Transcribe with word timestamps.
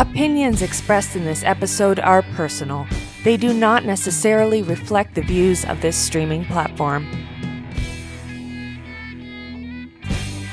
Opinions 0.00 0.62
expressed 0.62 1.16
in 1.16 1.24
this 1.24 1.42
episode 1.42 1.98
are 1.98 2.22
personal. 2.22 2.86
They 3.24 3.36
do 3.36 3.52
not 3.52 3.84
necessarily 3.84 4.62
reflect 4.62 5.16
the 5.16 5.22
views 5.22 5.64
of 5.64 5.80
this 5.80 5.96
streaming 5.96 6.44
platform. 6.44 7.04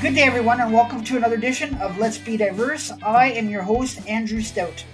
Good 0.02 0.16
day, 0.16 0.22
everyone, 0.22 0.60
and 0.60 0.72
welcome 0.72 1.04
to 1.04 1.16
another 1.16 1.36
edition 1.36 1.76
of 1.76 1.96
Let's 1.96 2.18
Be 2.18 2.36
Diverse. 2.36 2.90
I 3.04 3.30
am 3.30 3.48
your 3.48 3.62
host, 3.62 4.04
Andrew 4.08 4.40
Stout. 4.40 4.84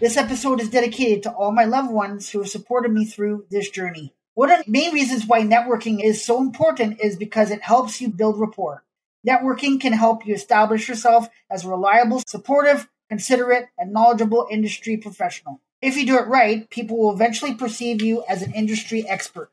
This 0.00 0.16
episode 0.16 0.60
is 0.60 0.70
dedicated 0.70 1.22
to 1.22 1.30
all 1.30 1.52
my 1.52 1.64
loved 1.64 1.92
ones 1.92 2.28
who 2.28 2.40
have 2.40 2.50
supported 2.50 2.90
me 2.90 3.04
through 3.04 3.46
this 3.48 3.70
journey. 3.70 4.12
One 4.34 4.50
of 4.50 4.64
the 4.64 4.72
main 4.72 4.92
reasons 4.92 5.24
why 5.24 5.42
networking 5.42 6.02
is 6.02 6.24
so 6.24 6.40
important 6.40 6.98
is 7.00 7.14
because 7.14 7.52
it 7.52 7.62
helps 7.62 8.00
you 8.00 8.08
build 8.08 8.40
rapport. 8.40 8.82
Networking 9.24 9.80
can 9.80 9.92
help 9.92 10.26
you 10.26 10.34
establish 10.34 10.88
yourself 10.88 11.28
as 11.48 11.64
a 11.64 11.68
reliable, 11.68 12.20
supportive, 12.26 12.88
considerate, 13.08 13.68
and 13.78 13.92
knowledgeable 13.92 14.46
industry 14.50 14.96
professional. 14.96 15.60
If 15.82 15.96
you 15.96 16.06
do 16.06 16.18
it 16.18 16.26
right, 16.26 16.68
people 16.70 16.96
will 16.98 17.12
eventually 17.12 17.54
perceive 17.54 18.00
you 18.00 18.24
as 18.28 18.42
an 18.42 18.54
industry 18.54 19.06
expert. 19.06 19.50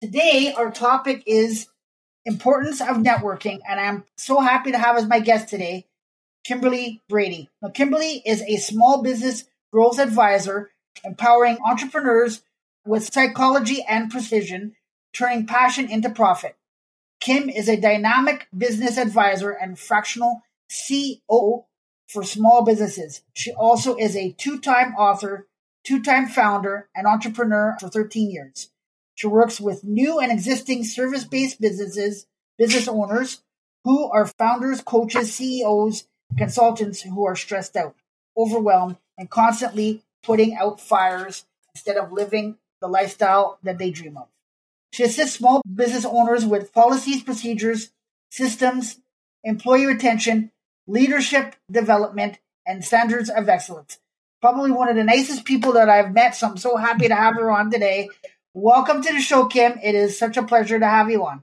Today, 0.00 0.52
our 0.56 0.70
topic 0.70 1.22
is 1.26 1.68
importance 2.24 2.80
of 2.80 2.96
networking, 2.96 3.60
and 3.68 3.78
I'm 3.78 4.04
so 4.16 4.40
happy 4.40 4.72
to 4.72 4.78
have 4.78 4.96
as 4.96 5.06
my 5.06 5.20
guest 5.20 5.48
today, 5.48 5.86
Kimberly 6.44 7.02
Brady. 7.08 7.48
Now, 7.62 7.70
Kimberly 7.70 8.22
is 8.26 8.42
a 8.42 8.56
small 8.56 9.02
business 9.02 9.44
growth 9.72 9.98
advisor, 9.98 10.70
empowering 11.04 11.58
entrepreneurs 11.64 12.42
with 12.84 13.12
psychology 13.12 13.84
and 13.88 14.10
precision, 14.10 14.74
turning 15.12 15.46
passion 15.46 15.88
into 15.88 16.10
profit. 16.10 16.56
Kim 17.20 17.48
is 17.48 17.68
a 17.68 17.80
dynamic 17.80 18.46
business 18.56 18.98
advisor 18.98 19.50
and 19.50 19.78
fractional 19.78 20.42
COO 20.68 21.64
for 22.14 22.22
small 22.22 22.64
businesses. 22.64 23.22
She 23.34 23.52
also 23.52 23.96
is 23.96 24.14
a 24.14 24.30
two 24.38 24.60
time 24.60 24.94
author, 24.94 25.48
two 25.82 26.00
time 26.00 26.28
founder, 26.28 26.88
and 26.94 27.08
entrepreneur 27.08 27.76
for 27.80 27.88
13 27.88 28.30
years. 28.30 28.70
She 29.16 29.26
works 29.26 29.60
with 29.60 29.82
new 29.82 30.20
and 30.20 30.30
existing 30.30 30.84
service 30.84 31.24
based 31.24 31.60
businesses, 31.60 32.26
business 32.56 32.86
owners 32.86 33.42
who 33.82 34.08
are 34.10 34.26
founders, 34.26 34.80
coaches, 34.80 35.34
CEOs, 35.34 36.06
consultants 36.38 37.02
who 37.02 37.26
are 37.26 37.36
stressed 37.36 37.76
out, 37.76 37.96
overwhelmed, 38.36 38.96
and 39.18 39.28
constantly 39.28 40.02
putting 40.22 40.54
out 40.54 40.80
fires 40.80 41.44
instead 41.74 41.96
of 41.96 42.12
living 42.12 42.56
the 42.80 42.86
lifestyle 42.86 43.58
that 43.64 43.78
they 43.78 43.90
dream 43.90 44.16
of. 44.16 44.28
She 44.92 45.02
assists 45.02 45.36
small 45.36 45.62
business 45.62 46.04
owners 46.04 46.46
with 46.46 46.72
policies, 46.72 47.24
procedures, 47.24 47.90
systems, 48.30 49.00
employee 49.42 49.86
retention, 49.86 50.52
leadership 50.86 51.54
development, 51.70 52.38
and 52.66 52.84
standards 52.84 53.30
of 53.30 53.48
excellence. 53.48 53.98
Probably 54.40 54.70
one 54.70 54.88
of 54.88 54.96
the 54.96 55.04
nicest 55.04 55.44
people 55.44 55.72
that 55.72 55.88
I've 55.88 56.12
met, 56.12 56.34
so 56.34 56.48
I'm 56.48 56.56
so 56.56 56.76
happy 56.76 57.08
to 57.08 57.14
have 57.14 57.34
her 57.34 57.50
on 57.50 57.70
today. 57.70 58.08
Welcome 58.52 59.02
to 59.02 59.12
the 59.12 59.20
show, 59.20 59.46
Kim. 59.46 59.78
It 59.82 59.94
is 59.94 60.18
such 60.18 60.36
a 60.36 60.42
pleasure 60.42 60.78
to 60.78 60.86
have 60.86 61.10
you 61.10 61.24
on. 61.24 61.42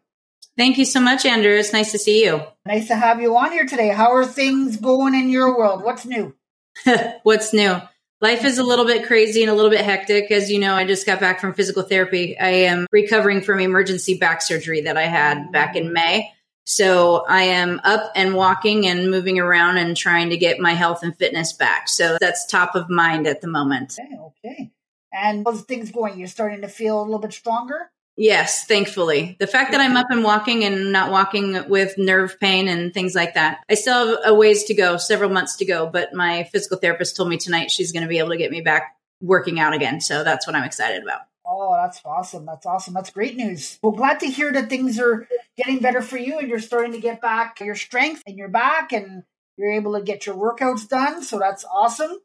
Thank 0.58 0.78
you 0.78 0.86
so 0.86 1.00
much, 1.00 1.26
Andrew. 1.26 1.52
It's 1.52 1.74
nice 1.74 1.92
to 1.92 1.98
see 1.98 2.24
you. 2.24 2.42
Nice 2.66 2.88
to 2.88 2.96
have 2.96 3.22
you 3.22 3.36
on 3.38 3.52
here 3.52 3.66
today. 3.66 3.90
How 3.90 4.14
are 4.14 4.26
things 4.26 4.78
going 4.78 5.16
in 5.16 5.30
your 5.30 5.58
world? 5.58 5.84
What's 5.84 6.06
new? 6.06 6.36
What's 7.24 7.54
new? 7.54 7.82
Life 8.20 8.46
is 8.46 8.60
a 8.60 8.64
little 8.64 8.86
bit 8.86 9.08
crazy 9.08 9.42
and 9.42 9.50
a 9.50 9.56
little 9.56 9.72
bit 9.72 9.84
hectic. 9.84 10.30
As 10.30 10.52
you 10.52 10.60
know, 10.60 10.76
I 10.76 10.86
just 10.86 11.08
got 11.08 11.20
back 11.20 11.40
from 11.40 11.54
physical 11.54 11.82
therapy. 11.82 12.38
I 12.38 12.50
am 12.50 12.86
recovering 12.92 13.42
from 13.42 13.60
emergency 13.60 14.18
back 14.18 14.44
surgery 14.44 14.82
that 14.82 14.98
I 14.98 15.08
had 15.08 15.52
back 15.52 15.76
in 15.76 15.92
May. 15.92 16.32
So 16.72 17.26
I 17.28 17.44
am 17.44 17.82
up 17.84 18.14
and 18.16 18.34
walking 18.34 18.88
and 18.88 19.12
moving 19.12 19.38
around 19.38 19.78
and 19.78 19.98
trying 19.98 20.30
to 20.30 20.38
get 20.38 20.58
my 20.58 20.72
health 20.72 21.04
and 21.04 21.14
fitness 21.18 21.52
back. 21.52 21.90
So 21.90 22.18
that's 22.22 22.46
top 22.46 22.76
of 22.76 22.90
mind 22.90 23.28
at 23.28 23.42
the 23.42 23.50
moment. 23.50 23.98
Okay, 24.00 24.18
okay. 24.18 24.72
And 25.12 25.46
those 25.46 25.64
things 25.64 25.92
going? 25.92 26.18
You're 26.18 26.30
starting 26.30 26.62
to 26.62 26.70
feel 26.70 27.02
a 27.02 27.04
little 27.04 27.20
bit 27.20 27.34
stronger? 27.34 27.92
Yes, 28.16 28.66
thankfully. 28.66 29.36
The 29.38 29.48
fact 29.48 29.74
that 29.74 29.82
I'm 29.82 29.98
up 29.98 30.08
and 30.12 30.24
walking 30.24 30.64
and 30.64 30.94
not 30.94 31.12
walking 31.12 31.68
with 31.68 31.98
nerve 31.98 32.40
pain 32.40 32.70
and 32.70 32.94
things 32.94 33.16
like 33.16 33.34
that. 33.34 33.60
I 33.70 33.74
still 33.74 34.08
have 34.08 34.20
a 34.28 34.34
ways 34.34 34.64
to 34.66 34.74
go, 34.74 34.96
several 34.96 35.30
months 35.30 35.58
to 35.58 35.66
go, 35.66 35.88
but 35.88 36.14
my 36.14 36.46
physical 36.54 36.78
therapist 36.78 37.18
told 37.18 37.28
me 37.28 37.36
tonight 37.36 37.70
she's 37.70 37.92
going 37.92 38.04
to 38.04 38.10
be 38.10 38.20
able 38.20 38.30
to 38.30 38.38
get 38.38 38.50
me 38.50 38.62
back 38.62 38.96
working 39.20 39.60
out 39.60 39.74
again. 39.74 40.00
So 40.00 40.24
that's 40.24 40.48
what 40.48 40.56
I'm 40.56 40.64
excited 40.64 41.04
about. 41.04 41.22
Oh, 41.54 41.76
that's 41.76 42.00
awesome. 42.06 42.46
That's 42.46 42.66
awesome. 42.66 42.94
That's 42.94 43.10
great 43.10 43.36
news. 43.36 43.78
Well, 43.84 43.92
glad 43.92 44.22
to 44.22 44.28
hear 44.28 44.54
that 44.54 44.70
things 44.70 44.98
are 45.00 45.28
getting 45.58 45.80
better 45.80 46.02
for 46.02 46.18
you 46.18 46.40
and 46.40 46.48
you're 46.48 46.60
starting 46.60 46.94
to 46.94 47.00
get 47.00 47.22
back 47.22 47.60
your 47.60 47.76
strength 47.76 48.24
in 48.26 48.38
your 48.38 48.48
back 48.48 48.94
and 48.94 49.24
you're 49.58 49.74
able 49.74 49.94
to 49.96 50.02
get 50.02 50.26
your 50.26 50.36
workouts 50.36 50.88
done. 50.88 51.24
So 51.24 51.40
that's 51.40 51.66
awesome. 51.66 52.18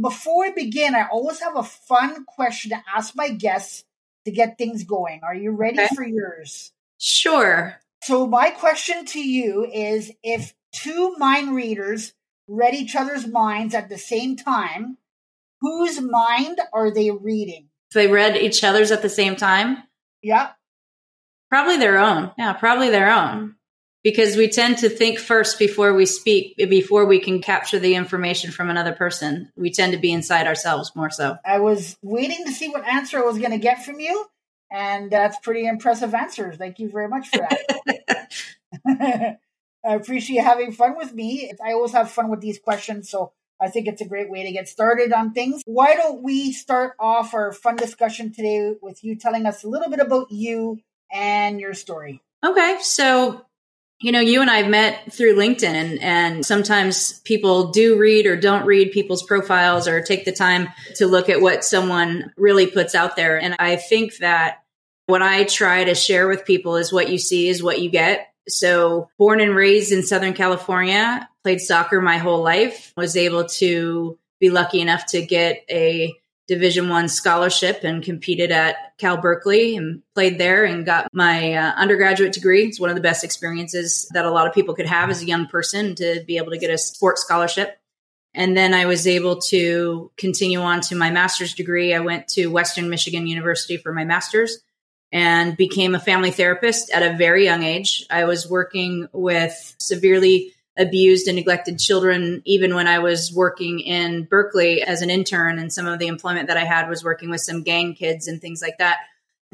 Before 0.00 0.42
we 0.42 0.52
begin, 0.52 0.94
I 0.94 1.08
always 1.08 1.40
have 1.40 1.56
a 1.56 1.64
fun 1.64 2.24
question 2.24 2.70
to 2.70 2.82
ask 2.94 3.16
my 3.16 3.30
guests 3.30 3.84
to 4.24 4.30
get 4.30 4.58
things 4.58 4.84
going. 4.84 5.22
Are 5.24 5.34
you 5.34 5.50
ready 5.50 5.80
okay. 5.80 5.94
for 5.94 6.06
yours? 6.06 6.72
Sure. 6.98 7.80
So, 8.04 8.28
my 8.28 8.50
question 8.50 9.06
to 9.06 9.20
you 9.20 9.64
is 9.64 10.12
if 10.22 10.54
two 10.72 11.16
mind 11.18 11.56
readers 11.56 12.12
read 12.46 12.74
each 12.74 12.94
other's 12.94 13.26
minds 13.26 13.74
at 13.74 13.88
the 13.88 13.98
same 13.98 14.36
time, 14.36 14.98
whose 15.60 16.00
mind 16.00 16.60
are 16.72 16.92
they 16.92 17.10
reading? 17.10 17.67
They 17.94 18.06
read 18.08 18.36
each 18.36 18.62
other's 18.64 18.90
at 18.90 19.02
the 19.02 19.08
same 19.08 19.36
time? 19.36 19.78
Yeah. 20.22 20.50
Probably 21.48 21.78
their 21.78 21.98
own. 21.98 22.32
Yeah, 22.38 22.52
probably 22.52 22.90
their 22.90 23.10
own. 23.10 23.54
Because 24.04 24.36
we 24.36 24.48
tend 24.48 24.78
to 24.78 24.88
think 24.88 25.18
first 25.18 25.58
before 25.58 25.92
we 25.92 26.06
speak, 26.06 26.56
before 26.56 27.04
we 27.06 27.20
can 27.20 27.42
capture 27.42 27.78
the 27.78 27.94
information 27.94 28.50
from 28.52 28.70
another 28.70 28.92
person. 28.92 29.50
We 29.56 29.72
tend 29.72 29.92
to 29.92 29.98
be 29.98 30.12
inside 30.12 30.46
ourselves 30.46 30.92
more 30.94 31.10
so. 31.10 31.36
I 31.44 31.58
was 31.58 31.96
waiting 32.02 32.46
to 32.46 32.52
see 32.52 32.68
what 32.68 32.86
answer 32.86 33.18
I 33.18 33.22
was 33.22 33.38
going 33.38 33.50
to 33.50 33.58
get 33.58 33.84
from 33.84 34.00
you. 34.00 34.24
And 34.70 35.10
that's 35.10 35.38
pretty 35.40 35.66
impressive 35.66 36.14
answers. 36.14 36.56
Thank 36.56 36.78
you 36.78 36.90
very 36.90 37.08
much 37.08 37.28
for 37.28 37.38
that. 37.38 38.30
I 39.84 39.94
appreciate 39.94 40.42
having 40.42 40.72
fun 40.72 40.96
with 40.96 41.14
me. 41.14 41.52
I 41.64 41.72
always 41.72 41.92
have 41.92 42.10
fun 42.10 42.28
with 42.28 42.40
these 42.40 42.58
questions. 42.58 43.08
So 43.08 43.32
I 43.60 43.68
think 43.68 43.88
it's 43.88 44.00
a 44.00 44.08
great 44.08 44.30
way 44.30 44.44
to 44.44 44.52
get 44.52 44.68
started 44.68 45.12
on 45.12 45.32
things. 45.32 45.62
Why 45.66 45.94
don't 45.94 46.22
we 46.22 46.52
start 46.52 46.94
off 46.98 47.34
our 47.34 47.52
fun 47.52 47.76
discussion 47.76 48.32
today 48.32 48.74
with 48.80 49.02
you 49.02 49.16
telling 49.16 49.46
us 49.46 49.64
a 49.64 49.68
little 49.68 49.90
bit 49.90 50.00
about 50.00 50.30
you 50.30 50.78
and 51.12 51.60
your 51.60 51.74
story? 51.74 52.22
Okay. 52.44 52.78
So, 52.82 53.44
you 54.00 54.12
know, 54.12 54.20
you 54.20 54.40
and 54.40 54.50
I 54.50 54.58
have 54.58 54.70
met 54.70 55.12
through 55.12 55.34
LinkedIn, 55.34 55.64
and, 55.64 56.00
and 56.00 56.46
sometimes 56.46 57.18
people 57.20 57.72
do 57.72 57.98
read 57.98 58.26
or 58.26 58.36
don't 58.36 58.64
read 58.64 58.92
people's 58.92 59.24
profiles 59.24 59.88
or 59.88 60.00
take 60.02 60.24
the 60.24 60.32
time 60.32 60.68
to 60.96 61.06
look 61.06 61.28
at 61.28 61.40
what 61.40 61.64
someone 61.64 62.32
really 62.36 62.68
puts 62.68 62.94
out 62.94 63.16
there. 63.16 63.40
And 63.40 63.56
I 63.58 63.74
think 63.74 64.18
that 64.18 64.58
what 65.06 65.22
I 65.22 65.44
try 65.44 65.84
to 65.84 65.96
share 65.96 66.28
with 66.28 66.44
people 66.44 66.76
is 66.76 66.92
what 66.92 67.08
you 67.08 67.18
see 67.18 67.48
is 67.48 67.62
what 67.62 67.80
you 67.80 67.90
get. 67.90 68.28
So, 68.48 69.10
born 69.18 69.40
and 69.40 69.54
raised 69.54 69.92
in 69.92 70.02
Southern 70.02 70.34
California, 70.34 71.28
played 71.42 71.60
soccer 71.60 72.00
my 72.00 72.18
whole 72.18 72.42
life, 72.42 72.92
was 72.96 73.16
able 73.16 73.46
to 73.46 74.18
be 74.40 74.50
lucky 74.50 74.80
enough 74.80 75.06
to 75.06 75.24
get 75.24 75.64
a 75.70 76.14
division 76.48 76.88
one 76.88 77.08
scholarship 77.08 77.84
and 77.84 78.02
competed 78.02 78.50
at 78.50 78.96
cal 78.96 79.18
berkeley 79.18 79.76
and 79.76 80.02
played 80.14 80.38
there 80.38 80.64
and 80.64 80.86
got 80.86 81.08
my 81.12 81.52
uh, 81.52 81.72
undergraduate 81.76 82.32
degree. 82.32 82.64
It's 82.64 82.80
one 82.80 82.88
of 82.88 82.96
the 82.96 83.02
best 83.02 83.22
experiences 83.22 84.08
that 84.14 84.24
a 84.24 84.30
lot 84.30 84.48
of 84.48 84.54
people 84.54 84.74
could 84.74 84.86
have 84.86 85.10
as 85.10 85.22
a 85.22 85.26
young 85.26 85.46
person 85.46 85.94
to 85.96 86.24
be 86.26 86.38
able 86.38 86.50
to 86.50 86.58
get 86.58 86.70
a 86.70 86.78
sports 86.78 87.22
scholarship. 87.22 87.78
And 88.34 88.56
then 88.56 88.72
i 88.74 88.86
was 88.86 89.06
able 89.06 89.40
to 89.40 90.10
continue 90.16 90.60
on 90.60 90.80
to 90.82 90.94
my 90.96 91.10
master's 91.10 91.54
degree. 91.54 91.94
I 91.94 92.00
went 92.00 92.28
to 92.28 92.46
western 92.46 92.88
michigan 92.88 93.26
university 93.26 93.76
for 93.76 93.92
my 93.92 94.04
master's 94.04 94.58
and 95.12 95.56
became 95.56 95.94
a 95.94 96.00
family 96.00 96.30
therapist 96.30 96.90
at 96.90 97.02
a 97.02 97.16
very 97.16 97.44
young 97.44 97.62
age 97.62 98.06
i 98.10 98.24
was 98.24 98.48
working 98.48 99.08
with 99.12 99.74
severely 99.78 100.52
abused 100.78 101.26
and 101.26 101.36
neglected 101.36 101.78
children 101.78 102.40
even 102.44 102.74
when 102.74 102.86
I 102.86 103.00
was 103.00 103.32
working 103.34 103.80
in 103.80 104.24
Berkeley 104.24 104.80
as 104.80 105.02
an 105.02 105.10
intern 105.10 105.58
and 105.58 105.72
some 105.72 105.86
of 105.86 105.98
the 105.98 106.06
employment 106.06 106.46
that 106.48 106.56
I 106.56 106.64
had 106.64 106.88
was 106.88 107.02
working 107.02 107.30
with 107.30 107.40
some 107.40 107.64
gang 107.64 107.94
kids 107.94 108.28
and 108.28 108.40
things 108.40 108.62
like 108.62 108.78
that. 108.78 108.98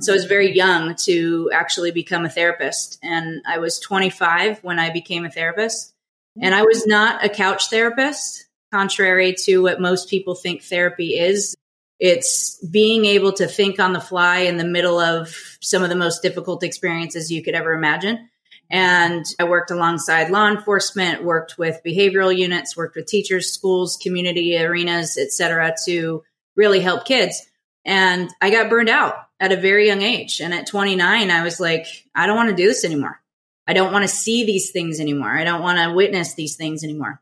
so 0.00 0.12
I 0.12 0.17
was 0.17 0.26
very 0.26 0.55
young 0.55 0.94
to 1.05 1.50
actually 1.52 1.93
become 1.93 2.26
a 2.26 2.28
therapist 2.28 2.99
and 3.02 3.43
I 3.46 3.58
was 3.58 3.81
25 3.81 4.62
when 4.62 4.78
I 4.78 4.90
became 4.90 5.25
a 5.25 5.31
therapist 5.31 5.94
and 6.40 6.55
I 6.55 6.62
was 6.62 6.87
not 6.87 7.25
a 7.25 7.28
couch 7.28 7.70
therapist 7.70 8.46
contrary 8.73 9.34
to 9.44 9.62
what 9.62 9.81
most 9.81 10.11
people 10.11 10.34
think 10.34 10.62
therapy 10.62 11.17
is. 11.17 11.56
It's 12.06 12.58
being 12.66 13.06
able 13.06 13.32
to 13.34 13.46
think 13.46 13.80
on 13.80 13.94
the 13.94 14.00
fly 14.00 14.40
in 14.40 14.58
the 14.58 14.64
middle 14.64 14.98
of 14.98 15.34
some 15.60 15.82
of 15.82 15.88
the 15.88 15.96
most 15.96 16.22
difficult 16.22 16.62
experiences 16.62 17.30
you 17.30 17.42
could 17.42 17.54
ever 17.54 17.72
imagine 17.72 18.28
and 18.70 19.24
I 19.38 19.44
worked 19.44 19.70
alongside 19.70 20.30
law 20.30 20.48
enforcement, 20.48 21.22
worked 21.22 21.58
with 21.58 21.80
behavioral 21.84 22.36
units, 22.36 22.76
worked 22.76 22.96
with 22.96 23.06
teachers, 23.06 23.52
schools, 23.52 23.98
community 24.02 24.56
arenas, 24.56 25.18
et 25.18 25.32
cetera, 25.32 25.74
to 25.86 26.24
really 26.56 26.80
help 26.80 27.04
kids. 27.04 27.46
And 27.84 28.30
I 28.40 28.50
got 28.50 28.70
burned 28.70 28.88
out 28.88 29.14
at 29.38 29.52
a 29.52 29.56
very 29.56 29.86
young 29.86 30.02
age. 30.02 30.40
And 30.40 30.54
at 30.54 30.66
29, 30.66 31.30
I 31.30 31.44
was 31.44 31.60
like, 31.60 31.86
I 32.14 32.26
don't 32.26 32.36
want 32.36 32.50
to 32.50 32.56
do 32.56 32.66
this 32.66 32.84
anymore. 32.84 33.20
I 33.66 33.74
don't 33.74 33.92
want 33.92 34.02
to 34.02 34.08
see 34.08 34.44
these 34.44 34.70
things 34.70 35.00
anymore. 35.00 35.30
I 35.30 35.44
don't 35.44 35.62
want 35.62 35.78
to 35.78 35.94
witness 35.94 36.34
these 36.34 36.56
things 36.56 36.82
anymore. 36.84 37.20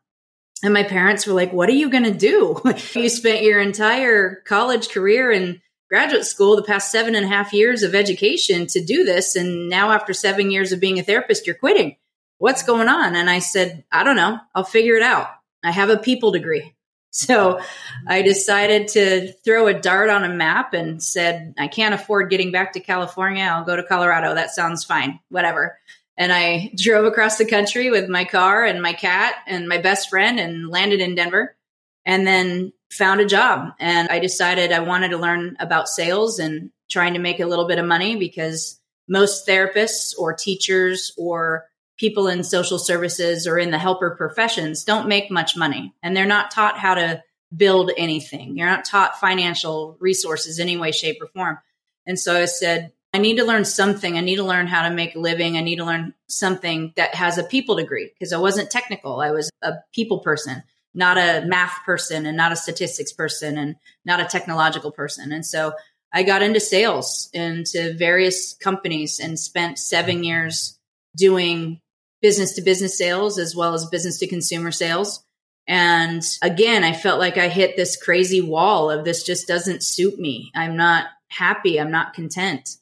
And 0.63 0.73
my 0.73 0.85
parents 0.85 1.27
were 1.27 1.35
like, 1.35 1.53
What 1.53 1.69
are 1.69 1.75
you 1.75 1.91
going 1.91 2.05
to 2.05 2.15
do? 2.15 2.61
you 2.95 3.09
spent 3.09 3.43
your 3.43 3.61
entire 3.61 4.43
college 4.47 4.91
career 4.91 5.31
and 5.31 5.61
graduate 5.89 6.25
school, 6.25 6.57
the 6.57 6.63
past 6.63 6.91
seven 6.91 7.15
and 7.15 7.27
a 7.27 7.29
half 7.29 7.53
years 7.53 7.83
of 7.83 7.95
education 7.95 8.67
to 8.67 8.83
do 8.83 9.05
this. 9.05 9.37
And 9.37 9.69
now, 9.69 9.91
after 9.91 10.15
seven 10.15 10.51
years 10.51 10.73
of 10.73 10.81
being 10.81 10.99
a 10.99 11.03
therapist, 11.03 11.47
you're 11.47 11.57
quitting. 11.57 11.97
What's 12.39 12.63
going 12.63 12.89
on? 12.89 13.15
And 13.15 13.29
I 13.29 13.41
said, 13.41 13.85
I 13.93 14.03
don't 14.03 14.17
know. 14.17 14.39
I'll 14.55 14.65
figure 14.65 14.97
it 14.97 15.03
out. 15.03 15.29
I 15.63 15.71
have 15.71 15.91
a 15.91 15.99
people 15.99 16.33
degree. 16.33 16.75
So 17.15 17.61
I 18.09 18.23
decided 18.23 18.89
to 18.89 19.33
throw 19.45 19.67
a 19.67 19.79
dart 19.79 20.09
on 20.09 20.25
a 20.25 20.31
map 20.31 20.73
and 20.73 21.03
said, 21.03 21.53
I 21.59 21.69
can't 21.69 21.93
afford 21.93 22.31
getting 22.31 22.53
back 22.53 22.73
to 22.73 22.81
California. 22.81 23.45
I'll 23.45 23.67
go 23.67 23.77
to 23.77 23.83
Colorado. 23.83 24.35
That 24.35 24.49
sounds 24.49 24.83
fine. 24.83 25.21
Whatever. 25.29 25.79
And 26.17 26.33
I 26.33 26.73
drove 26.77 27.05
across 27.05 27.39
the 27.39 27.47
country 27.47 27.91
with 27.91 28.09
my 28.09 28.25
car 28.25 28.65
and 28.65 28.83
my 28.83 28.93
cat 28.93 29.35
and 29.47 29.69
my 29.69 29.79
best 29.79 30.11
friend 30.11 30.39
and 30.39 30.69
landed 30.69 31.01
in 31.01 31.15
Denver 31.15 31.57
and 32.05 32.27
then 32.27 32.73
found 32.91 33.21
a 33.21 33.27
job. 33.27 33.73
And 33.81 34.09
I 34.09 34.19
decided 34.19 34.73
I 34.73 34.81
wanted 34.81 35.11
to 35.11 35.17
learn 35.17 35.57
about 35.59 35.89
sales 35.89 36.39
and 36.39 36.71
trying 36.91 37.15
to 37.15 37.21
make 37.21 37.41
a 37.41 37.47
little 37.47 37.67
bit 37.67 37.79
of 37.79 37.87
money 37.87 38.17
because 38.17 38.79
most 39.09 39.47
therapists 39.47 40.15
or 40.19 40.35
teachers 40.35 41.13
or 41.17 41.67
people 41.99 42.29
in 42.29 42.45
social 42.45 42.79
services 42.79 43.47
or 43.47 43.59
in 43.59 43.71
the 43.71 43.79
helper 43.79 44.11
professions 44.17 44.85
don't 44.85 45.09
make 45.09 45.31
much 45.31 45.57
money 45.57 45.95
and 46.03 46.17
they're 46.17 46.27
not 46.27 46.51
taught 46.51 46.79
how 46.79 46.95
to 46.95 47.23
build 47.55 47.91
anything. 47.97 48.57
You're 48.57 48.69
not 48.69 48.85
taught 48.85 49.21
financial 49.21 49.97
resources 50.01 50.59
any 50.59 50.77
way, 50.77 50.93
shape, 50.93 51.19
or 51.21 51.27
form. 51.29 51.59
And 52.07 52.19
so 52.19 52.41
I 52.41 52.47
said, 52.47 52.93
I 53.15 53.19
need 53.19 53.37
to 53.37 53.45
learn 53.45 53.65
something. 53.65 54.17
I 54.17 54.21
need 54.21 54.37
to 54.37 54.45
learn 54.45 54.67
how 54.67 54.89
to 54.89 54.95
make 54.95 55.15
a 55.15 55.21
living. 55.21 55.57
I 55.57 55.61
need 55.61 55.77
to 55.77 55.85
learn 55.85 56.15
something 56.29 56.95
that 56.97 57.15
has 57.15 57.37
a 57.37 57.45
people 57.45 57.77
degree 57.77 58.11
because 58.13 58.33
I 58.33 58.39
wasn't 58.39 58.71
technical. 58.71 59.21
I 59.21 59.33
was 59.33 59.51
a 59.63 59.75
people 59.93 60.21
person, 60.21 60.63
not 60.95 61.19
a 61.19 61.45
math 61.47 61.85
person 61.85 62.25
and 62.25 62.37
not 62.37 62.53
a 62.53 62.57
statistics 62.57 63.13
person 63.13 63.59
and 63.59 63.77
not 64.05 64.21
a 64.21 64.25
technological 64.25 64.93
person. 64.93 65.31
And 65.31 65.45
so 65.45 65.75
I 66.13 66.23
got 66.23 66.43
into 66.43 66.61
sales 66.61 67.29
into 67.33 67.95
various 67.95 68.55
companies 68.55 69.21
and 69.21 69.39
spent 69.39 69.79
seven 69.79 70.25
years 70.25 70.79
doing 71.17 71.81
business 72.23 72.55
to 72.55 72.63
business 72.63 72.97
sales 72.97 73.39
as 73.39 73.55
well 73.55 73.75
as 73.75 73.87
business 73.87 74.19
to 74.19 74.27
consumer 74.27 74.71
sales. 74.71 75.23
And 75.67 76.23
again, 76.43 76.83
I 76.83 76.93
felt 76.93 77.19
like 77.19 77.37
I 77.37 77.49
hit 77.49 77.77
this 77.77 77.97
crazy 77.97 78.41
wall 78.41 78.91
of 78.91 79.05
this 79.05 79.23
just 79.23 79.47
doesn't 79.47 79.83
suit 79.83 80.19
me. 80.19 80.51
I'm 80.55 80.77
not 80.77 81.07
happy. 81.29 81.81
I'm 81.81 81.91
not 81.91 82.15
content. 82.15 82.77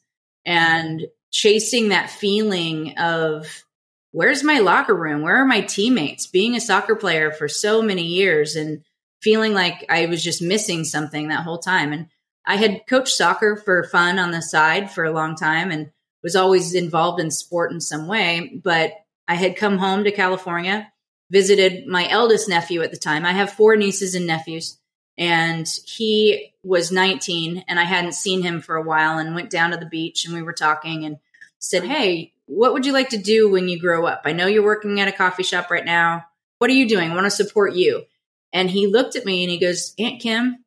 And 0.45 1.07
chasing 1.31 1.89
that 1.89 2.09
feeling 2.09 2.97
of 2.97 3.63
where's 4.11 4.43
my 4.43 4.59
locker 4.59 4.95
room? 4.95 5.21
Where 5.21 5.37
are 5.37 5.45
my 5.45 5.61
teammates? 5.61 6.27
Being 6.27 6.55
a 6.55 6.61
soccer 6.61 6.95
player 6.95 7.31
for 7.31 7.47
so 7.47 7.81
many 7.81 8.03
years 8.03 8.55
and 8.55 8.83
feeling 9.21 9.53
like 9.53 9.85
I 9.89 10.07
was 10.07 10.23
just 10.23 10.41
missing 10.41 10.83
something 10.83 11.27
that 11.27 11.43
whole 11.43 11.59
time. 11.59 11.93
And 11.93 12.07
I 12.45 12.55
had 12.55 12.87
coached 12.87 13.15
soccer 13.15 13.55
for 13.55 13.83
fun 13.83 14.19
on 14.19 14.31
the 14.31 14.41
side 14.41 14.91
for 14.91 15.05
a 15.05 15.11
long 15.11 15.35
time 15.35 15.71
and 15.71 15.91
was 16.23 16.35
always 16.35 16.73
involved 16.73 17.19
in 17.19 17.31
sport 17.31 17.71
in 17.71 17.79
some 17.79 18.07
way. 18.07 18.59
But 18.63 18.93
I 19.27 19.35
had 19.35 19.55
come 19.55 19.77
home 19.77 20.03
to 20.03 20.11
California, 20.11 20.91
visited 21.29 21.87
my 21.87 22.09
eldest 22.09 22.49
nephew 22.49 22.81
at 22.81 22.91
the 22.91 22.97
time. 22.97 23.25
I 23.25 23.31
have 23.31 23.53
four 23.53 23.75
nieces 23.75 24.15
and 24.15 24.27
nephews, 24.27 24.77
and 25.17 25.67
he 25.85 26.53
was 26.63 26.91
19, 26.91 27.65
and 27.67 27.79
I 27.79 27.83
hadn't 27.83 28.13
seen 28.13 28.41
him 28.41 28.61
for 28.61 28.75
a 28.75 28.83
while 28.83 29.17
and 29.17 29.35
went 29.35 29.49
down 29.49 29.71
to 29.71 29.77
the 29.77 29.85
beach 29.85 30.25
and 30.25 30.33
we 30.33 30.41
were 30.41 30.53
talking 30.53 31.05
and 31.05 31.17
said, 31.59 31.83
Hey, 31.83 32.33
what 32.45 32.73
would 32.73 32.85
you 32.85 32.93
like 32.93 33.09
to 33.09 33.17
do 33.17 33.49
when 33.49 33.69
you 33.69 33.79
grow 33.79 34.05
up? 34.05 34.21
I 34.25 34.33
know 34.33 34.47
you're 34.47 34.63
working 34.63 34.99
at 34.99 35.07
a 35.07 35.13
coffee 35.13 35.43
shop 35.43 35.71
right 35.71 35.85
now. 35.85 36.25
What 36.59 36.69
are 36.69 36.73
you 36.73 36.87
doing? 36.87 37.11
I 37.11 37.15
want 37.15 37.25
to 37.25 37.31
support 37.31 37.73
you. 37.73 38.03
And 38.53 38.69
he 38.69 38.87
looked 38.87 39.15
at 39.15 39.25
me 39.25 39.43
and 39.43 39.51
he 39.51 39.57
goes, 39.57 39.93
Aunt 39.97 40.21
Kim, 40.21 40.63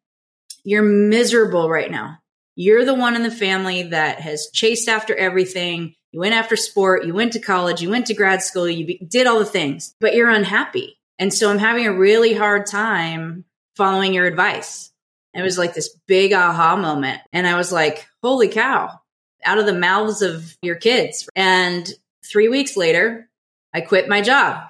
you're 0.65 0.83
miserable 0.83 1.69
right 1.69 1.91
now. 1.91 2.19
You're 2.57 2.85
the 2.85 2.95
one 2.95 3.17
in 3.17 3.23
the 3.23 3.31
family 3.31 3.83
that 3.83 4.21
has 4.21 4.49
chased 4.53 4.89
after 4.89 5.15
everything. 5.15 5.95
You 6.13 6.21
went 6.21 6.35
after 6.35 6.57
sport, 6.57 7.05
you 7.05 7.13
went 7.13 7.33
to 7.33 7.41
college, 7.41 7.83
you 7.83 7.91
went 7.91 8.07
to 8.07 8.15
grad 8.15 8.43
school, 8.43 8.69
you 8.69 8.99
did 8.99 9.27
all 9.27 9.41
the 9.41 9.45
things, 9.45 9.95
but 10.01 10.15
you're 10.15 10.31
unhappy. 10.31 10.99
And 11.19 11.35
so 11.35 11.51
I'm 11.51 11.59
having 11.59 11.87
a 11.87 11.93
really 11.93 12.33
hard 12.33 12.67
time 12.67 13.45
following 13.77 14.15
your 14.15 14.27
advice. 14.27 14.93
And 15.33 15.41
it 15.41 15.45
was 15.45 15.59
like 15.59 15.75
this 15.75 15.97
big 16.07 16.33
aha 16.33 16.77
moment. 16.77 17.21
And 17.33 17.47
I 17.47 17.57
was 17.57 17.73
like, 17.73 18.07
holy 18.23 18.49
cow, 18.49 19.01
out 19.45 19.59
of 19.59 19.67
the 19.67 19.75
mouths 19.75 20.23
of 20.23 20.57
your 20.63 20.77
kids. 20.77 21.29
And 21.35 21.89
three 22.25 22.49
weeks 22.49 22.77
later, 22.77 23.29
I 23.73 23.81
quit 23.81 24.09
my 24.09 24.21
job. 24.21 24.65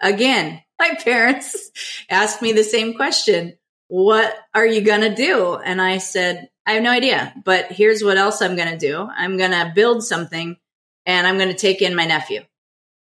Again, 0.00 0.62
my 0.78 0.94
parents 0.94 1.70
asked 2.10 2.42
me 2.42 2.52
the 2.52 2.64
same 2.64 2.94
question. 2.94 3.58
What 3.88 4.34
are 4.54 4.66
you 4.66 4.80
going 4.80 5.02
to 5.02 5.14
do? 5.14 5.54
And 5.54 5.80
I 5.80 5.98
said, 5.98 6.48
I 6.66 6.72
have 6.72 6.82
no 6.82 6.90
idea, 6.90 7.32
but 7.44 7.70
here's 7.70 8.02
what 8.02 8.16
else 8.16 8.42
I'm 8.42 8.56
going 8.56 8.70
to 8.70 8.78
do. 8.78 9.08
I'm 9.16 9.36
going 9.36 9.52
to 9.52 9.70
build 9.72 10.02
something 10.02 10.56
and 11.04 11.26
I'm 11.26 11.36
going 11.36 11.50
to 11.50 11.54
take 11.54 11.80
in 11.80 11.94
my 11.94 12.06
nephew. 12.06 12.42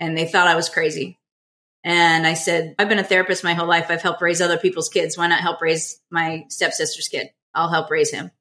And 0.01 0.17
they 0.17 0.25
thought 0.25 0.49
I 0.49 0.55
was 0.55 0.67
crazy. 0.67 1.16
And 1.83 2.27
I 2.27 2.33
said, 2.33 2.75
I've 2.77 2.89
been 2.89 2.99
a 2.99 3.03
therapist 3.03 3.43
my 3.43 3.53
whole 3.53 3.67
life. 3.67 3.87
I've 3.89 4.01
helped 4.01 4.21
raise 4.21 4.41
other 4.41 4.57
people's 4.57 4.89
kids. 4.89 5.17
Why 5.17 5.27
not 5.27 5.41
help 5.41 5.61
raise 5.61 6.01
my 6.09 6.45
stepsister's 6.49 7.07
kid? 7.07 7.29
I'll 7.53 7.69
help 7.69 7.89
raise 7.89 8.11
him. 8.11 8.31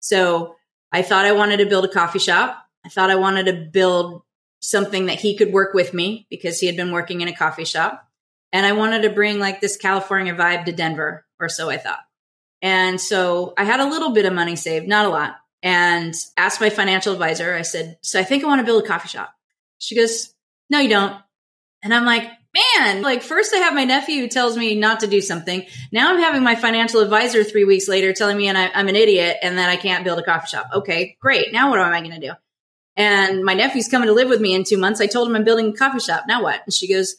So 0.00 0.56
I 0.90 1.02
thought 1.02 1.26
I 1.26 1.32
wanted 1.32 1.58
to 1.58 1.66
build 1.66 1.84
a 1.84 1.88
coffee 1.88 2.18
shop. 2.18 2.64
I 2.84 2.88
thought 2.88 3.10
I 3.10 3.16
wanted 3.16 3.46
to 3.46 3.68
build 3.70 4.22
something 4.60 5.06
that 5.06 5.20
he 5.20 5.36
could 5.36 5.52
work 5.52 5.74
with 5.74 5.92
me 5.92 6.26
because 6.30 6.58
he 6.58 6.66
had 6.66 6.76
been 6.76 6.92
working 6.92 7.20
in 7.20 7.28
a 7.28 7.36
coffee 7.36 7.64
shop. 7.64 8.08
And 8.52 8.64
I 8.64 8.72
wanted 8.72 9.02
to 9.02 9.10
bring 9.10 9.38
like 9.38 9.60
this 9.60 9.76
California 9.76 10.34
vibe 10.34 10.64
to 10.66 10.72
Denver, 10.72 11.26
or 11.40 11.48
so 11.48 11.68
I 11.68 11.76
thought. 11.76 12.00
And 12.62 13.00
so 13.00 13.52
I 13.58 13.64
had 13.64 13.80
a 13.80 13.88
little 13.88 14.12
bit 14.12 14.26
of 14.26 14.32
money 14.32 14.56
saved, 14.56 14.88
not 14.88 15.06
a 15.06 15.10
lot 15.10 15.36
and 15.64 16.14
asked 16.36 16.60
my 16.60 16.68
financial 16.68 17.14
advisor, 17.14 17.54
I 17.54 17.62
said, 17.62 17.96
So 18.02 18.20
I 18.20 18.22
think 18.22 18.44
I 18.44 18.46
want 18.46 18.60
to 18.60 18.66
build 18.66 18.84
a 18.84 18.86
coffee 18.86 19.08
shop. 19.08 19.34
She 19.78 19.96
goes, 19.96 20.32
No, 20.68 20.78
you 20.78 20.90
don't. 20.90 21.16
And 21.82 21.92
I'm 21.92 22.04
like, 22.04 22.30
Man, 22.54 23.02
like 23.02 23.22
first 23.22 23.52
I 23.52 23.58
have 23.58 23.74
my 23.74 23.84
nephew 23.84 24.20
who 24.20 24.28
tells 24.28 24.56
me 24.56 24.76
not 24.76 25.00
to 25.00 25.08
do 25.08 25.20
something. 25.20 25.66
Now 25.90 26.12
I'm 26.12 26.20
having 26.20 26.44
my 26.44 26.54
financial 26.54 27.00
advisor 27.00 27.42
three 27.42 27.64
weeks 27.64 27.88
later 27.88 28.12
telling 28.12 28.36
me 28.36 28.46
and 28.46 28.56
I, 28.56 28.70
am 28.74 28.86
an 28.86 28.94
idiot 28.94 29.38
and 29.42 29.58
that 29.58 29.70
I 29.70 29.76
can't 29.76 30.04
build 30.04 30.20
a 30.20 30.22
coffee 30.22 30.46
shop. 30.46 30.68
Okay, 30.72 31.16
great. 31.20 31.52
Now 31.52 31.70
what 31.70 31.80
am 31.80 31.92
I 31.92 32.00
going 32.00 32.20
to 32.20 32.28
do? 32.28 32.32
And 32.96 33.42
my 33.42 33.54
nephew's 33.54 33.88
coming 33.88 34.06
to 34.06 34.14
live 34.14 34.28
with 34.28 34.40
me 34.40 34.54
in 34.54 34.62
two 34.62 34.78
months. 34.78 35.00
I 35.00 35.06
told 35.06 35.28
him 35.28 35.34
I'm 35.34 35.42
building 35.42 35.70
a 35.70 35.72
coffee 35.72 35.98
shop. 35.98 36.24
Now 36.28 36.44
what? 36.44 36.60
And 36.64 36.72
she 36.72 36.92
goes, 36.92 37.16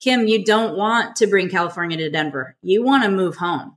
Kim, 0.00 0.28
you 0.28 0.44
don't 0.44 0.76
want 0.76 1.16
to 1.16 1.26
bring 1.26 1.48
California 1.48 1.96
to 1.96 2.10
Denver. 2.10 2.56
You 2.62 2.84
want 2.84 3.02
to 3.02 3.10
move 3.10 3.36
home. 3.36 3.76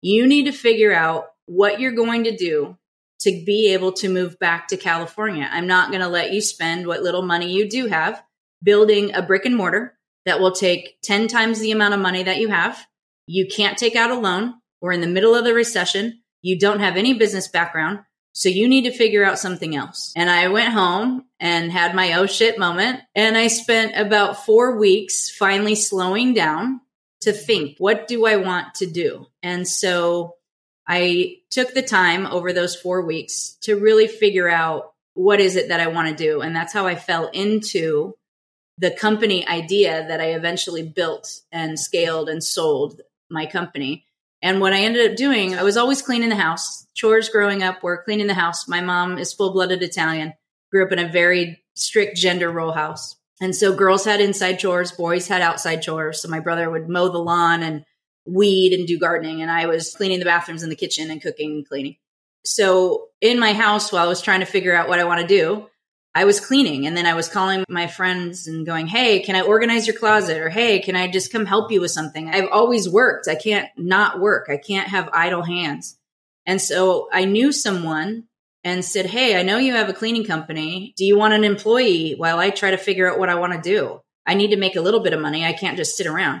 You 0.00 0.26
need 0.26 0.46
to 0.46 0.52
figure 0.52 0.94
out 0.94 1.26
what 1.44 1.80
you're 1.80 1.92
going 1.92 2.24
to 2.24 2.36
do 2.36 2.78
to 3.20 3.42
be 3.44 3.74
able 3.74 3.92
to 3.92 4.08
move 4.08 4.38
back 4.38 4.68
to 4.68 4.76
California. 4.76 5.48
I'm 5.50 5.66
not 5.66 5.90
going 5.90 6.00
to 6.00 6.08
let 6.08 6.32
you 6.32 6.40
spend 6.40 6.86
what 6.86 7.02
little 7.02 7.22
money 7.22 7.52
you 7.52 7.68
do 7.68 7.88
have 7.88 8.22
building 8.62 9.14
a 9.14 9.22
brick 9.22 9.44
and 9.44 9.56
mortar 9.56 9.95
that 10.26 10.40
will 10.40 10.52
take 10.52 11.00
10 11.02 11.28
times 11.28 11.60
the 11.60 11.70
amount 11.70 11.94
of 11.94 12.00
money 12.00 12.24
that 12.24 12.38
you 12.38 12.48
have. 12.48 12.86
You 13.26 13.46
can't 13.46 13.78
take 13.78 13.96
out 13.96 14.10
a 14.10 14.14
loan. 14.14 14.54
We're 14.82 14.92
in 14.92 15.00
the 15.00 15.06
middle 15.06 15.34
of 15.34 15.44
the 15.44 15.54
recession. 15.54 16.20
You 16.42 16.58
don't 16.58 16.80
have 16.80 16.96
any 16.96 17.14
business 17.14 17.48
background. 17.48 18.00
So 18.32 18.50
you 18.50 18.68
need 18.68 18.84
to 18.84 18.92
figure 18.92 19.24
out 19.24 19.38
something 19.38 19.74
else. 19.74 20.12
And 20.14 20.28
I 20.28 20.48
went 20.48 20.74
home 20.74 21.24
and 21.40 21.72
had 21.72 21.94
my 21.94 22.12
oh 22.14 22.26
shit 22.26 22.58
moment. 22.58 23.00
And 23.14 23.34
I 23.34 23.46
spent 23.46 23.96
about 23.96 24.44
four 24.44 24.78
weeks 24.78 25.30
finally 25.30 25.74
slowing 25.74 26.34
down 26.34 26.82
to 27.22 27.32
think, 27.32 27.76
what 27.78 28.06
do 28.06 28.26
I 28.26 28.36
want 28.36 28.74
to 28.76 28.86
do? 28.86 29.26
And 29.42 29.66
so 29.66 30.34
I 30.86 31.38
took 31.50 31.72
the 31.72 31.82
time 31.82 32.26
over 32.26 32.52
those 32.52 32.76
four 32.76 33.06
weeks 33.06 33.56
to 33.62 33.76
really 33.76 34.06
figure 34.06 34.48
out 34.48 34.92
what 35.14 35.40
is 35.40 35.56
it 35.56 35.68
that 35.68 35.80
I 35.80 35.86
want 35.86 36.10
to 36.10 36.14
do. 36.14 36.42
And 36.42 36.54
that's 36.54 36.74
how 36.74 36.86
I 36.86 36.94
fell 36.94 37.28
into 37.28 38.14
the 38.78 38.90
company 38.90 39.46
idea 39.48 40.06
that 40.06 40.20
I 40.20 40.32
eventually 40.32 40.82
built 40.82 41.40
and 41.50 41.78
scaled 41.78 42.28
and 42.28 42.42
sold 42.42 43.00
my 43.30 43.46
company. 43.46 44.04
And 44.42 44.60
what 44.60 44.72
I 44.72 44.80
ended 44.80 45.10
up 45.10 45.16
doing, 45.16 45.54
I 45.54 45.62
was 45.62 45.76
always 45.76 46.02
cleaning 46.02 46.28
the 46.28 46.36
house. 46.36 46.86
Chores 46.94 47.28
growing 47.28 47.62
up 47.62 47.82
were 47.82 48.02
cleaning 48.02 48.26
the 48.26 48.34
house. 48.34 48.68
My 48.68 48.80
mom 48.80 49.18
is 49.18 49.32
full 49.32 49.52
blooded 49.52 49.82
Italian, 49.82 50.34
grew 50.70 50.84
up 50.84 50.92
in 50.92 50.98
a 50.98 51.08
very 51.08 51.64
strict 51.74 52.16
gender 52.16 52.50
role 52.50 52.72
house. 52.72 53.16
And 53.40 53.54
so 53.54 53.74
girls 53.74 54.04
had 54.04 54.20
inside 54.20 54.58
chores, 54.58 54.92
boys 54.92 55.28
had 55.28 55.42
outside 55.42 55.82
chores. 55.82 56.22
So 56.22 56.28
my 56.28 56.40
brother 56.40 56.70
would 56.70 56.88
mow 56.88 57.08
the 57.08 57.18
lawn 57.18 57.62
and 57.62 57.84
weed 58.26 58.72
and 58.72 58.86
do 58.86 58.98
gardening. 58.98 59.42
And 59.42 59.50
I 59.50 59.66
was 59.66 59.94
cleaning 59.94 60.18
the 60.18 60.24
bathrooms 60.24 60.62
in 60.62 60.70
the 60.70 60.76
kitchen 60.76 61.10
and 61.10 61.22
cooking 61.22 61.52
and 61.52 61.68
cleaning. 61.68 61.96
So 62.44 63.08
in 63.20 63.38
my 63.38 63.52
house, 63.52 63.92
while 63.92 64.04
I 64.04 64.08
was 64.08 64.22
trying 64.22 64.40
to 64.40 64.46
figure 64.46 64.74
out 64.74 64.88
what 64.88 65.00
I 65.00 65.04
want 65.04 65.20
to 65.20 65.26
do, 65.26 65.66
I 66.16 66.24
was 66.24 66.40
cleaning 66.40 66.86
and 66.86 66.96
then 66.96 67.04
I 67.04 67.12
was 67.12 67.28
calling 67.28 67.62
my 67.68 67.88
friends 67.88 68.46
and 68.46 68.64
going, 68.64 68.86
Hey, 68.86 69.20
can 69.20 69.36
I 69.36 69.42
organize 69.42 69.86
your 69.86 69.98
closet? 69.98 70.38
Or 70.38 70.48
Hey, 70.48 70.78
can 70.78 70.96
I 70.96 71.08
just 71.08 71.30
come 71.30 71.44
help 71.44 71.70
you 71.70 71.82
with 71.82 71.90
something? 71.90 72.30
I've 72.30 72.48
always 72.50 72.88
worked. 72.88 73.28
I 73.28 73.34
can't 73.34 73.68
not 73.76 74.18
work. 74.18 74.46
I 74.48 74.56
can't 74.56 74.88
have 74.88 75.10
idle 75.12 75.42
hands. 75.42 75.98
And 76.46 76.58
so 76.58 77.10
I 77.12 77.26
knew 77.26 77.52
someone 77.52 78.24
and 78.64 78.82
said, 78.82 79.04
Hey, 79.04 79.38
I 79.38 79.42
know 79.42 79.58
you 79.58 79.74
have 79.74 79.90
a 79.90 79.92
cleaning 79.92 80.24
company. 80.24 80.94
Do 80.96 81.04
you 81.04 81.18
want 81.18 81.34
an 81.34 81.44
employee 81.44 82.14
while 82.14 82.38
I 82.38 82.48
try 82.48 82.70
to 82.70 82.78
figure 82.78 83.12
out 83.12 83.18
what 83.18 83.28
I 83.28 83.34
want 83.34 83.52
to 83.52 83.60
do? 83.60 84.00
I 84.24 84.32
need 84.32 84.52
to 84.52 84.56
make 84.56 84.74
a 84.74 84.80
little 84.80 85.00
bit 85.00 85.12
of 85.12 85.20
money. 85.20 85.44
I 85.44 85.52
can't 85.52 85.76
just 85.76 85.98
sit 85.98 86.06
around. 86.06 86.40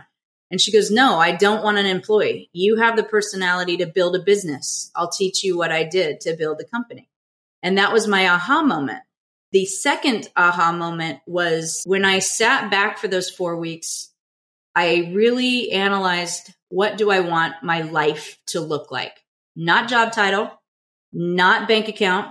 And 0.50 0.58
she 0.58 0.72
goes, 0.72 0.90
No, 0.90 1.18
I 1.18 1.32
don't 1.32 1.62
want 1.62 1.76
an 1.76 1.84
employee. 1.84 2.48
You 2.54 2.76
have 2.76 2.96
the 2.96 3.04
personality 3.04 3.76
to 3.76 3.86
build 3.86 4.16
a 4.16 4.20
business. 4.22 4.90
I'll 4.96 5.10
teach 5.10 5.44
you 5.44 5.58
what 5.58 5.70
I 5.70 5.84
did 5.84 6.22
to 6.22 6.34
build 6.34 6.62
a 6.62 6.64
company. 6.64 7.10
And 7.62 7.76
that 7.76 7.92
was 7.92 8.08
my 8.08 8.26
aha 8.26 8.62
moment. 8.62 9.02
The 9.52 9.64
second 9.64 10.28
aha 10.36 10.72
moment 10.72 11.20
was 11.26 11.82
when 11.86 12.04
I 12.04 12.18
sat 12.18 12.70
back 12.70 12.98
for 12.98 13.08
those 13.08 13.30
four 13.30 13.56
weeks, 13.56 14.10
I 14.74 15.10
really 15.14 15.70
analyzed 15.72 16.52
what 16.68 16.98
do 16.98 17.10
I 17.10 17.20
want 17.20 17.54
my 17.62 17.82
life 17.82 18.38
to 18.48 18.60
look 18.60 18.90
like? 18.90 19.12
Not 19.54 19.88
job 19.88 20.12
title, 20.12 20.50
not 21.12 21.68
bank 21.68 21.88
account. 21.88 22.28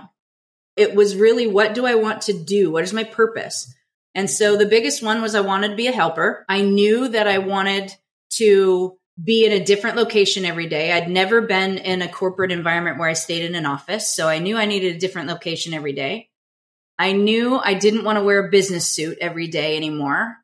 It 0.76 0.94
was 0.94 1.16
really 1.16 1.46
what 1.46 1.74
do 1.74 1.86
I 1.86 1.94
want 1.94 2.22
to 2.22 2.32
do? 2.32 2.70
What 2.70 2.84
is 2.84 2.92
my 2.92 3.04
purpose? 3.04 3.74
And 4.14 4.30
so 4.30 4.56
the 4.56 4.66
biggest 4.66 5.02
one 5.02 5.20
was 5.22 5.34
I 5.34 5.40
wanted 5.40 5.68
to 5.70 5.76
be 5.76 5.88
a 5.88 5.92
helper. 5.92 6.44
I 6.48 6.62
knew 6.62 7.08
that 7.08 7.26
I 7.26 7.38
wanted 7.38 7.92
to 8.34 8.96
be 9.22 9.44
in 9.44 9.52
a 9.52 9.64
different 9.64 9.96
location 9.96 10.44
every 10.44 10.68
day. 10.68 10.92
I'd 10.92 11.10
never 11.10 11.40
been 11.40 11.78
in 11.78 12.02
a 12.02 12.08
corporate 12.08 12.52
environment 12.52 12.98
where 12.98 13.08
I 13.08 13.14
stayed 13.14 13.42
in 13.42 13.54
an 13.54 13.66
office. 13.66 14.14
So 14.14 14.28
I 14.28 14.38
knew 14.38 14.56
I 14.56 14.66
needed 14.66 14.96
a 14.96 14.98
different 14.98 15.28
location 15.28 15.74
every 15.74 15.92
day. 15.94 16.28
I 16.98 17.12
knew 17.12 17.56
I 17.58 17.74
didn't 17.74 18.04
want 18.04 18.18
to 18.18 18.24
wear 18.24 18.46
a 18.46 18.50
business 18.50 18.86
suit 18.88 19.18
every 19.20 19.48
day 19.48 19.76
anymore. 19.76 20.36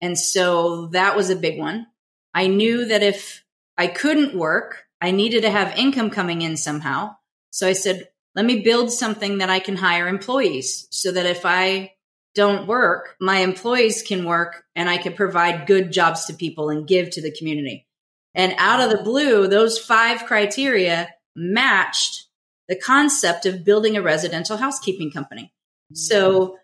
And 0.00 0.18
so 0.18 0.86
that 0.88 1.16
was 1.16 1.30
a 1.30 1.36
big 1.36 1.58
one. 1.58 1.86
I 2.34 2.48
knew 2.48 2.86
that 2.86 3.02
if 3.02 3.44
I 3.78 3.86
couldn't 3.86 4.36
work, 4.36 4.84
I 5.00 5.10
needed 5.10 5.42
to 5.42 5.50
have 5.50 5.78
income 5.78 6.10
coming 6.10 6.42
in 6.42 6.56
somehow. 6.56 7.16
So 7.50 7.68
I 7.68 7.72
said, 7.72 8.08
let 8.34 8.44
me 8.44 8.62
build 8.62 8.90
something 8.90 9.38
that 9.38 9.50
I 9.50 9.60
can 9.60 9.76
hire 9.76 10.08
employees 10.08 10.88
so 10.90 11.12
that 11.12 11.26
if 11.26 11.44
I 11.44 11.92
don't 12.34 12.66
work, 12.66 13.16
my 13.20 13.38
employees 13.38 14.02
can 14.02 14.24
work 14.24 14.64
and 14.74 14.88
I 14.88 14.96
can 14.96 15.12
provide 15.12 15.66
good 15.66 15.92
jobs 15.92 16.24
to 16.26 16.34
people 16.34 16.70
and 16.70 16.88
give 16.88 17.10
to 17.10 17.22
the 17.22 17.30
community. 17.30 17.86
And 18.34 18.54
out 18.56 18.80
of 18.80 18.96
the 18.96 19.04
blue, 19.04 19.46
those 19.46 19.78
five 19.78 20.24
criteria 20.24 21.10
matched 21.36 22.28
the 22.68 22.76
concept 22.76 23.44
of 23.44 23.64
building 23.64 23.96
a 23.96 24.02
residential 24.02 24.56
housekeeping 24.56 25.10
company. 25.10 25.52
So 25.94 26.56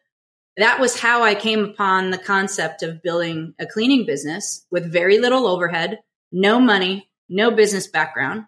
that 0.57 0.81
was 0.81 0.99
how 0.99 1.23
I 1.23 1.35
came 1.35 1.65
upon 1.65 2.11
the 2.11 2.19
concept 2.19 2.83
of 2.83 3.03
building 3.03 3.55
a 3.59 3.67
cleaning 3.67 4.07
business 4.07 4.67
with 4.71 4.93
very 4.93 5.19
little 5.19 5.47
overhead, 5.47 6.01
no 6.33 6.61
money, 6.61 7.09
no 7.29 7.51
business 7.51 7.87
background. 7.87 8.45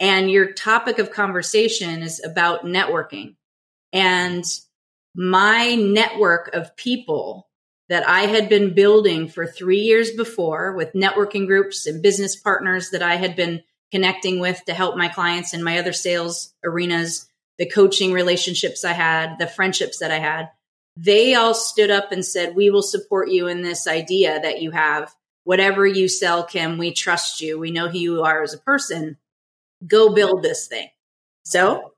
And 0.00 0.30
your 0.30 0.52
topic 0.52 0.98
of 0.98 1.12
conversation 1.12 2.02
is 2.02 2.22
about 2.22 2.64
networking. 2.64 3.36
And 3.92 4.44
my 5.14 5.76
network 5.76 6.52
of 6.52 6.76
people 6.76 7.48
that 7.88 8.06
I 8.08 8.22
had 8.22 8.48
been 8.48 8.74
building 8.74 9.28
for 9.28 9.46
three 9.46 9.80
years 9.80 10.10
before 10.10 10.74
with 10.74 10.92
networking 10.92 11.46
groups 11.46 11.86
and 11.86 12.02
business 12.02 12.34
partners 12.36 12.90
that 12.90 13.02
I 13.02 13.14
had 13.14 13.36
been 13.36 13.62
connecting 13.92 14.40
with 14.40 14.60
to 14.66 14.74
help 14.74 14.96
my 14.96 15.08
clients 15.08 15.54
in 15.54 15.62
my 15.62 15.78
other 15.78 15.92
sales 15.92 16.52
arenas 16.64 17.28
the 17.58 17.66
coaching 17.66 18.12
relationships 18.12 18.84
I 18.84 18.92
had, 18.92 19.38
the 19.38 19.46
friendships 19.46 19.98
that 19.98 20.10
I 20.10 20.18
had, 20.18 20.50
they 20.96 21.34
all 21.34 21.54
stood 21.54 21.90
up 21.90 22.12
and 22.12 22.24
said, 22.24 22.54
We 22.54 22.70
will 22.70 22.82
support 22.82 23.30
you 23.30 23.48
in 23.48 23.62
this 23.62 23.86
idea 23.86 24.40
that 24.40 24.62
you 24.62 24.70
have. 24.70 25.14
Whatever 25.44 25.86
you 25.86 26.08
sell, 26.08 26.44
Kim, 26.44 26.78
we 26.78 26.92
trust 26.92 27.40
you. 27.40 27.58
We 27.58 27.70
know 27.70 27.88
who 27.88 27.98
you 27.98 28.22
are 28.22 28.42
as 28.42 28.54
a 28.54 28.58
person. 28.58 29.16
Go 29.86 30.12
build 30.12 30.42
this 30.42 30.66
thing. 30.66 30.88
So 31.44 31.92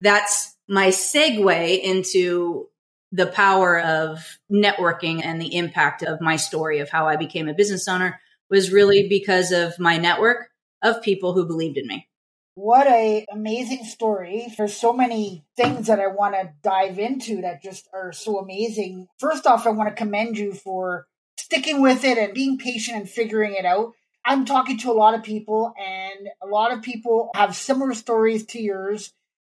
that's 0.00 0.56
my 0.68 0.88
segue 0.88 1.80
into 1.80 2.68
the 3.12 3.26
power 3.26 3.80
of 3.80 4.38
networking 4.52 5.24
and 5.24 5.40
the 5.40 5.56
impact 5.56 6.02
of 6.02 6.20
my 6.20 6.36
story 6.36 6.80
of 6.80 6.90
how 6.90 7.08
I 7.08 7.16
became 7.16 7.48
a 7.48 7.54
business 7.54 7.88
owner 7.88 8.20
was 8.50 8.72
really 8.72 9.08
because 9.08 9.52
of 9.52 9.78
my 9.78 9.96
network 9.96 10.50
of 10.82 11.02
people 11.02 11.32
who 11.32 11.46
believed 11.46 11.76
in 11.76 11.86
me. 11.86 12.08
What 12.54 12.86
a 12.86 13.24
amazing 13.30 13.84
story. 13.84 14.52
There's 14.56 14.76
so 14.76 14.92
many 14.92 15.44
things 15.56 15.86
that 15.86 16.00
I 16.00 16.08
want 16.08 16.34
to 16.34 16.52
dive 16.62 16.98
into 16.98 17.42
that 17.42 17.62
just 17.62 17.88
are 17.94 18.12
so 18.12 18.38
amazing. 18.38 19.08
First 19.18 19.46
off, 19.46 19.66
I 19.66 19.70
want 19.70 19.88
to 19.88 19.94
commend 19.94 20.36
you 20.36 20.52
for 20.52 21.06
sticking 21.38 21.80
with 21.80 22.04
it 22.04 22.18
and 22.18 22.34
being 22.34 22.58
patient 22.58 22.96
and 22.96 23.08
figuring 23.08 23.54
it 23.54 23.64
out. 23.64 23.92
I'm 24.24 24.44
talking 24.44 24.78
to 24.78 24.90
a 24.90 24.92
lot 24.92 25.14
of 25.14 25.22
people 25.22 25.72
and 25.78 26.28
a 26.42 26.46
lot 26.46 26.72
of 26.72 26.82
people 26.82 27.30
have 27.34 27.56
similar 27.56 27.94
stories 27.94 28.44
to 28.46 28.60
yours. 28.60 29.12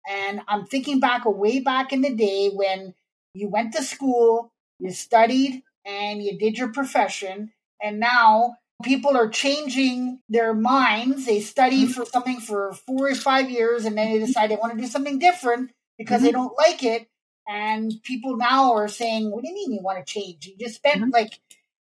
And 0.09 0.41
I'm 0.47 0.65
thinking 0.65 0.99
back 0.99 1.23
way 1.25 1.59
back 1.59 1.93
in 1.93 2.01
the 2.01 2.13
day 2.13 2.49
when 2.49 2.93
you 3.33 3.49
went 3.49 3.73
to 3.73 3.83
school, 3.83 4.53
you 4.79 4.91
studied 4.91 5.63
and 5.85 6.23
you 6.23 6.37
did 6.37 6.57
your 6.57 6.71
profession. 6.71 7.51
And 7.81 7.99
now 7.99 8.57
people 8.83 9.17
are 9.17 9.29
changing 9.29 10.19
their 10.29 10.53
minds. 10.53 11.25
They 11.25 11.41
study 11.41 11.83
mm-hmm. 11.83 11.91
for 11.91 12.05
something 12.05 12.39
for 12.39 12.73
four 12.73 13.09
or 13.09 13.15
five 13.15 13.49
years 13.49 13.85
and 13.85 13.97
then 13.97 14.11
they 14.11 14.19
decide 14.19 14.49
they 14.49 14.55
want 14.55 14.75
to 14.75 14.81
do 14.81 14.87
something 14.87 15.19
different 15.19 15.71
because 15.97 16.17
mm-hmm. 16.17 16.25
they 16.25 16.31
don't 16.31 16.57
like 16.57 16.83
it. 16.83 17.07
And 17.47 17.91
people 18.03 18.37
now 18.37 18.73
are 18.73 18.87
saying, 18.87 19.29
What 19.29 19.43
do 19.43 19.49
you 19.49 19.55
mean 19.55 19.73
you 19.73 19.81
want 19.81 20.05
to 20.05 20.11
change? 20.11 20.45
You 20.45 20.55
just 20.57 20.75
spent 20.75 21.01
mm-hmm. 21.01 21.09
like 21.11 21.39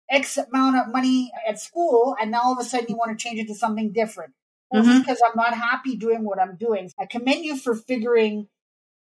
X 0.10 0.38
amount 0.38 0.78
of 0.78 0.92
money 0.92 1.32
at 1.48 1.60
school 1.60 2.16
and 2.20 2.32
now 2.32 2.42
all 2.44 2.54
of 2.54 2.60
a 2.60 2.64
sudden 2.64 2.88
you 2.90 2.96
want 2.96 3.18
to 3.18 3.24
change 3.24 3.40
it 3.40 3.48
to 3.48 3.56
something 3.56 3.92
different. 3.92 4.34
Well, 4.72 4.84
mm-hmm. 4.84 5.00
because 5.00 5.22
I'm 5.26 5.36
not 5.36 5.54
happy 5.54 5.96
doing 5.96 6.24
what 6.24 6.40
I'm 6.40 6.58
doing. 6.58 6.92
I 7.00 7.06
commend 7.06 7.46
you 7.46 7.58
for 7.58 7.76
figuring 7.76 8.48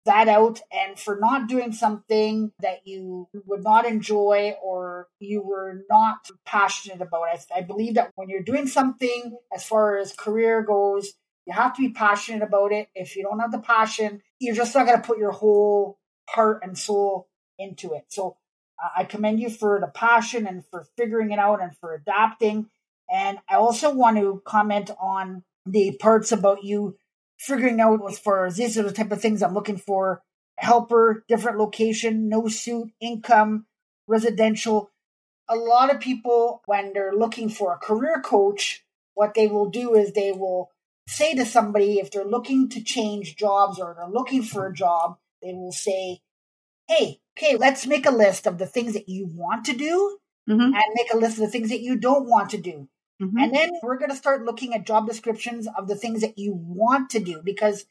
that 0.08 0.26
out 0.26 0.60
and 0.72 0.98
for 0.98 1.18
not 1.20 1.48
doing 1.48 1.72
something 1.72 2.50
that 2.60 2.86
you 2.86 3.28
would 3.46 3.62
not 3.62 3.86
enjoy 3.86 4.54
or 4.62 5.06
you 5.20 5.42
were 5.42 5.84
not 5.90 6.30
passionate 6.46 7.02
about. 7.02 7.28
I, 7.32 7.58
I 7.58 7.60
believe 7.60 7.94
that 7.94 8.12
when 8.14 8.30
you're 8.30 8.42
doing 8.42 8.66
something 8.66 9.36
as 9.54 9.64
far 9.64 9.98
as 9.98 10.12
career 10.14 10.62
goes, 10.62 11.12
you 11.46 11.52
have 11.52 11.74
to 11.76 11.82
be 11.82 11.90
passionate 11.90 12.42
about 12.42 12.72
it. 12.72 12.88
If 12.94 13.16
you 13.16 13.22
don't 13.22 13.40
have 13.40 13.52
the 13.52 13.58
passion, 13.58 14.22
you're 14.38 14.54
just 14.54 14.74
not 14.74 14.86
going 14.86 15.00
to 15.00 15.06
put 15.06 15.18
your 15.18 15.32
whole 15.32 15.98
heart 16.28 16.60
and 16.62 16.76
soul 16.76 17.28
into 17.58 17.92
it. 17.92 18.04
So 18.08 18.36
I 18.96 19.04
commend 19.04 19.40
you 19.40 19.50
for 19.50 19.78
the 19.78 19.88
passion 19.88 20.46
and 20.46 20.64
for 20.70 20.86
figuring 20.96 21.32
it 21.32 21.38
out 21.38 21.62
and 21.62 21.76
for 21.76 21.94
adapting. 21.94 22.70
And 23.10 23.38
I 23.48 23.56
also 23.56 23.94
want 23.94 24.16
to 24.16 24.42
comment 24.44 24.90
on 25.00 25.42
the 25.66 25.96
parts 26.00 26.32
about 26.32 26.64
you 26.64 26.96
figuring 27.38 27.80
out 27.80 28.00
as 28.08 28.18
far 28.18 28.46
as 28.46 28.56
these 28.56 28.76
are 28.76 28.82
the 28.82 28.92
type 28.92 29.12
of 29.12 29.20
things 29.20 29.42
I'm 29.42 29.54
looking 29.54 29.78
for. 29.78 30.22
Helper, 30.56 31.24
different 31.28 31.58
location, 31.58 32.28
no 32.28 32.48
suit, 32.48 32.90
income, 33.00 33.66
residential. 34.06 34.90
A 35.48 35.54
lot 35.54 35.94
of 35.94 36.00
people, 36.00 36.62
when 36.66 36.92
they're 36.92 37.14
looking 37.14 37.48
for 37.48 37.72
a 37.72 37.78
career 37.78 38.20
coach, 38.20 38.84
what 39.14 39.34
they 39.34 39.46
will 39.46 39.70
do 39.70 39.94
is 39.94 40.12
they 40.12 40.32
will 40.32 40.70
say 41.06 41.34
to 41.34 41.46
somebody, 41.46 41.98
if 41.98 42.10
they're 42.10 42.24
looking 42.24 42.68
to 42.68 42.82
change 42.82 43.36
jobs 43.36 43.78
or 43.78 43.94
they're 43.96 44.08
looking 44.08 44.42
for 44.42 44.66
a 44.66 44.72
job, 44.72 45.16
they 45.42 45.52
will 45.52 45.72
say, 45.72 46.20
Hey, 46.88 47.20
okay, 47.36 47.56
let's 47.56 47.86
make 47.86 48.06
a 48.06 48.10
list 48.10 48.46
of 48.46 48.58
the 48.58 48.66
things 48.66 48.94
that 48.94 49.08
you 49.08 49.26
want 49.26 49.64
to 49.66 49.72
do 49.72 50.18
mm-hmm. 50.48 50.60
and 50.60 50.94
make 50.94 51.12
a 51.12 51.16
list 51.16 51.38
of 51.38 51.44
the 51.44 51.50
things 51.50 51.68
that 51.68 51.80
you 51.80 51.96
don't 51.96 52.28
want 52.28 52.50
to 52.50 52.58
do. 52.58 52.88
Mm-hmm. 53.20 53.38
And 53.38 53.54
then 53.54 53.70
we're 53.82 53.98
going 53.98 54.10
to 54.10 54.16
start 54.16 54.44
looking 54.44 54.74
at 54.74 54.86
job 54.86 55.06
descriptions 55.06 55.66
of 55.76 55.88
the 55.88 55.96
things 55.96 56.20
that 56.20 56.38
you 56.38 56.52
want 56.54 57.10
to 57.10 57.20
do 57.20 57.40
because 57.44 57.86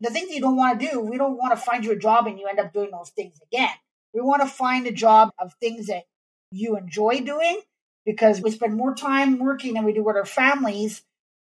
the 0.00 0.10
things 0.10 0.30
you 0.30 0.40
don't 0.40 0.56
want 0.56 0.78
to 0.78 0.90
do, 0.90 1.00
we 1.00 1.18
don't 1.18 1.36
want 1.36 1.52
to 1.52 1.56
find 1.56 1.84
you 1.84 1.92
a 1.92 1.98
job 1.98 2.26
and 2.26 2.38
you 2.38 2.46
end 2.46 2.60
up 2.60 2.72
doing 2.72 2.90
those 2.92 3.10
things 3.10 3.40
again. 3.52 3.70
We 4.14 4.20
want 4.20 4.42
to 4.42 4.48
find 4.48 4.86
a 4.86 4.92
job 4.92 5.30
of 5.38 5.54
things 5.54 5.88
that 5.88 6.04
you 6.52 6.76
enjoy 6.76 7.20
doing 7.20 7.60
because 8.06 8.40
we 8.40 8.50
spend 8.50 8.76
more 8.76 8.94
time 8.94 9.38
working 9.38 9.74
than 9.74 9.84
we 9.84 9.92
do 9.92 10.04
with 10.04 10.16
our 10.16 10.24
families. 10.24 11.02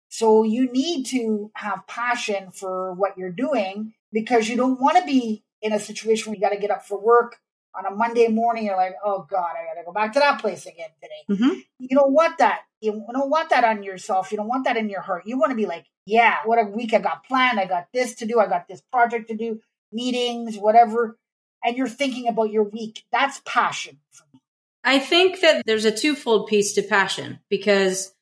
So 0.09 0.43
you 0.43 0.71
need 0.71 1.07
to 1.07 1.51
have 1.55 1.87
passion 1.87 2.51
for 2.51 2.93
what 2.93 3.17
you're 3.17 3.31
doing 3.31 3.93
because 4.11 4.47
you 4.47 4.55
don't 4.55 4.79
want 4.79 4.97
to 4.97 5.05
be 5.05 5.43
in 5.61 5.73
a 5.73 5.79
situation 5.79 6.29
where 6.29 6.35
you 6.35 6.41
got 6.41 6.53
to 6.53 6.59
get 6.59 6.71
up 6.71 6.85
for 6.85 6.99
work 6.99 7.39
on 7.75 7.85
a 7.85 7.95
Monday 7.95 8.27
morning, 8.27 8.65
you're 8.65 8.77
like, 8.77 8.95
oh 9.03 9.25
God, 9.29 9.51
I 9.57 9.73
gotta 9.73 9.85
go 9.85 9.91
back 9.91 10.13
to 10.13 10.19
that 10.19 10.39
place 10.39 10.65
again 10.65 10.89
today. 11.01 11.41
Mm-hmm. 11.43 11.59
You 11.79 11.97
don't 11.97 12.11
want 12.11 12.37
that. 12.37 12.61
You 12.81 13.03
don't 13.11 13.29
want 13.29 13.49
that 13.49 13.63
on 13.63 13.83
yourself. 13.83 14.31
You 14.31 14.37
don't 14.37 14.47
want 14.47 14.65
that 14.65 14.77
in 14.77 14.89
your 14.89 15.01
heart. 15.01 15.23
You 15.25 15.39
want 15.39 15.51
to 15.51 15.55
be 15.55 15.65
like, 15.65 15.85
yeah, 16.05 16.37
what 16.45 16.59
a 16.59 16.69
week 16.69 16.93
I 16.93 16.99
got 16.99 17.25
planned. 17.25 17.59
I 17.59 17.65
got 17.65 17.87
this 17.93 18.15
to 18.15 18.25
do. 18.25 18.39
I 18.39 18.47
got 18.47 18.67
this 18.67 18.81
project 18.91 19.29
to 19.29 19.35
do, 19.35 19.61
meetings, 19.91 20.57
whatever. 20.57 21.17
And 21.63 21.77
you're 21.77 21.87
thinking 21.87 22.27
about 22.27 22.51
your 22.51 22.63
week. 22.63 23.05
That's 23.11 23.41
passion 23.45 23.99
for 24.11 24.25
me. 24.33 24.41
I 24.83 24.99
think 24.99 25.39
that 25.41 25.65
there's 25.65 25.85
a 25.85 25.91
twofold 25.91 26.47
piece 26.47 26.73
to 26.73 26.81
passion 26.81 27.39
because 27.49 28.13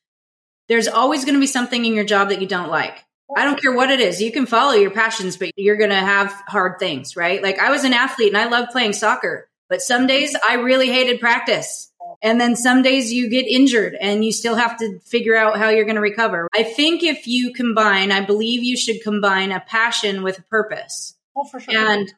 there's 0.68 0.86
always 0.86 1.24
going 1.24 1.34
to 1.34 1.40
be 1.40 1.46
something 1.46 1.84
in 1.84 1.94
your 1.94 2.04
job 2.04 2.28
that 2.28 2.40
you 2.40 2.46
don't 2.46 2.70
like. 2.70 3.04
I 3.36 3.44
don't 3.44 3.60
care 3.60 3.72
what 3.72 3.90
it 3.90 4.00
is. 4.00 4.20
You 4.20 4.32
can 4.32 4.46
follow 4.46 4.72
your 4.72 4.90
passions, 4.90 5.36
but 5.36 5.52
you're 5.56 5.76
going 5.76 5.90
to 5.90 5.96
have 5.96 6.30
hard 6.46 6.78
things, 6.78 7.16
right? 7.16 7.42
Like 7.42 7.58
I 7.58 7.70
was 7.70 7.84
an 7.84 7.94
athlete 7.94 8.28
and 8.28 8.36
I 8.36 8.48
loved 8.48 8.72
playing 8.72 8.92
soccer, 8.92 9.48
but 9.68 9.80
some 9.80 10.06
days 10.06 10.36
I 10.46 10.54
really 10.54 10.88
hated 10.88 11.20
practice. 11.20 11.90
And 12.22 12.40
then 12.40 12.56
some 12.56 12.82
days 12.82 13.12
you 13.12 13.28
get 13.28 13.46
injured 13.46 13.96
and 14.00 14.24
you 14.24 14.32
still 14.32 14.54
have 14.54 14.76
to 14.78 15.00
figure 15.00 15.34
out 15.34 15.58
how 15.58 15.70
you're 15.70 15.84
going 15.84 15.96
to 15.96 16.02
recover. 16.02 16.48
I 16.54 16.62
think 16.62 17.02
if 17.02 17.26
you 17.26 17.52
combine, 17.52 18.12
I 18.12 18.24
believe 18.24 18.62
you 18.62 18.76
should 18.76 19.02
combine 19.02 19.50
a 19.50 19.60
passion 19.60 20.22
with 20.22 20.38
a 20.38 20.42
purpose. 20.42 21.16
Oh, 21.36 21.44
for 21.44 21.58
sure. 21.58 21.74
And 21.74 22.12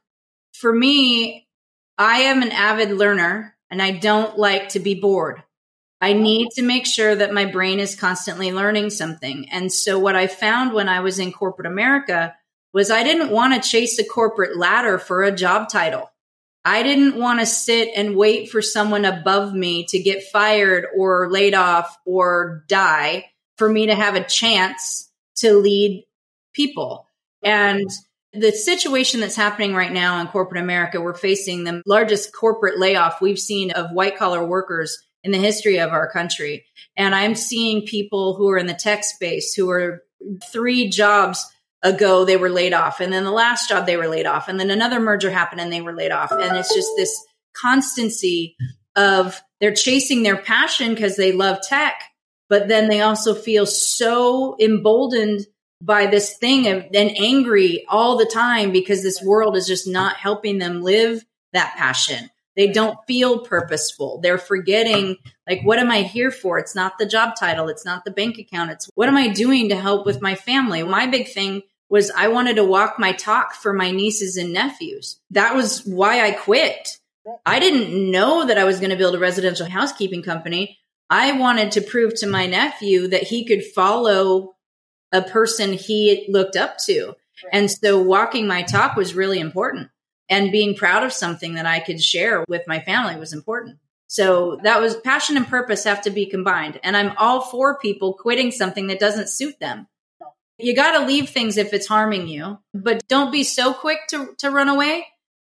for 0.52 0.72
me, 0.72 1.46
I 1.96 2.22
am 2.22 2.42
an 2.42 2.50
avid 2.50 2.90
learner 2.90 3.56
and 3.70 3.80
I 3.80 3.92
don't 3.92 4.36
like 4.36 4.70
to 4.70 4.80
be 4.80 4.94
bored. 4.94 5.42
I 6.00 6.12
need 6.12 6.50
to 6.56 6.62
make 6.62 6.86
sure 6.86 7.14
that 7.14 7.32
my 7.32 7.46
brain 7.46 7.80
is 7.80 7.94
constantly 7.94 8.52
learning 8.52 8.90
something. 8.90 9.48
And 9.50 9.72
so 9.72 9.98
what 9.98 10.16
I 10.16 10.26
found 10.26 10.72
when 10.72 10.88
I 10.88 11.00
was 11.00 11.18
in 11.18 11.32
corporate 11.32 11.66
America 11.66 12.34
was 12.72 12.90
I 12.90 13.04
didn't 13.04 13.30
want 13.30 13.54
to 13.54 13.68
chase 13.68 13.98
a 13.98 14.04
corporate 14.04 14.58
ladder 14.58 14.98
for 14.98 15.22
a 15.22 15.34
job 15.34 15.68
title. 15.68 16.10
I 16.64 16.82
didn't 16.82 17.16
want 17.16 17.40
to 17.40 17.46
sit 17.46 17.90
and 17.94 18.16
wait 18.16 18.50
for 18.50 18.62
someone 18.62 19.04
above 19.04 19.54
me 19.54 19.84
to 19.86 19.98
get 19.98 20.24
fired 20.24 20.86
or 20.96 21.30
laid 21.30 21.54
off 21.54 21.96
or 22.04 22.64
die 22.68 23.26
for 23.58 23.68
me 23.68 23.86
to 23.86 23.94
have 23.94 24.14
a 24.14 24.24
chance 24.24 25.10
to 25.36 25.56
lead 25.56 26.04
people. 26.54 27.08
And 27.42 27.88
the 28.32 28.50
situation 28.50 29.20
that's 29.20 29.36
happening 29.36 29.74
right 29.74 29.92
now 29.92 30.20
in 30.20 30.26
corporate 30.26 30.62
America, 30.62 31.00
we're 31.00 31.14
facing 31.14 31.64
the 31.64 31.82
largest 31.86 32.32
corporate 32.34 32.78
layoff 32.78 33.20
we've 33.20 33.38
seen 33.38 33.70
of 33.70 33.92
white 33.92 34.16
collar 34.16 34.44
workers 34.44 34.98
in 35.24 35.32
the 35.32 35.38
history 35.38 35.80
of 35.80 35.90
our 35.90 36.08
country. 36.08 36.64
And 36.96 37.14
I'm 37.14 37.34
seeing 37.34 37.86
people 37.86 38.34
who 38.36 38.48
are 38.50 38.58
in 38.58 38.66
the 38.66 38.74
tech 38.74 39.02
space 39.02 39.54
who 39.54 39.70
are 39.70 40.02
three 40.52 40.88
jobs 40.88 41.44
ago 41.82 42.24
they 42.24 42.38
were 42.38 42.48
laid 42.48 42.72
off 42.72 43.00
and 43.00 43.12
then 43.12 43.24
the 43.24 43.30
last 43.30 43.68
job 43.68 43.84
they 43.84 43.98
were 43.98 44.08
laid 44.08 44.24
off 44.24 44.48
and 44.48 44.58
then 44.58 44.70
another 44.70 44.98
merger 44.98 45.30
happened 45.30 45.60
and 45.60 45.70
they 45.70 45.82
were 45.82 45.92
laid 45.92 46.10
off 46.10 46.32
and 46.32 46.56
it's 46.56 46.74
just 46.74 46.88
this 46.96 47.14
constancy 47.54 48.56
of 48.96 49.42
they're 49.60 49.74
chasing 49.74 50.22
their 50.22 50.36
passion 50.36 50.94
because 50.94 51.16
they 51.16 51.30
love 51.30 51.58
tech 51.62 52.02
but 52.48 52.68
then 52.68 52.88
they 52.88 53.02
also 53.02 53.34
feel 53.34 53.66
so 53.66 54.56
emboldened 54.58 55.46
by 55.82 56.06
this 56.06 56.38
thing 56.38 56.68
of 56.68 56.84
and 56.94 57.18
angry 57.18 57.84
all 57.90 58.16
the 58.16 58.30
time 58.32 58.72
because 58.72 59.02
this 59.02 59.22
world 59.22 59.54
is 59.54 59.66
just 59.66 59.86
not 59.86 60.16
helping 60.16 60.56
them 60.56 60.80
live 60.80 61.22
that 61.52 61.74
passion 61.76 62.30
they 62.56 62.68
don't 62.68 62.98
feel 63.06 63.40
purposeful. 63.40 64.20
They're 64.20 64.38
forgetting, 64.38 65.16
like, 65.48 65.62
what 65.62 65.78
am 65.78 65.90
I 65.90 66.02
here 66.02 66.30
for? 66.30 66.58
It's 66.58 66.74
not 66.74 66.98
the 66.98 67.06
job 67.06 67.34
title. 67.38 67.68
It's 67.68 67.84
not 67.84 68.04
the 68.04 68.10
bank 68.10 68.38
account. 68.38 68.70
It's 68.70 68.88
what 68.94 69.08
am 69.08 69.16
I 69.16 69.28
doing 69.28 69.68
to 69.70 69.76
help 69.76 70.06
with 70.06 70.22
my 70.22 70.34
family? 70.34 70.82
My 70.82 71.06
big 71.06 71.28
thing 71.28 71.62
was 71.88 72.10
I 72.10 72.28
wanted 72.28 72.56
to 72.56 72.64
walk 72.64 72.96
my 72.98 73.12
talk 73.12 73.54
for 73.54 73.72
my 73.72 73.90
nieces 73.90 74.36
and 74.36 74.52
nephews. 74.52 75.20
That 75.30 75.54
was 75.54 75.84
why 75.84 76.24
I 76.24 76.32
quit. 76.32 76.98
I 77.44 77.58
didn't 77.58 78.10
know 78.10 78.46
that 78.46 78.58
I 78.58 78.64
was 78.64 78.80
going 78.80 78.90
to 78.90 78.96
build 78.96 79.14
a 79.14 79.18
residential 79.18 79.66
housekeeping 79.66 80.22
company. 80.22 80.78
I 81.10 81.32
wanted 81.32 81.72
to 81.72 81.80
prove 81.80 82.14
to 82.16 82.26
my 82.26 82.46
nephew 82.46 83.08
that 83.08 83.24
he 83.24 83.44
could 83.44 83.64
follow 83.64 84.54
a 85.12 85.22
person 85.22 85.72
he 85.72 86.26
looked 86.28 86.56
up 86.56 86.78
to. 86.86 87.14
And 87.52 87.70
so 87.70 88.00
walking 88.00 88.46
my 88.46 88.62
talk 88.62 88.96
was 88.96 89.14
really 89.14 89.38
important 89.38 89.88
and 90.28 90.52
being 90.52 90.74
proud 90.74 91.04
of 91.04 91.12
something 91.12 91.54
that 91.54 91.66
I 91.66 91.80
could 91.80 92.02
share 92.02 92.44
with 92.48 92.62
my 92.66 92.80
family 92.80 93.16
was 93.16 93.32
important. 93.32 93.78
So 94.06 94.60
that 94.62 94.80
was 94.80 94.96
passion 94.96 95.36
and 95.36 95.46
purpose 95.46 95.84
have 95.84 96.02
to 96.02 96.10
be 96.10 96.26
combined. 96.26 96.78
And 96.82 96.96
I'm 96.96 97.16
all 97.16 97.40
for 97.40 97.78
people 97.78 98.14
quitting 98.14 98.50
something 98.50 98.86
that 98.86 99.00
doesn't 99.00 99.28
suit 99.28 99.58
them. 99.58 99.88
You 100.58 100.74
got 100.76 100.98
to 100.98 101.06
leave 101.06 101.30
things 101.30 101.56
if 101.56 101.72
it's 101.72 101.88
harming 101.88 102.28
you, 102.28 102.58
but 102.72 103.06
don't 103.08 103.32
be 103.32 103.42
so 103.42 103.74
quick 103.74 103.98
to, 104.10 104.34
to 104.38 104.50
run 104.50 104.68
away, 104.68 105.04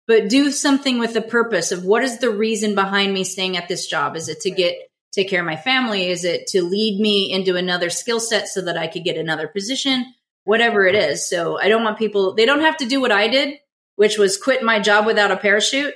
but 0.07 0.31
do 0.31 0.51
something 0.51 0.99
with 0.99 1.13
the 1.13 1.21
purpose 1.21 1.73
of 1.73 1.85
what 1.85 2.03
is 2.03 2.19
the 2.19 2.31
reason 2.31 2.75
behind 2.75 3.13
me 3.13 3.23
staying 3.25 3.57
at 3.59 3.69
this 3.69 3.87
job? 3.87 4.17
Is 4.17 4.31
it 4.31 4.41
to 4.41 4.51
get, 4.51 4.77
take 5.13 5.29
care 5.29 5.41
of 5.41 5.47
my 5.47 5.57
family? 5.57 6.09
Is 6.09 6.25
it 6.25 6.47
to 6.49 6.63
lead 6.63 7.01
me 7.01 7.31
into 7.31 7.57
another 7.57 7.91
skill 7.91 8.19
set 8.19 8.49
so 8.49 8.63
that 8.63 8.79
I 8.79 8.87
could 8.87 9.05
get 9.05 9.19
another 9.19 9.47
position? 9.47 10.07
Whatever 10.45 10.87
it 10.87 10.95
is. 10.95 11.29
So 11.29 11.59
I 11.59 11.69
don't 11.69 11.85
want 11.85 11.99
people, 11.99 12.35
they 12.35 12.47
don't 12.47 12.61
have 12.61 12.79
to 12.79 12.87
do 12.87 13.01
what 13.01 13.13
I 13.13 13.29
did, 13.29 13.59
which 13.97 14.19
was 14.19 14.37
quit 14.37 14.63
my 14.63 14.81
job 14.81 15.07
without 15.07 15.31
a 15.31 15.37
parachute. 15.37 15.95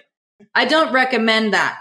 I 0.54 0.64
don't 0.64 0.92
recommend 0.92 1.54
that. 1.54 1.78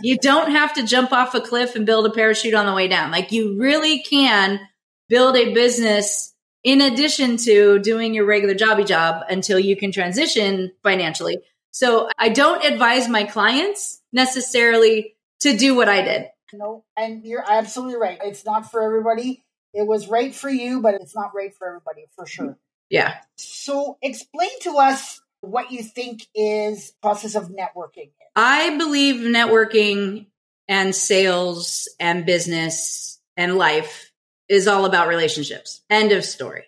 You 0.00 0.18
don't 0.18 0.50
have 0.50 0.74
to 0.74 0.86
jump 0.86 1.12
off 1.12 1.34
a 1.34 1.40
cliff 1.40 1.76
and 1.76 1.86
build 1.86 2.06
a 2.06 2.10
parachute 2.10 2.54
on 2.54 2.66
the 2.66 2.74
way 2.74 2.88
down. 2.88 3.10
Like 3.10 3.32
you 3.32 3.58
really 3.58 4.02
can 4.02 4.60
build 5.08 5.36
a 5.36 5.52
business 5.52 6.34
in 6.64 6.80
addition 6.80 7.36
to 7.36 7.78
doing 7.78 8.14
your 8.14 8.24
regular 8.24 8.54
jobby 8.54 8.86
job 8.86 9.22
until 9.28 9.58
you 9.58 9.76
can 9.76 9.92
transition 9.92 10.72
financially. 10.82 11.38
So 11.70 12.08
I 12.18 12.30
don't 12.30 12.64
advise 12.64 13.08
my 13.08 13.24
clients 13.24 14.00
necessarily 14.12 15.14
to 15.40 15.56
do 15.56 15.74
what 15.74 15.88
I 15.88 16.02
did. 16.02 16.26
No, 16.52 16.84
and 16.96 17.24
you're 17.24 17.44
absolutely 17.46 17.96
right. 17.96 18.18
It's 18.22 18.44
not 18.44 18.70
for 18.70 18.82
everybody. 18.82 19.44
It 19.74 19.86
was 19.86 20.08
right 20.08 20.34
for 20.34 20.48
you, 20.48 20.80
but 20.80 20.94
it's 20.94 21.14
not 21.14 21.32
right 21.34 21.52
for 21.54 21.66
everybody 21.66 22.06
for 22.14 22.26
sure. 22.26 22.56
Yeah. 22.90 23.16
So 23.36 23.98
explain 24.00 24.50
to 24.62 24.78
us 24.78 25.20
what 25.46 25.70
you 25.70 25.82
think 25.82 26.26
is 26.34 26.92
process 27.02 27.34
of 27.34 27.50
networking. 27.50 28.10
I 28.36 28.76
believe 28.76 29.16
networking 29.16 30.26
and 30.68 30.94
sales 30.94 31.88
and 32.00 32.26
business 32.26 33.20
and 33.36 33.56
life 33.56 34.10
is 34.48 34.68
all 34.68 34.84
about 34.84 35.08
relationships. 35.08 35.82
End 35.90 36.12
of 36.12 36.24
story. 36.24 36.64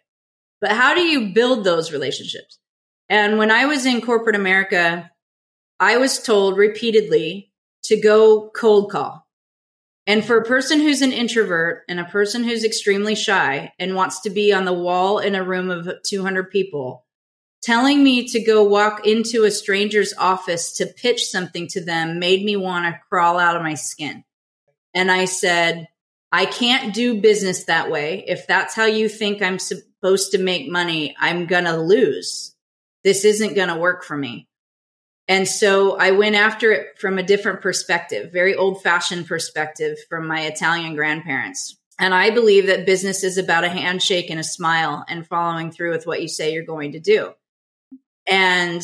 But 0.60 0.72
how 0.72 0.94
do 0.94 1.02
you 1.02 1.32
build 1.34 1.64
those 1.64 1.92
relationships? 1.92 2.58
And 3.08 3.38
when 3.38 3.50
I 3.50 3.66
was 3.66 3.86
in 3.86 4.00
corporate 4.00 4.36
America, 4.36 5.10
I 5.78 5.98
was 5.98 6.22
told 6.22 6.56
repeatedly 6.56 7.52
to 7.84 8.00
go 8.00 8.50
cold 8.54 8.90
call. 8.90 9.26
And 10.06 10.24
for 10.24 10.38
a 10.38 10.44
person 10.44 10.80
who's 10.80 11.02
an 11.02 11.12
introvert 11.12 11.82
and 11.88 11.98
a 11.98 12.04
person 12.04 12.44
who's 12.44 12.64
extremely 12.64 13.14
shy 13.14 13.72
and 13.78 13.96
wants 13.96 14.20
to 14.20 14.30
be 14.30 14.52
on 14.52 14.64
the 14.64 14.72
wall 14.72 15.18
in 15.18 15.34
a 15.34 15.42
room 15.42 15.68
of 15.68 15.88
200 16.04 16.50
people, 16.50 17.05
telling 17.66 18.04
me 18.04 18.28
to 18.28 18.40
go 18.40 18.62
walk 18.62 19.04
into 19.08 19.42
a 19.42 19.50
stranger's 19.50 20.14
office 20.16 20.74
to 20.74 20.86
pitch 20.86 21.26
something 21.26 21.66
to 21.66 21.84
them 21.84 22.20
made 22.20 22.44
me 22.44 22.54
want 22.54 22.86
to 22.86 23.00
crawl 23.08 23.40
out 23.40 23.56
of 23.56 23.62
my 23.62 23.74
skin. 23.74 24.22
And 24.94 25.10
I 25.10 25.24
said, 25.24 25.88
I 26.30 26.46
can't 26.46 26.94
do 26.94 27.20
business 27.20 27.64
that 27.64 27.90
way. 27.90 28.24
If 28.28 28.46
that's 28.46 28.76
how 28.76 28.84
you 28.84 29.08
think 29.08 29.42
I'm 29.42 29.58
supposed 29.58 30.30
to 30.30 30.38
make 30.38 30.70
money, 30.70 31.16
I'm 31.18 31.46
going 31.46 31.64
to 31.64 31.76
lose. 31.76 32.54
This 33.02 33.24
isn't 33.24 33.56
going 33.56 33.68
to 33.68 33.78
work 33.78 34.04
for 34.04 34.16
me. 34.16 34.48
And 35.26 35.48
so 35.48 35.96
I 35.98 36.12
went 36.12 36.36
after 36.36 36.70
it 36.70 37.00
from 37.00 37.18
a 37.18 37.24
different 37.24 37.62
perspective, 37.62 38.32
very 38.32 38.54
old 38.54 38.80
fashioned 38.80 39.26
perspective 39.26 39.98
from 40.08 40.28
my 40.28 40.42
Italian 40.42 40.94
grandparents. 40.94 41.76
And 41.98 42.14
I 42.14 42.30
believe 42.30 42.68
that 42.68 42.86
business 42.86 43.24
is 43.24 43.38
about 43.38 43.64
a 43.64 43.68
handshake 43.68 44.30
and 44.30 44.38
a 44.38 44.44
smile 44.44 45.04
and 45.08 45.26
following 45.26 45.72
through 45.72 45.90
with 45.90 46.06
what 46.06 46.22
you 46.22 46.28
say 46.28 46.52
you're 46.52 46.62
going 46.62 46.92
to 46.92 47.00
do. 47.00 47.32
And 48.26 48.82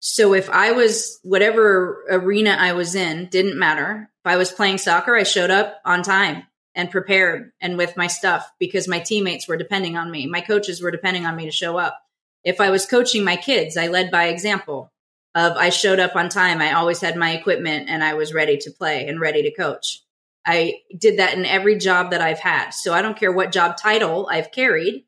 so 0.00 0.34
if 0.34 0.48
I 0.48 0.72
was 0.72 1.20
whatever 1.22 2.04
arena 2.10 2.56
I 2.58 2.72
was 2.72 2.94
in, 2.94 3.26
didn't 3.26 3.58
matter. 3.58 4.10
If 4.24 4.30
I 4.30 4.36
was 4.36 4.50
playing 4.50 4.78
soccer, 4.78 5.14
I 5.14 5.22
showed 5.24 5.50
up 5.50 5.80
on 5.84 6.02
time 6.02 6.44
and 6.74 6.90
prepared 6.90 7.52
and 7.60 7.76
with 7.76 7.96
my 7.96 8.06
stuff 8.06 8.50
because 8.58 8.88
my 8.88 8.98
teammates 8.98 9.46
were 9.46 9.56
depending 9.56 9.96
on 9.96 10.10
me. 10.10 10.26
My 10.26 10.40
coaches 10.40 10.80
were 10.80 10.90
depending 10.90 11.26
on 11.26 11.36
me 11.36 11.44
to 11.44 11.50
show 11.50 11.76
up. 11.76 12.00
If 12.44 12.60
I 12.60 12.70
was 12.70 12.86
coaching 12.86 13.24
my 13.24 13.36
kids, 13.36 13.76
I 13.76 13.88
led 13.88 14.10
by 14.10 14.28
example 14.28 14.90
of 15.34 15.56
I 15.56 15.68
showed 15.68 16.00
up 16.00 16.16
on 16.16 16.28
time. 16.30 16.62
I 16.62 16.72
always 16.72 17.00
had 17.00 17.16
my 17.16 17.32
equipment 17.32 17.90
and 17.90 18.02
I 18.02 18.14
was 18.14 18.32
ready 18.32 18.56
to 18.58 18.70
play 18.70 19.06
and 19.06 19.20
ready 19.20 19.42
to 19.42 19.54
coach. 19.54 20.02
I 20.46 20.80
did 20.96 21.18
that 21.18 21.36
in 21.36 21.44
every 21.44 21.76
job 21.76 22.12
that 22.12 22.22
I've 22.22 22.38
had. 22.38 22.70
So 22.70 22.94
I 22.94 23.02
don't 23.02 23.18
care 23.18 23.30
what 23.30 23.52
job 23.52 23.76
title 23.76 24.26
I've 24.30 24.50
carried. 24.50 25.04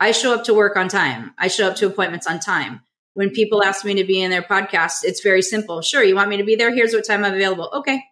I 0.00 0.12
show 0.12 0.34
up 0.34 0.44
to 0.44 0.54
work 0.54 0.76
on 0.76 0.88
time. 0.88 1.34
I 1.38 1.48
show 1.48 1.68
up 1.68 1.76
to 1.76 1.86
appointments 1.86 2.26
on 2.26 2.40
time 2.40 2.80
when 3.14 3.30
people 3.30 3.64
ask 3.64 3.84
me 3.84 3.94
to 3.94 4.04
be 4.04 4.20
in 4.20 4.30
their 4.30 4.42
podcast, 4.42 5.04
it's 5.04 5.22
very 5.22 5.42
simple. 5.42 5.80
Sure, 5.80 6.02
you 6.02 6.14
want 6.14 6.28
me 6.28 6.36
to 6.36 6.44
be 6.44 6.56
there? 6.56 6.74
Here's 6.74 6.92
what 6.92 7.06
time 7.06 7.24
I'm 7.24 7.34
available. 7.34 7.70
Okay. 7.74 8.02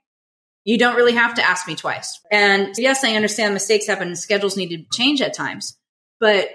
You 0.64 0.78
don't 0.78 0.96
really 0.96 1.14
have 1.14 1.34
to 1.34 1.42
ask 1.42 1.66
me 1.66 1.74
twice. 1.74 2.20
And 2.30 2.72
yes, 2.78 3.02
I 3.02 3.14
understand 3.14 3.52
mistakes 3.52 3.88
happen 3.88 4.08
and 4.08 4.18
schedules 4.18 4.56
need 4.56 4.68
to 4.68 4.84
change 4.96 5.20
at 5.20 5.34
times. 5.34 5.76
But 6.20 6.48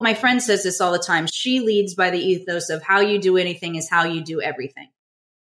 my 0.00 0.14
friend 0.14 0.40
says 0.40 0.62
this 0.62 0.80
all 0.80 0.92
the 0.92 0.98
time. 0.98 1.26
She 1.26 1.58
leads 1.58 1.94
by 1.94 2.10
the 2.10 2.20
ethos 2.20 2.70
of 2.70 2.82
how 2.82 3.00
you 3.00 3.18
do 3.18 3.36
anything 3.36 3.74
is 3.74 3.90
how 3.90 4.04
you 4.04 4.22
do 4.22 4.40
everything. 4.40 4.88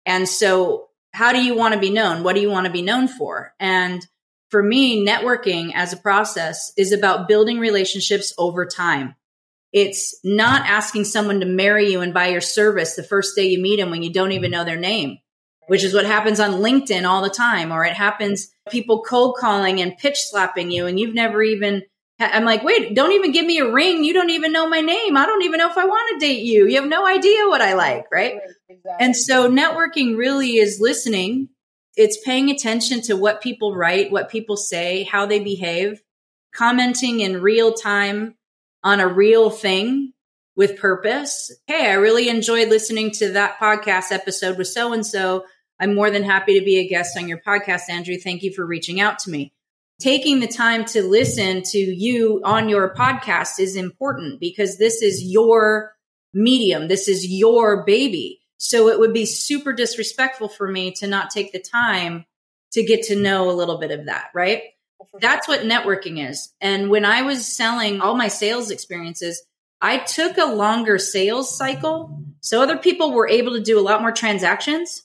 And 0.06 0.30
so, 0.30 0.90
how 1.14 1.32
do 1.32 1.44
you 1.44 1.56
want 1.56 1.74
to 1.74 1.80
be 1.80 1.90
known? 1.90 2.24
What 2.24 2.36
do 2.36 2.42
you 2.42 2.52
want 2.52 2.68
to 2.68 2.72
be 2.72 2.82
known 2.84 3.08
for? 3.08 3.54
And 3.60 4.06
for 4.52 4.62
me, 4.62 5.04
networking 5.04 5.72
as 5.74 5.94
a 5.94 5.98
process 5.98 6.72
is 6.78 6.92
about 6.92 7.28
building 7.28 7.58
relationships 7.58 8.34
over 8.38 8.66
time. 8.66 9.16
It's 9.76 10.18
not 10.24 10.66
asking 10.66 11.04
someone 11.04 11.42
to 11.42 11.46
marry 11.46 11.92
you 11.92 12.00
and 12.00 12.14
buy 12.14 12.28
your 12.28 12.40
service 12.40 12.96
the 12.96 13.04
first 13.04 13.36
day 13.36 13.48
you 13.48 13.62
meet 13.62 13.76
them 13.76 13.90
when 13.90 14.04
you 14.04 14.14
don't 14.14 14.32
even 14.32 14.50
know 14.50 14.64
their 14.64 14.78
name, 14.78 15.18
which 15.68 15.84
is 15.84 15.94
what 15.94 16.06
happens 16.06 16.40
on 16.40 16.62
LinkedIn 16.62 17.06
all 17.06 17.22
the 17.22 17.30
time. 17.30 17.74
Or 17.74 17.84
it 17.84 17.92
happens 17.92 18.48
people 18.70 19.04
cold 19.04 19.36
calling 19.38 19.82
and 19.82 19.98
pitch 19.98 20.18
slapping 20.18 20.72
you 20.72 20.86
and 20.88 20.98
you've 20.98 21.14
never 21.14 21.44
even 21.44 21.84
I'm 22.18 22.46
like, 22.46 22.64
wait, 22.64 22.96
don't 22.96 23.12
even 23.12 23.34
give 23.34 23.46
me 23.46 23.58
a 23.58 23.70
ring. 23.70 24.06
You 24.06 24.14
don't 24.14 24.30
even 24.30 24.54
know 24.54 24.70
my 24.70 24.80
name. 24.80 25.18
I 25.18 25.26
don't 25.26 25.42
even 25.42 25.58
know 25.58 25.70
if 25.70 25.78
I 25.78 25.84
want 25.84 26.22
to 26.22 26.26
date 26.26 26.44
you. 26.44 26.66
You 26.66 26.80
have 26.80 26.90
no 26.90 27.06
idea 27.06 27.50
what 27.50 27.60
I 27.60 27.74
like, 27.74 28.06
right? 28.10 28.36
Exactly. 28.70 29.06
And 29.06 29.14
so 29.14 29.52
networking 29.52 30.16
really 30.16 30.56
is 30.56 30.80
listening. 30.80 31.50
It's 31.98 32.18
paying 32.24 32.50
attention 32.50 33.02
to 33.02 33.18
what 33.18 33.42
people 33.42 33.76
write, 33.76 34.14
what 34.14 34.30
people 34.30 34.56
say, 34.56 35.04
how 35.04 35.26
they 35.26 35.40
behave, 35.40 36.02
commenting 36.54 37.20
in 37.20 37.42
real 37.42 37.74
time 37.74 38.36
on 38.86 39.00
a 39.00 39.08
real 39.08 39.50
thing 39.50 40.13
with 40.56 40.78
purpose. 40.78 41.52
Hey, 41.65 41.89
I 41.89 41.95
really 41.95 42.30
enjoyed 42.30 42.69
listening 42.69 43.12
to 43.15 43.34
that 43.34 43.58
podcast 43.60 44.12
episode 44.12 44.58
with 44.58 44.67
so 44.67 44.93
and 44.93 45.06
so. 45.06 45.43
I'm 45.80 45.95
more 45.95 46.12
than 46.12 46.24
happy 46.24 46.58
to 46.58 46.63
be 46.63 46.78
a 46.78 46.88
guest 46.88 47.17
on 47.17 47.28
your 47.28 47.41
podcast, 47.45 47.89
Andrew. 47.89 48.15
Thank 48.17 48.43
you 48.43 48.54
for 48.54 48.65
reaching 48.65 49.02
out 49.02 49.19
to 49.19 49.32
me. 49.32 49.54
Taking 50.00 50.39
the 50.39 50.48
time 50.48 50.86
to 50.86 51.02
listen 51.02 51.63
to 51.63 51.78
you 51.78 52.41
on 52.45 52.69
your 52.69 52.93
podcast 52.93 53.60
is 53.60 53.76
important 53.76 54.39
because 54.39 54.78
this 54.78 55.02
is 55.02 55.24
your 55.24 55.93
medium. 56.34 56.88
This 56.88 57.08
is 57.08 57.26
your 57.28 57.84
baby. 57.86 58.39
So 58.58 58.89
it 58.89 59.00
would 59.00 59.13
be 59.13 59.26
super 59.26 59.74
disrespectful 59.74 60.48
for 60.48 60.67
me 60.69 60.91
to 60.98 61.08
not 61.08 61.32
take 61.32 61.52
the 61.52 61.60
time 61.60 62.26
to 62.74 62.84
get 62.84 63.04
to 63.06 63.15
know 63.15 63.50
a 63.50 63.54
little 63.54 63.80
bit 63.80 63.91
of 63.91 64.06
that, 64.06 64.28
right? 64.36 64.62
That's 65.20 65.48
what 65.48 65.62
networking 65.62 66.30
is. 66.30 66.54
And 66.62 66.89
when 66.89 67.06
I 67.06 67.22
was 67.24 67.46
selling 67.46 68.02
all 68.02 68.15
my 68.15 68.28
sales 68.28 68.72
experiences, 68.72 69.44
I 69.82 69.98
took 69.98 70.38
a 70.38 70.46
longer 70.46 70.98
sales 70.98 71.58
cycle. 71.58 72.24
So 72.41 72.62
other 72.62 72.78
people 72.78 73.12
were 73.13 73.28
able 73.28 73.54
to 73.54 73.62
do 73.62 73.80
a 73.80 73.82
lot 73.82 74.02
more 74.02 74.12
transactions, 74.12 75.04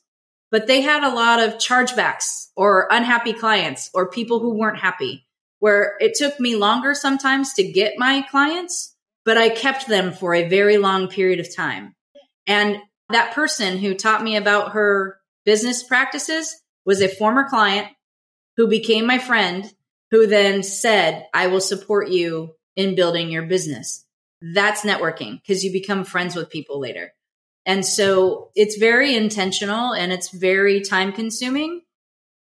but 0.50 0.66
they 0.66 0.80
had 0.80 1.04
a 1.04 1.14
lot 1.14 1.40
of 1.40 1.54
chargebacks 1.54 2.48
or 2.56 2.88
unhappy 2.90 3.32
clients 3.32 3.90
or 3.94 4.10
people 4.10 4.40
who 4.40 4.54
weren't 4.54 4.78
happy 4.78 5.26
where 5.60 5.96
it 6.00 6.14
took 6.14 6.40
me 6.40 6.56
longer 6.56 6.94
sometimes 6.94 7.52
to 7.54 7.62
get 7.62 7.98
my 7.98 8.22
clients, 8.30 8.96
but 9.24 9.38
I 9.38 9.50
kept 9.50 9.86
them 9.86 10.12
for 10.12 10.34
a 10.34 10.48
very 10.48 10.78
long 10.78 11.08
period 11.08 11.38
of 11.38 11.54
time. 11.54 11.94
And 12.46 12.78
that 13.10 13.34
person 13.34 13.78
who 13.78 13.94
taught 13.94 14.22
me 14.22 14.36
about 14.36 14.72
her 14.72 15.20
business 15.44 15.82
practices 15.82 16.56
was 16.84 17.00
a 17.00 17.08
former 17.08 17.48
client 17.48 17.88
who 18.56 18.66
became 18.66 19.06
my 19.06 19.18
friend, 19.18 19.70
who 20.10 20.26
then 20.26 20.62
said, 20.62 21.26
I 21.32 21.46
will 21.48 21.60
support 21.60 22.08
you 22.08 22.54
in 22.76 22.94
building 22.94 23.30
your 23.30 23.42
business. 23.42 24.04
That's 24.40 24.82
networking 24.82 25.40
because 25.40 25.64
you 25.64 25.72
become 25.72 26.04
friends 26.04 26.34
with 26.34 26.50
people 26.50 26.80
later. 26.80 27.12
And 27.66 27.84
so 27.84 28.50
it's 28.54 28.76
very 28.76 29.14
intentional 29.14 29.92
and 29.92 30.12
it's 30.12 30.30
very 30.30 30.80
time 30.80 31.12
consuming, 31.12 31.82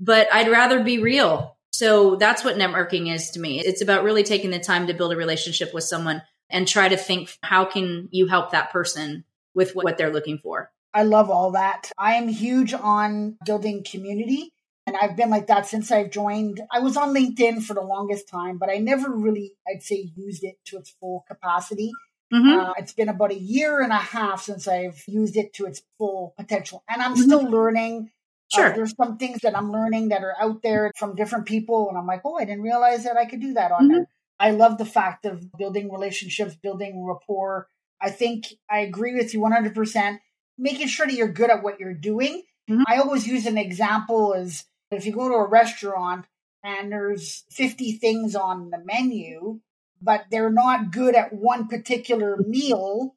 but 0.00 0.28
I'd 0.32 0.50
rather 0.50 0.82
be 0.82 0.98
real. 0.98 1.56
So 1.72 2.16
that's 2.16 2.44
what 2.44 2.56
networking 2.56 3.12
is 3.12 3.30
to 3.30 3.40
me. 3.40 3.60
It's 3.60 3.82
about 3.82 4.04
really 4.04 4.22
taking 4.22 4.50
the 4.50 4.58
time 4.58 4.88
to 4.88 4.94
build 4.94 5.12
a 5.12 5.16
relationship 5.16 5.72
with 5.72 5.84
someone 5.84 6.22
and 6.50 6.68
try 6.68 6.88
to 6.88 6.96
think, 6.96 7.36
how 7.42 7.64
can 7.64 8.08
you 8.10 8.26
help 8.26 8.50
that 8.50 8.70
person 8.70 9.24
with 9.54 9.74
what 9.74 9.96
they're 9.96 10.12
looking 10.12 10.38
for? 10.38 10.70
I 10.92 11.02
love 11.02 11.30
all 11.30 11.52
that. 11.52 11.90
I 11.98 12.14
am 12.14 12.28
huge 12.28 12.72
on 12.72 13.36
building 13.44 13.82
community. 13.82 14.52
And 14.86 14.96
I've 14.96 15.16
been 15.16 15.30
like 15.30 15.46
that 15.46 15.66
since 15.66 15.90
I've 15.90 16.10
joined. 16.10 16.60
I 16.70 16.80
was 16.80 16.96
on 16.96 17.14
LinkedIn 17.14 17.62
for 17.62 17.74
the 17.74 17.80
longest 17.80 18.28
time, 18.28 18.58
but 18.58 18.68
I 18.68 18.76
never 18.76 19.10
really, 19.10 19.54
I'd 19.66 19.82
say, 19.82 20.12
used 20.14 20.44
it 20.44 20.56
to 20.66 20.76
its 20.76 20.94
full 21.00 21.24
capacity. 21.26 21.92
Mm-hmm. 22.32 22.60
Uh, 22.60 22.72
it's 22.76 22.92
been 22.92 23.08
about 23.08 23.32
a 23.32 23.38
year 23.38 23.80
and 23.80 23.92
a 23.92 23.98
half 23.98 24.42
since 24.42 24.68
I've 24.68 25.02
used 25.06 25.36
it 25.36 25.54
to 25.54 25.66
its 25.66 25.82
full 25.98 26.34
potential. 26.36 26.82
And 26.88 27.00
I'm 27.00 27.14
mm-hmm. 27.14 27.22
still 27.22 27.44
learning. 27.44 28.10
Uh, 28.52 28.56
sure. 28.56 28.72
Uh, 28.72 28.76
there's 28.76 28.94
some 28.96 29.16
things 29.16 29.40
that 29.42 29.56
I'm 29.56 29.72
learning 29.72 30.08
that 30.08 30.22
are 30.22 30.34
out 30.40 30.62
there 30.62 30.92
from 30.98 31.14
different 31.14 31.46
people. 31.46 31.88
And 31.88 31.96
I'm 31.96 32.06
like, 32.06 32.22
oh, 32.24 32.36
I 32.36 32.44
didn't 32.44 32.62
realize 32.62 33.04
that 33.04 33.16
I 33.16 33.24
could 33.24 33.40
do 33.40 33.54
that 33.54 33.72
on 33.72 33.84
mm-hmm. 33.84 33.94
there. 33.94 34.08
I 34.38 34.50
love 34.50 34.78
the 34.78 34.84
fact 34.84 35.24
of 35.24 35.50
building 35.56 35.90
relationships, 35.90 36.56
building 36.56 37.06
rapport. 37.06 37.68
I 38.02 38.10
think 38.10 38.46
I 38.68 38.80
agree 38.80 39.14
with 39.14 39.32
you 39.32 39.40
100% 39.40 40.18
making 40.58 40.88
sure 40.88 41.06
that 41.06 41.14
you're 41.14 41.28
good 41.28 41.50
at 41.50 41.62
what 41.62 41.80
you're 41.80 41.94
doing. 41.94 42.42
Mm-hmm. 42.68 42.82
I 42.86 42.98
always 42.98 43.26
use 43.26 43.46
an 43.46 43.58
example 43.58 44.34
as 44.34 44.64
if 44.94 45.06
you 45.06 45.12
go 45.12 45.28
to 45.28 45.34
a 45.34 45.48
restaurant 45.48 46.26
and 46.62 46.90
there's 46.90 47.44
50 47.50 47.92
things 47.92 48.34
on 48.34 48.70
the 48.70 48.78
menu, 48.84 49.60
but 50.00 50.26
they're 50.30 50.50
not 50.50 50.92
good 50.92 51.14
at 51.14 51.32
one 51.32 51.68
particular 51.68 52.36
meal, 52.46 53.14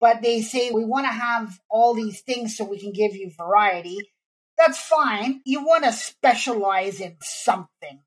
but 0.00 0.22
they 0.22 0.42
say 0.42 0.70
we 0.70 0.84
want 0.84 1.06
to 1.06 1.12
have 1.12 1.58
all 1.70 1.94
these 1.94 2.20
things 2.20 2.56
so 2.56 2.64
we 2.64 2.78
can 2.78 2.92
give 2.92 3.14
you 3.14 3.30
variety. 3.36 3.98
That's 4.58 4.78
fine. 4.78 5.42
You 5.44 5.64
want 5.64 5.84
to 5.84 5.92
specialize 5.92 7.00
in 7.00 7.16
something. 7.20 8.00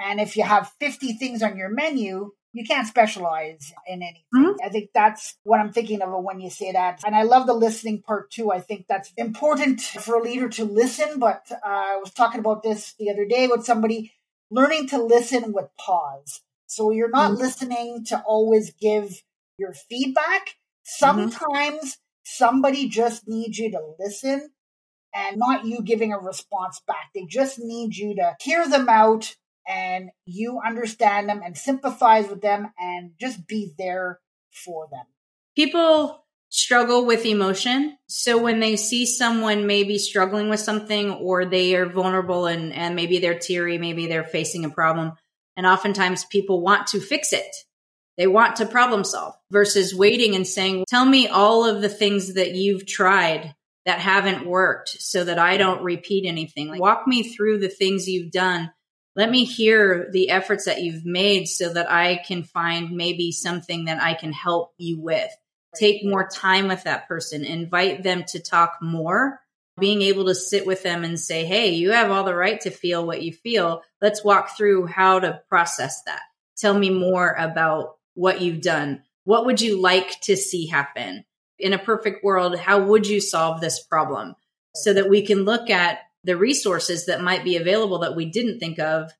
And 0.00 0.20
if 0.20 0.36
you 0.36 0.42
have 0.42 0.72
50 0.80 1.14
things 1.14 1.42
on 1.42 1.56
your 1.56 1.68
menu, 1.68 2.32
you 2.52 2.64
can't 2.64 2.86
specialize 2.86 3.72
in 3.86 4.02
anything. 4.02 4.22
Mm-hmm. 4.34 4.56
I 4.64 4.68
think 4.68 4.90
that's 4.94 5.36
what 5.42 5.60
I'm 5.60 5.72
thinking 5.72 6.02
of 6.02 6.10
when 6.22 6.40
you 6.40 6.50
say 6.50 6.72
that. 6.72 7.00
And 7.04 7.14
I 7.14 7.22
love 7.22 7.46
the 7.46 7.54
listening 7.54 8.02
part 8.02 8.30
too. 8.30 8.52
I 8.52 8.60
think 8.60 8.86
that's 8.88 9.12
important 9.16 9.80
for 9.80 10.16
a 10.16 10.22
leader 10.22 10.48
to 10.50 10.64
listen. 10.64 11.18
But 11.18 11.46
uh, 11.50 11.56
I 11.62 11.98
was 12.00 12.12
talking 12.12 12.40
about 12.40 12.62
this 12.62 12.94
the 12.98 13.10
other 13.10 13.24
day 13.24 13.48
with 13.48 13.64
somebody 13.64 14.12
learning 14.50 14.88
to 14.88 15.02
listen 15.02 15.52
with 15.52 15.68
pause. 15.78 16.42
So 16.66 16.90
you're 16.90 17.10
not 17.10 17.32
mm-hmm. 17.32 17.40
listening 17.40 18.04
to 18.06 18.20
always 18.20 18.72
give 18.72 19.22
your 19.58 19.72
feedback. 19.72 20.48
Mm-hmm. 20.48 21.30
Sometimes 21.30 21.78
mm-hmm. 21.78 22.22
somebody 22.22 22.88
just 22.88 23.26
needs 23.26 23.58
you 23.58 23.70
to 23.70 23.80
listen 23.98 24.50
and 25.14 25.38
not 25.38 25.64
you 25.64 25.82
giving 25.82 26.12
a 26.12 26.18
response 26.18 26.80
back. 26.86 27.10
They 27.14 27.24
just 27.24 27.58
need 27.58 27.96
you 27.96 28.14
to 28.16 28.36
hear 28.40 28.68
them 28.68 28.88
out 28.88 29.36
and 29.66 30.10
you 30.26 30.60
understand 30.64 31.28
them 31.28 31.40
and 31.44 31.56
sympathize 31.56 32.28
with 32.28 32.40
them 32.40 32.72
and 32.78 33.12
just 33.20 33.46
be 33.46 33.72
there 33.78 34.20
for 34.50 34.88
them. 34.90 35.04
People 35.56 36.24
struggle 36.48 37.06
with 37.06 37.24
emotion. 37.24 37.96
So 38.08 38.36
when 38.36 38.60
they 38.60 38.76
see 38.76 39.06
someone 39.06 39.66
maybe 39.66 39.96
struggling 39.98 40.50
with 40.50 40.60
something 40.60 41.10
or 41.10 41.46
they 41.46 41.74
are 41.76 41.86
vulnerable 41.86 42.46
and, 42.46 42.74
and 42.74 42.94
maybe 42.94 43.18
they're 43.18 43.38
teary, 43.38 43.78
maybe 43.78 44.06
they're 44.06 44.24
facing 44.24 44.64
a 44.64 44.70
problem. 44.70 45.12
And 45.56 45.66
oftentimes 45.66 46.26
people 46.26 46.60
want 46.60 46.88
to 46.88 47.00
fix 47.00 47.32
it. 47.32 47.56
They 48.18 48.26
want 48.26 48.56
to 48.56 48.66
problem 48.66 49.04
solve 49.04 49.34
versus 49.50 49.94
waiting 49.94 50.34
and 50.34 50.46
saying, 50.46 50.84
tell 50.88 51.06
me 51.06 51.28
all 51.28 51.64
of 51.64 51.80
the 51.80 51.88
things 51.88 52.34
that 52.34 52.54
you've 52.54 52.86
tried 52.86 53.54
that 53.86 53.98
haven't 53.98 54.46
worked 54.46 54.90
so 54.90 55.24
that 55.24 55.38
I 55.38 55.56
don't 55.56 55.82
repeat 55.82 56.26
anything. 56.26 56.68
Like 56.68 56.80
walk 56.80 57.06
me 57.06 57.22
through 57.22 57.58
the 57.58 57.70
things 57.70 58.06
you've 58.06 58.30
done 58.30 58.70
let 59.14 59.30
me 59.30 59.44
hear 59.44 60.08
the 60.10 60.30
efforts 60.30 60.64
that 60.64 60.82
you've 60.82 61.04
made 61.04 61.46
so 61.46 61.72
that 61.72 61.90
I 61.90 62.16
can 62.26 62.44
find 62.44 62.92
maybe 62.92 63.30
something 63.30 63.84
that 63.84 64.02
I 64.02 64.14
can 64.14 64.32
help 64.32 64.72
you 64.78 65.00
with. 65.00 65.30
Take 65.76 66.04
more 66.04 66.28
time 66.28 66.68
with 66.68 66.84
that 66.84 67.08
person, 67.08 67.44
invite 67.44 68.02
them 68.02 68.24
to 68.28 68.40
talk 68.40 68.78
more, 68.80 69.40
being 69.78 70.02
able 70.02 70.26
to 70.26 70.34
sit 70.34 70.66
with 70.66 70.82
them 70.82 71.04
and 71.04 71.18
say, 71.18 71.44
Hey, 71.44 71.70
you 71.70 71.92
have 71.92 72.10
all 72.10 72.24
the 72.24 72.34
right 72.34 72.60
to 72.62 72.70
feel 72.70 73.06
what 73.06 73.22
you 73.22 73.32
feel. 73.32 73.82
Let's 74.00 74.24
walk 74.24 74.56
through 74.56 74.86
how 74.86 75.20
to 75.20 75.40
process 75.48 76.02
that. 76.06 76.22
Tell 76.56 76.78
me 76.78 76.90
more 76.90 77.34
about 77.38 77.96
what 78.14 78.40
you've 78.40 78.60
done. 78.60 79.02
What 79.24 79.46
would 79.46 79.60
you 79.60 79.80
like 79.80 80.20
to 80.22 80.36
see 80.36 80.66
happen? 80.66 81.24
In 81.58 81.72
a 81.72 81.78
perfect 81.78 82.24
world, 82.24 82.58
how 82.58 82.82
would 82.82 83.06
you 83.06 83.20
solve 83.20 83.60
this 83.60 83.82
problem? 83.82 84.34
So 84.74 84.92
that 84.94 85.08
we 85.08 85.22
can 85.22 85.44
look 85.44 85.70
at 85.70 85.98
the 86.24 86.36
resources 86.36 87.06
that 87.06 87.22
might 87.22 87.44
be 87.44 87.56
available 87.56 88.00
that 88.00 88.16
we 88.16 88.26
didn't 88.26 88.58
think 88.58 88.78
of 88.78 89.12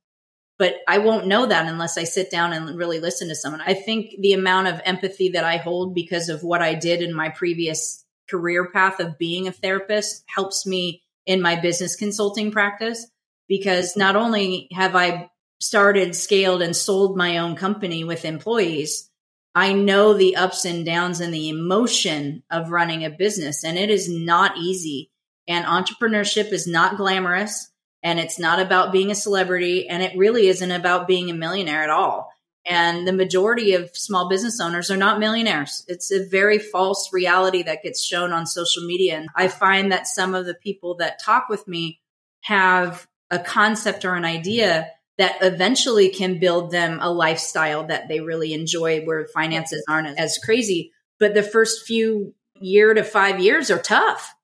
but 0.58 0.76
I 0.86 0.98
won't 0.98 1.26
know 1.26 1.46
that 1.46 1.66
unless 1.66 1.98
I 1.98 2.04
sit 2.04 2.30
down 2.30 2.52
and 2.52 2.78
really 2.78 3.00
listen 3.00 3.28
to 3.28 3.34
someone. 3.34 3.60
I 3.66 3.74
think 3.74 4.14
the 4.20 4.32
amount 4.32 4.68
of 4.68 4.80
empathy 4.84 5.30
that 5.30 5.44
I 5.44 5.56
hold 5.56 5.92
because 5.92 6.28
of 6.28 6.44
what 6.44 6.62
I 6.62 6.74
did 6.74 7.02
in 7.02 7.12
my 7.14 7.30
previous 7.30 8.04
career 8.30 8.70
path 8.70 9.00
of 9.00 9.18
being 9.18 9.48
a 9.48 9.52
therapist 9.52 10.22
helps 10.28 10.66
me 10.66 11.02
in 11.26 11.42
my 11.42 11.60
business 11.60 11.96
consulting 11.96 12.50
practice 12.50 13.06
because 13.48 13.96
not 13.96 14.16
only 14.16 14.68
have 14.72 14.94
I 14.94 15.30
started, 15.60 16.14
scaled, 16.14 16.62
and 16.62 16.74
sold 16.74 17.16
my 17.16 17.38
own 17.38 17.56
company 17.56 18.04
with 18.04 18.24
employees, 18.24 19.10
I 19.54 19.72
know 19.72 20.14
the 20.14 20.36
ups 20.36 20.64
and 20.64 20.86
downs 20.86 21.20
and 21.20 21.34
the 21.34 21.48
emotion 21.50 22.42
of 22.50 22.70
running 22.70 23.04
a 23.04 23.10
business, 23.10 23.64
and 23.64 23.76
it 23.76 23.90
is 23.90 24.08
not 24.08 24.56
easy. 24.56 25.10
And 25.48 25.64
entrepreneurship 25.64 26.52
is 26.52 26.66
not 26.66 26.96
glamorous 26.96 27.70
and 28.02 28.18
it's 28.18 28.38
not 28.38 28.60
about 28.60 28.92
being 28.92 29.10
a 29.10 29.16
celebrity 29.16 29.88
and 29.88 30.02
it 30.02 30.16
really 30.16 30.48
isn't 30.48 30.70
about 30.70 31.06
being 31.06 31.30
a 31.30 31.34
millionaire 31.34 31.82
at 31.82 31.90
all. 31.90 32.32
And 32.64 33.06
the 33.08 33.12
majority 33.12 33.74
of 33.74 33.96
small 33.96 34.28
business 34.28 34.60
owners 34.60 34.90
are 34.90 34.96
not 34.96 35.18
millionaires. 35.18 35.84
It's 35.88 36.12
a 36.12 36.28
very 36.28 36.58
false 36.58 37.12
reality 37.12 37.64
that 37.64 37.82
gets 37.82 38.04
shown 38.04 38.32
on 38.32 38.46
social 38.46 38.86
media. 38.86 39.16
And 39.18 39.28
I 39.34 39.48
find 39.48 39.90
that 39.90 40.06
some 40.06 40.34
of 40.34 40.46
the 40.46 40.54
people 40.54 40.96
that 40.96 41.20
talk 41.20 41.48
with 41.48 41.66
me 41.66 42.00
have 42.42 43.06
a 43.30 43.40
concept 43.40 44.04
or 44.04 44.14
an 44.14 44.24
idea 44.24 44.90
that 45.18 45.38
eventually 45.42 46.08
can 46.08 46.38
build 46.38 46.70
them 46.70 46.98
a 47.00 47.12
lifestyle 47.12 47.86
that 47.86 48.08
they 48.08 48.20
really 48.20 48.52
enjoy 48.52 49.00
where 49.04 49.26
finances 49.26 49.84
aren't 49.88 50.18
as 50.18 50.38
crazy. 50.38 50.92
But 51.18 51.34
the 51.34 51.42
first 51.42 51.84
few 51.84 52.34
year 52.60 52.94
to 52.94 53.02
five 53.02 53.40
years 53.40 53.70
are 53.70 53.78
tough 53.78 54.34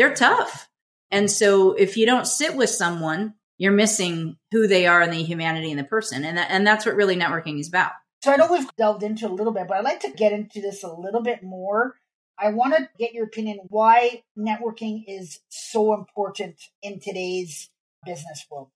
they're 0.00 0.14
tough. 0.14 0.66
And 1.10 1.30
so 1.30 1.72
if 1.72 1.98
you 1.98 2.06
don't 2.06 2.26
sit 2.26 2.56
with 2.56 2.70
someone, 2.70 3.34
you're 3.58 3.70
missing 3.70 4.38
who 4.50 4.66
they 4.66 4.86
are 4.86 5.02
and 5.02 5.12
the 5.12 5.22
humanity 5.22 5.70
in 5.70 5.76
the 5.76 5.84
person. 5.84 6.24
And, 6.24 6.38
that, 6.38 6.50
and 6.50 6.66
that's 6.66 6.86
what 6.86 6.96
really 6.96 7.16
networking 7.16 7.60
is 7.60 7.68
about. 7.68 7.92
So 8.24 8.32
I 8.32 8.36
know 8.36 8.50
we've 8.50 8.74
delved 8.76 9.02
into 9.02 9.28
a 9.28 9.28
little 9.28 9.52
bit, 9.52 9.68
but 9.68 9.76
I'd 9.76 9.84
like 9.84 10.00
to 10.00 10.10
get 10.10 10.32
into 10.32 10.62
this 10.62 10.82
a 10.82 10.90
little 10.90 11.22
bit 11.22 11.42
more. 11.42 11.96
I 12.38 12.50
want 12.52 12.74
to 12.74 12.88
get 12.98 13.12
your 13.12 13.26
opinion 13.26 13.58
why 13.68 14.22
networking 14.38 15.04
is 15.06 15.40
so 15.50 15.92
important 15.92 16.56
in 16.82 16.98
today's 16.98 17.68
business 18.06 18.46
world. 18.50 18.70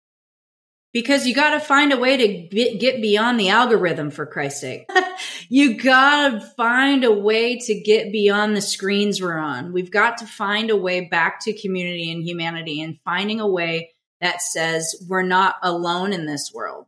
Because 0.94 1.26
you 1.26 1.35
got 1.35 1.50
to 1.50 1.61
find 1.61 1.92
a 1.92 1.98
way 1.98 2.16
to 2.16 2.76
get 2.78 3.02
beyond 3.02 3.38
the 3.38 3.48
algorithm 3.48 4.11
for 4.11 4.24
Christ's 4.24 4.61
sake. 4.61 4.88
you 5.48 5.76
got 5.76 6.30
to 6.30 6.40
find 6.40 7.02
a 7.02 7.12
way 7.12 7.59
to 7.59 7.80
get 7.80 8.12
beyond 8.12 8.57
the 8.57 8.62
screens 8.62 9.20
we're 9.20 9.37
on. 9.37 9.72
We've 9.72 9.90
got 9.90 10.18
to 10.18 10.26
find 10.26 10.70
a 10.70 10.76
way 10.76 11.02
back 11.02 11.40
to 11.40 11.52
community 11.52 12.12
and 12.12 12.22
humanity 12.22 12.80
and 12.80 12.98
finding 13.04 13.40
a 13.40 13.48
way 13.48 13.90
that 14.20 14.40
says 14.40 14.94
we're 15.09 15.22
not 15.22 15.57
alone 15.62 16.12
in 16.12 16.26
this 16.26 16.52
world. 16.54 16.87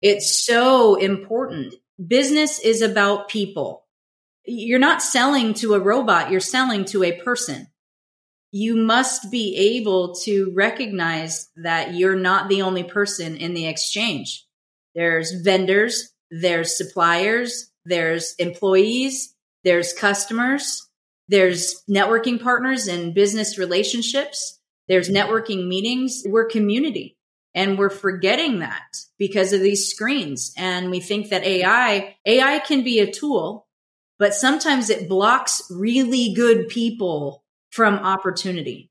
It's 0.00 0.44
so 0.44 0.94
important. 0.94 1.74
Business 2.04 2.58
is 2.58 2.80
about 2.80 3.28
people. 3.28 3.84
You're 4.46 4.78
not 4.78 5.02
selling 5.02 5.52
to 5.54 5.74
a 5.74 5.78
robot, 5.78 6.30
you're 6.30 6.40
selling 6.40 6.86
to 6.86 7.04
a 7.04 7.20
person 7.20 7.68
you 8.52 8.76
must 8.76 9.30
be 9.30 9.56
able 9.76 10.14
to 10.14 10.52
recognize 10.54 11.48
that 11.56 11.94
you're 11.94 12.16
not 12.16 12.48
the 12.48 12.62
only 12.62 12.84
person 12.84 13.36
in 13.36 13.54
the 13.54 13.66
exchange. 13.66 14.46
There's 14.94 15.32
vendors, 15.42 16.12
there's 16.30 16.76
suppliers, 16.76 17.70
there's 17.86 18.34
employees, 18.38 19.34
there's 19.64 19.94
customers, 19.94 20.86
there's 21.28 21.82
networking 21.88 22.40
partners 22.40 22.86
and 22.86 23.14
business 23.14 23.58
relationships, 23.58 24.60
there's 24.86 25.08
networking 25.08 25.68
meetings. 25.68 26.22
We're 26.26 26.44
community 26.44 27.16
and 27.54 27.78
we're 27.78 27.88
forgetting 27.88 28.58
that 28.58 28.96
because 29.18 29.54
of 29.54 29.62
these 29.62 29.88
screens. 29.88 30.52
And 30.58 30.90
we 30.90 31.00
think 31.00 31.30
that 31.30 31.44
AI, 31.44 32.16
AI 32.26 32.58
can 32.58 32.84
be 32.84 32.98
a 32.98 33.10
tool, 33.10 33.66
but 34.18 34.34
sometimes 34.34 34.90
it 34.90 35.08
blocks 35.08 35.62
really 35.70 36.34
good 36.34 36.68
people 36.68 37.41
from 37.72 37.94
opportunity. 37.94 38.90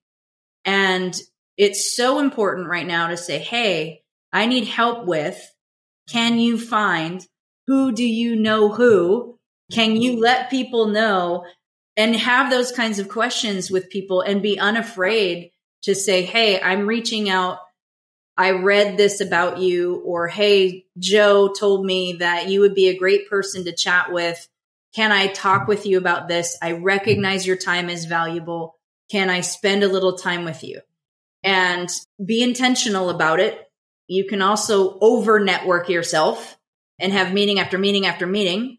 And 0.65 1.15
it's 1.56 1.96
so 1.96 2.20
important 2.20 2.67
right 2.67 2.86
now 2.86 3.08
to 3.08 3.17
say, 3.17 3.39
Hey, 3.39 4.04
I 4.34 4.48
need 4.48 4.67
help 4.67 5.06
with, 5.06 5.39
can 6.10 6.39
you 6.39 6.60
find 6.60 7.26
who 7.67 7.91
do 7.91 8.06
you 8.06 8.36
know 8.36 8.70
who? 8.70 9.38
Can 9.72 9.96
you 9.96 10.20
let 10.20 10.50
people 10.50 10.88
know 10.88 11.46
and 11.96 12.15
have 12.15 12.50
those 12.50 12.72
kinds 12.72 13.00
of 13.00 13.08
questions 13.08 13.70
with 13.70 13.89
people 13.89 14.22
and 14.22 14.41
be 14.41 14.60
unafraid 14.60 15.52
to 15.84 15.96
say, 15.96 16.24
Hey, 16.24 16.60
I'm 16.60 16.88
reaching 16.88 17.30
out. 17.30 17.60
I 18.36 18.52
read 18.52 18.98
this 18.98 19.22
about 19.22 19.60
you 19.60 20.02
or, 20.06 20.28
Hey, 20.28 20.86
Joe 20.98 21.54
told 21.54 21.86
me 21.86 22.13
that 22.13 22.50
you 22.50 22.62
would 22.62 22.74
be 22.74 22.88
a 22.88 22.98
great 22.98 23.30
person 23.30 23.65
to 23.65 23.72
chat 23.72 24.12
with. 24.12 24.48
Can 24.93 25.12
I 25.12 25.27
talk 25.27 25.67
with 25.67 25.86
you 25.86 25.97
about 25.97 26.27
this? 26.27 26.58
I 26.62 26.73
recognize 26.73 27.47
your 27.47 27.56
time 27.56 27.89
is 27.89 28.06
valuable. 28.06 28.75
Can 29.10 29.30
I 29.30 29.41
spend 29.41 29.84
a 29.84 29.88
little 29.88 30.17
time 30.17 30.45
with 30.45 30.63
you? 30.63 30.82
And 31.43 31.89
be 32.23 32.43
intentional 32.43 33.10
about 33.10 33.39
it. 33.39 33.60
You 34.08 34.27
can 34.27 34.41
also 34.41 34.99
over 34.99 35.39
network 35.39 35.89
yourself 35.89 36.58
and 36.99 37.13
have 37.13 37.34
meeting 37.34 37.60
after 37.60 37.77
meeting 37.77 38.06
after 38.06 38.27
meeting. 38.27 38.77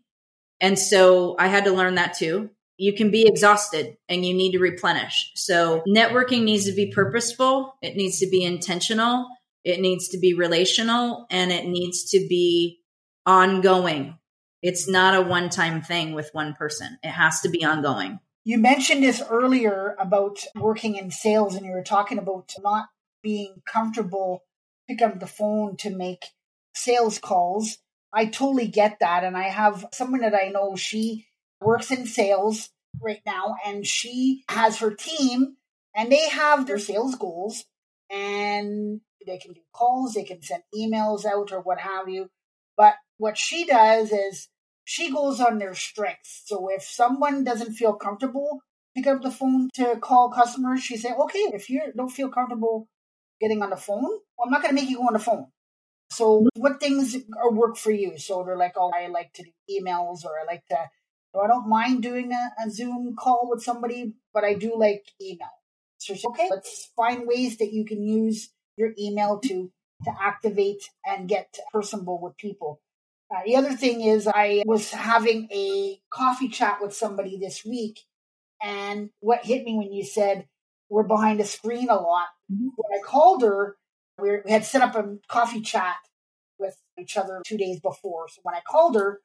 And 0.60 0.78
so 0.78 1.34
I 1.38 1.48
had 1.48 1.64
to 1.64 1.72
learn 1.72 1.96
that 1.96 2.14
too. 2.14 2.50
You 2.76 2.94
can 2.94 3.10
be 3.10 3.26
exhausted 3.26 3.96
and 4.08 4.24
you 4.24 4.34
need 4.34 4.52
to 4.52 4.58
replenish. 4.58 5.32
So 5.34 5.82
networking 5.88 6.44
needs 6.44 6.66
to 6.66 6.72
be 6.72 6.92
purposeful. 6.92 7.74
It 7.82 7.96
needs 7.96 8.18
to 8.20 8.28
be 8.28 8.44
intentional. 8.44 9.26
It 9.64 9.80
needs 9.80 10.08
to 10.08 10.18
be 10.18 10.34
relational 10.34 11.26
and 11.30 11.50
it 11.50 11.66
needs 11.66 12.10
to 12.10 12.18
be 12.28 12.80
ongoing. 13.26 14.18
It's 14.62 14.88
not 14.88 15.14
a 15.14 15.22
one 15.22 15.50
time 15.50 15.82
thing 15.82 16.14
with 16.14 16.30
one 16.32 16.54
person. 16.54 16.98
It 17.02 17.10
has 17.10 17.40
to 17.40 17.48
be 17.48 17.64
ongoing. 17.64 18.20
You 18.44 18.58
mentioned 18.58 19.02
this 19.02 19.22
earlier 19.28 19.96
about 19.98 20.38
working 20.54 20.96
in 20.96 21.10
sales, 21.10 21.54
and 21.54 21.66
you 21.66 21.72
were 21.72 21.82
talking 21.82 22.18
about 22.18 22.52
not 22.62 22.86
being 23.22 23.62
comfortable 23.70 24.42
picking 24.88 25.06
up 25.06 25.20
the 25.20 25.26
phone 25.26 25.76
to 25.78 25.90
make 25.90 26.26
sales 26.74 27.18
calls. 27.18 27.78
I 28.12 28.26
totally 28.26 28.66
get 28.66 28.98
that. 29.00 29.24
And 29.24 29.36
I 29.36 29.44
have 29.44 29.86
someone 29.92 30.20
that 30.20 30.34
I 30.34 30.48
know, 30.48 30.76
she 30.76 31.26
works 31.60 31.90
in 31.90 32.06
sales 32.06 32.70
right 33.00 33.22
now, 33.24 33.56
and 33.66 33.86
she 33.86 34.44
has 34.48 34.78
her 34.78 34.92
team, 34.92 35.56
and 35.94 36.10
they 36.10 36.28
have 36.28 36.66
their 36.66 36.78
sales 36.78 37.14
goals, 37.14 37.64
and 38.10 39.00
they 39.26 39.38
can 39.38 39.52
do 39.52 39.60
calls, 39.72 40.14
they 40.14 40.24
can 40.24 40.42
send 40.42 40.62
emails 40.74 41.24
out, 41.24 41.52
or 41.52 41.60
what 41.60 41.80
have 41.80 42.08
you. 42.08 42.28
But 42.76 42.94
what 43.18 43.38
she 43.38 43.64
does 43.64 44.10
is 44.10 44.48
she 44.84 45.12
goes 45.12 45.40
on 45.40 45.58
their 45.58 45.74
strengths. 45.74 46.42
So 46.46 46.68
if 46.68 46.82
someone 46.82 47.44
doesn't 47.44 47.74
feel 47.74 47.94
comfortable 47.94 48.62
pick 48.94 49.06
up 49.06 49.22
the 49.22 49.30
phone 49.30 49.68
to 49.74 49.96
call 49.96 50.30
customers, 50.30 50.82
she 50.82 50.96
say, 50.96 51.12
okay, 51.12 51.38
if 51.52 51.70
you 51.70 51.80
don't 51.96 52.10
feel 52.10 52.28
comfortable 52.28 52.88
getting 53.40 53.62
on 53.62 53.70
the 53.70 53.76
phone, 53.76 54.02
well, 54.02 54.46
I'm 54.46 54.50
not 54.50 54.62
going 54.62 54.74
to 54.74 54.80
make 54.80 54.90
you 54.90 54.98
go 54.98 55.06
on 55.06 55.14
the 55.14 55.18
phone. 55.18 55.46
So 56.10 56.46
what 56.56 56.78
things 56.78 57.16
work 57.50 57.76
for 57.76 57.90
you? 57.90 58.18
So 58.18 58.44
they're 58.44 58.56
like, 58.56 58.74
oh, 58.76 58.92
I 58.94 59.06
like 59.06 59.32
to 59.34 59.44
do 59.44 59.50
emails 59.70 60.24
or 60.24 60.38
I 60.38 60.44
like 60.46 60.64
to, 60.66 60.76
I 60.76 61.46
don't 61.46 61.68
mind 61.68 62.02
doing 62.02 62.32
a, 62.32 62.62
a 62.62 62.70
Zoom 62.70 63.14
call 63.18 63.48
with 63.50 63.62
somebody, 63.62 64.14
but 64.34 64.44
I 64.44 64.54
do 64.54 64.76
like 64.76 65.04
email. 65.20 65.48
So 65.96 66.14
okay, 66.30 66.48
let's 66.50 66.90
find 66.96 67.26
ways 67.26 67.58
that 67.58 67.72
you 67.72 67.84
can 67.84 68.02
use 68.02 68.50
your 68.76 68.90
email 68.98 69.38
to 69.44 69.70
to 70.04 70.10
activate 70.20 70.82
and 71.06 71.28
get 71.28 71.54
personable 71.72 72.20
with 72.20 72.36
people. 72.36 72.80
Uh, 73.34 73.40
the 73.46 73.56
other 73.56 73.72
thing 73.72 74.02
is, 74.02 74.28
I 74.28 74.62
was 74.66 74.90
having 74.90 75.48
a 75.50 75.98
coffee 76.10 76.48
chat 76.48 76.78
with 76.82 76.94
somebody 76.94 77.38
this 77.38 77.64
week, 77.64 78.00
and 78.62 79.10
what 79.20 79.44
hit 79.44 79.64
me 79.64 79.76
when 79.76 79.92
you 79.92 80.04
said 80.04 80.46
we're 80.92 81.02
behind 81.02 81.40
a 81.40 81.44
screen 81.44 81.88
a 81.88 81.94
lot. 81.94 82.26
Mm-hmm. 82.52 82.68
When 82.76 83.00
I 83.00 83.02
called 83.02 83.42
her, 83.42 83.76
we, 84.20 84.38
we 84.44 84.50
had 84.50 84.64
set 84.64 84.82
up 84.82 84.94
a 84.94 85.16
coffee 85.26 85.62
chat 85.62 85.96
with 86.58 86.76
each 87.00 87.16
other 87.16 87.40
two 87.46 87.56
days 87.56 87.80
before. 87.80 88.28
So 88.28 88.40
when 88.42 88.54
I 88.54 88.60
called 88.60 88.94
her, 88.96 89.20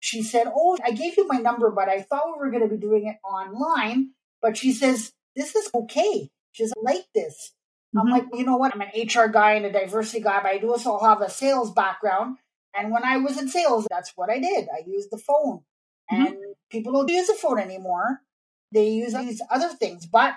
she 0.00 0.22
said, 0.22 0.46
Oh, 0.46 0.78
I 0.82 0.92
gave 0.92 1.18
you 1.18 1.28
my 1.28 1.36
number, 1.36 1.70
but 1.70 1.90
I 1.90 2.00
thought 2.00 2.24
we 2.32 2.38
were 2.38 2.50
going 2.50 2.66
to 2.66 2.74
be 2.74 2.80
doing 2.80 3.06
it 3.06 3.16
online. 3.22 4.12
But 4.40 4.56
she 4.56 4.72
says, 4.72 5.12
This 5.36 5.54
is 5.54 5.68
okay. 5.74 6.30
She's 6.52 6.72
like 6.82 7.04
this. 7.14 7.52
Mm-hmm. 7.94 7.98
I'm 7.98 8.10
like, 8.10 8.24
you 8.32 8.46
know 8.46 8.56
what? 8.56 8.74
I'm 8.74 8.80
an 8.80 8.88
HR 8.94 9.28
guy 9.28 9.52
and 9.52 9.66
a 9.66 9.72
diversity 9.72 10.22
guy, 10.22 10.40
but 10.42 10.52
I 10.52 10.58
do 10.58 10.70
also 10.70 10.98
have 10.98 11.20
a 11.20 11.28
sales 11.28 11.70
background. 11.70 12.38
And 12.74 12.92
when 12.92 13.04
I 13.04 13.16
was 13.16 13.38
in 13.38 13.48
sales, 13.48 13.86
that's 13.90 14.12
what 14.16 14.30
I 14.30 14.38
did. 14.38 14.68
I 14.68 14.82
used 14.86 15.10
the 15.10 15.18
phone. 15.18 15.60
Mm-hmm. 16.12 16.26
And 16.26 16.36
people 16.70 16.92
don't 16.92 17.08
use 17.08 17.26
the 17.26 17.34
phone 17.34 17.58
anymore. 17.58 18.20
They 18.72 18.88
use 18.90 19.14
these 19.14 19.42
other 19.50 19.68
things. 19.68 20.06
But 20.06 20.34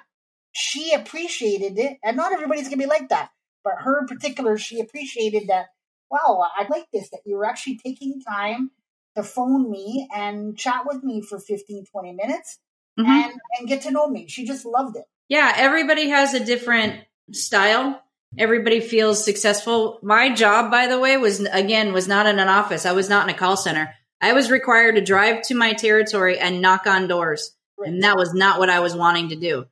she 0.51 0.93
appreciated 0.93 1.77
it. 1.77 1.97
And 2.03 2.17
not 2.17 2.33
everybody's 2.33 2.63
going 2.63 2.79
to 2.79 2.85
be 2.85 2.89
like 2.89 3.09
that. 3.09 3.29
But 3.63 3.75
her 3.79 3.99
in 3.99 4.07
particular, 4.07 4.57
she 4.57 4.79
appreciated 4.79 5.47
that, 5.47 5.67
wow, 6.09 6.45
I 6.55 6.67
like 6.69 6.87
this, 6.91 7.09
that 7.11 7.21
you 7.25 7.37
were 7.37 7.45
actually 7.45 7.77
taking 7.77 8.21
time 8.21 8.71
to 9.15 9.23
phone 9.23 9.69
me 9.69 10.07
and 10.13 10.57
chat 10.57 10.81
with 10.85 11.03
me 11.03 11.21
for 11.21 11.39
15, 11.39 11.85
20 11.85 12.11
minutes 12.13 12.59
mm-hmm. 12.99 13.09
and, 13.09 13.33
and 13.59 13.67
get 13.67 13.83
to 13.83 13.91
know 13.91 14.07
me. 14.07 14.27
She 14.27 14.45
just 14.45 14.65
loved 14.65 14.97
it. 14.97 15.05
Yeah, 15.29 15.53
everybody 15.55 16.09
has 16.09 16.33
a 16.33 16.43
different 16.43 17.03
style 17.31 18.02
everybody 18.37 18.79
feels 18.79 19.23
successful. 19.23 19.99
My 20.01 20.33
job, 20.33 20.71
by 20.71 20.87
the 20.87 20.99
way, 20.99 21.17
was 21.17 21.39
again, 21.39 21.93
was 21.93 22.07
not 22.07 22.25
in 22.25 22.39
an 22.39 22.47
office. 22.47 22.85
I 22.85 22.91
was 22.93 23.09
not 23.09 23.27
in 23.27 23.35
a 23.35 23.37
call 23.37 23.57
center. 23.57 23.93
I 24.21 24.33
was 24.33 24.49
required 24.49 24.95
to 24.95 25.01
drive 25.01 25.41
to 25.43 25.55
my 25.55 25.73
territory 25.73 26.39
and 26.39 26.61
knock 26.61 26.87
on 26.87 27.07
doors. 27.07 27.55
And 27.77 28.03
that 28.03 28.17
was 28.17 28.33
not 28.33 28.59
what 28.59 28.69
I 28.69 28.79
was 28.79 28.95
wanting 28.95 29.29
to 29.29 29.35
do. 29.35 29.65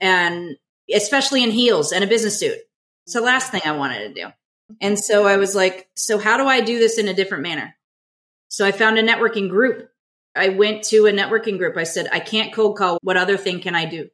And 0.00 0.56
especially 0.94 1.42
in 1.42 1.50
heels 1.50 1.92
and 1.92 2.04
a 2.04 2.06
business 2.06 2.38
suit. 2.38 2.58
It's 3.04 3.14
the 3.14 3.20
last 3.20 3.50
thing 3.50 3.62
I 3.64 3.72
wanted 3.72 4.08
to 4.08 4.22
do. 4.22 4.28
And 4.80 4.98
so 4.98 5.26
I 5.26 5.36
was 5.36 5.54
like, 5.54 5.88
so 5.94 6.18
how 6.18 6.36
do 6.36 6.46
I 6.46 6.60
do 6.60 6.78
this 6.78 6.98
in 6.98 7.08
a 7.08 7.14
different 7.14 7.42
manner? 7.42 7.74
So 8.48 8.66
I 8.66 8.72
found 8.72 8.98
a 8.98 9.02
networking 9.02 9.48
group. 9.48 9.90
I 10.34 10.50
went 10.50 10.84
to 10.84 11.06
a 11.06 11.12
networking 11.12 11.58
group. 11.58 11.76
I 11.76 11.84
said, 11.84 12.08
I 12.12 12.20
can't 12.20 12.52
cold 12.52 12.76
call. 12.76 12.98
What 13.02 13.16
other 13.16 13.36
thing 13.36 13.60
can 13.60 13.74
I 13.74 13.86
do? 13.86 14.08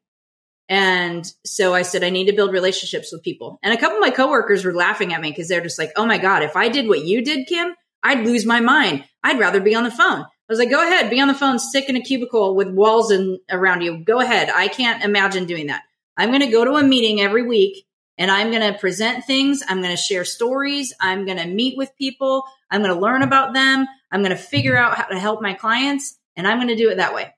And 0.72 1.30
so 1.44 1.74
I 1.74 1.82
said, 1.82 2.02
I 2.02 2.08
need 2.08 2.28
to 2.28 2.32
build 2.32 2.50
relationships 2.50 3.12
with 3.12 3.22
people. 3.22 3.58
And 3.62 3.74
a 3.74 3.76
couple 3.76 3.98
of 3.98 4.00
my 4.00 4.08
coworkers 4.08 4.64
were 4.64 4.72
laughing 4.72 5.12
at 5.12 5.20
me 5.20 5.28
because 5.28 5.46
they're 5.46 5.60
just 5.60 5.78
like, 5.78 5.92
oh 5.96 6.06
my 6.06 6.16
God, 6.16 6.42
if 6.42 6.56
I 6.56 6.70
did 6.70 6.88
what 6.88 7.04
you 7.04 7.22
did, 7.22 7.46
Kim, 7.46 7.74
I'd 8.02 8.24
lose 8.24 8.46
my 8.46 8.60
mind. 8.60 9.04
I'd 9.22 9.38
rather 9.38 9.60
be 9.60 9.74
on 9.74 9.84
the 9.84 9.90
phone. 9.90 10.22
I 10.22 10.26
was 10.48 10.58
like, 10.58 10.70
go 10.70 10.82
ahead, 10.82 11.10
be 11.10 11.20
on 11.20 11.28
the 11.28 11.34
phone, 11.34 11.58
stick 11.58 11.90
in 11.90 11.96
a 11.96 12.00
cubicle 12.00 12.56
with 12.56 12.70
walls 12.70 13.10
and 13.10 13.38
around 13.50 13.82
you. 13.82 14.02
Go 14.02 14.20
ahead. 14.20 14.48
I 14.48 14.68
can't 14.68 15.04
imagine 15.04 15.44
doing 15.44 15.66
that. 15.66 15.82
I'm 16.16 16.30
going 16.30 16.40
to 16.40 16.50
go 16.50 16.64
to 16.64 16.76
a 16.76 16.82
meeting 16.82 17.20
every 17.20 17.46
week 17.46 17.84
and 18.16 18.30
I'm 18.30 18.50
going 18.50 18.72
to 18.72 18.78
present 18.78 19.26
things. 19.26 19.62
I'm 19.68 19.82
going 19.82 19.94
to 19.94 20.02
share 20.02 20.24
stories. 20.24 20.94
I'm 20.98 21.26
going 21.26 21.36
to 21.36 21.46
meet 21.46 21.76
with 21.76 21.94
people. 21.98 22.44
I'm 22.70 22.80
going 22.80 22.94
to 22.94 22.98
learn 22.98 23.20
about 23.20 23.52
them. 23.52 23.86
I'm 24.10 24.22
going 24.22 24.34
to 24.34 24.42
figure 24.42 24.78
out 24.78 24.96
how 24.96 25.04
to 25.04 25.18
help 25.18 25.42
my 25.42 25.52
clients 25.52 26.18
and 26.34 26.48
I'm 26.48 26.56
going 26.56 26.68
to 26.68 26.76
do 26.76 26.88
it 26.88 26.96
that 26.96 27.14
way. 27.14 27.34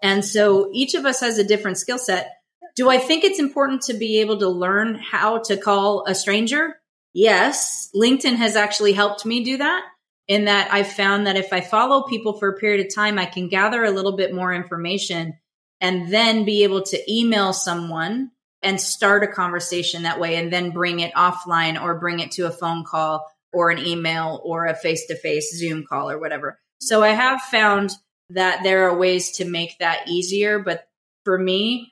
And 0.00 0.24
so 0.24 0.70
each 0.72 0.94
of 0.94 1.04
us 1.06 1.18
has 1.22 1.38
a 1.38 1.44
different 1.44 1.78
skill 1.78 1.98
set 1.98 2.30
do 2.76 2.88
I 2.88 2.98
think 2.98 3.24
it's 3.24 3.38
important 3.38 3.82
to 3.82 3.94
be 3.94 4.20
able 4.20 4.38
to 4.38 4.48
learn 4.48 4.94
how 4.94 5.38
to 5.38 5.56
call 5.56 6.04
a 6.06 6.14
stranger? 6.14 6.76
Yes. 7.12 7.90
LinkedIn 7.94 8.36
has 8.36 8.56
actually 8.56 8.92
helped 8.92 9.26
me 9.26 9.44
do 9.44 9.58
that 9.58 9.84
in 10.28 10.46
that 10.46 10.72
I've 10.72 10.92
found 10.92 11.26
that 11.26 11.36
if 11.36 11.52
I 11.52 11.60
follow 11.60 12.04
people 12.04 12.34
for 12.34 12.48
a 12.48 12.58
period 12.58 12.86
of 12.86 12.94
time, 12.94 13.18
I 13.18 13.26
can 13.26 13.48
gather 13.48 13.84
a 13.84 13.90
little 13.90 14.16
bit 14.16 14.34
more 14.34 14.52
information 14.52 15.34
and 15.80 16.12
then 16.12 16.44
be 16.44 16.62
able 16.62 16.82
to 16.82 17.12
email 17.12 17.52
someone 17.52 18.30
and 18.62 18.80
start 18.80 19.24
a 19.24 19.28
conversation 19.28 20.04
that 20.04 20.20
way 20.20 20.36
and 20.36 20.52
then 20.52 20.70
bring 20.70 21.00
it 21.00 21.12
offline 21.14 21.80
or 21.80 21.98
bring 21.98 22.20
it 22.20 22.30
to 22.32 22.46
a 22.46 22.50
phone 22.50 22.84
call 22.84 23.26
or 23.52 23.70
an 23.70 23.84
email 23.84 24.40
or 24.44 24.66
a 24.66 24.74
face 24.74 25.06
to 25.08 25.16
face 25.16 25.54
Zoom 25.54 25.84
call 25.86 26.08
or 26.08 26.18
whatever. 26.18 26.58
So 26.80 27.02
I 27.02 27.10
have 27.10 27.42
found 27.42 27.90
that 28.30 28.62
there 28.62 28.88
are 28.88 28.96
ways 28.96 29.32
to 29.32 29.44
make 29.44 29.78
that 29.78 30.08
easier. 30.08 30.60
But 30.60 30.86
for 31.24 31.36
me, 31.36 31.91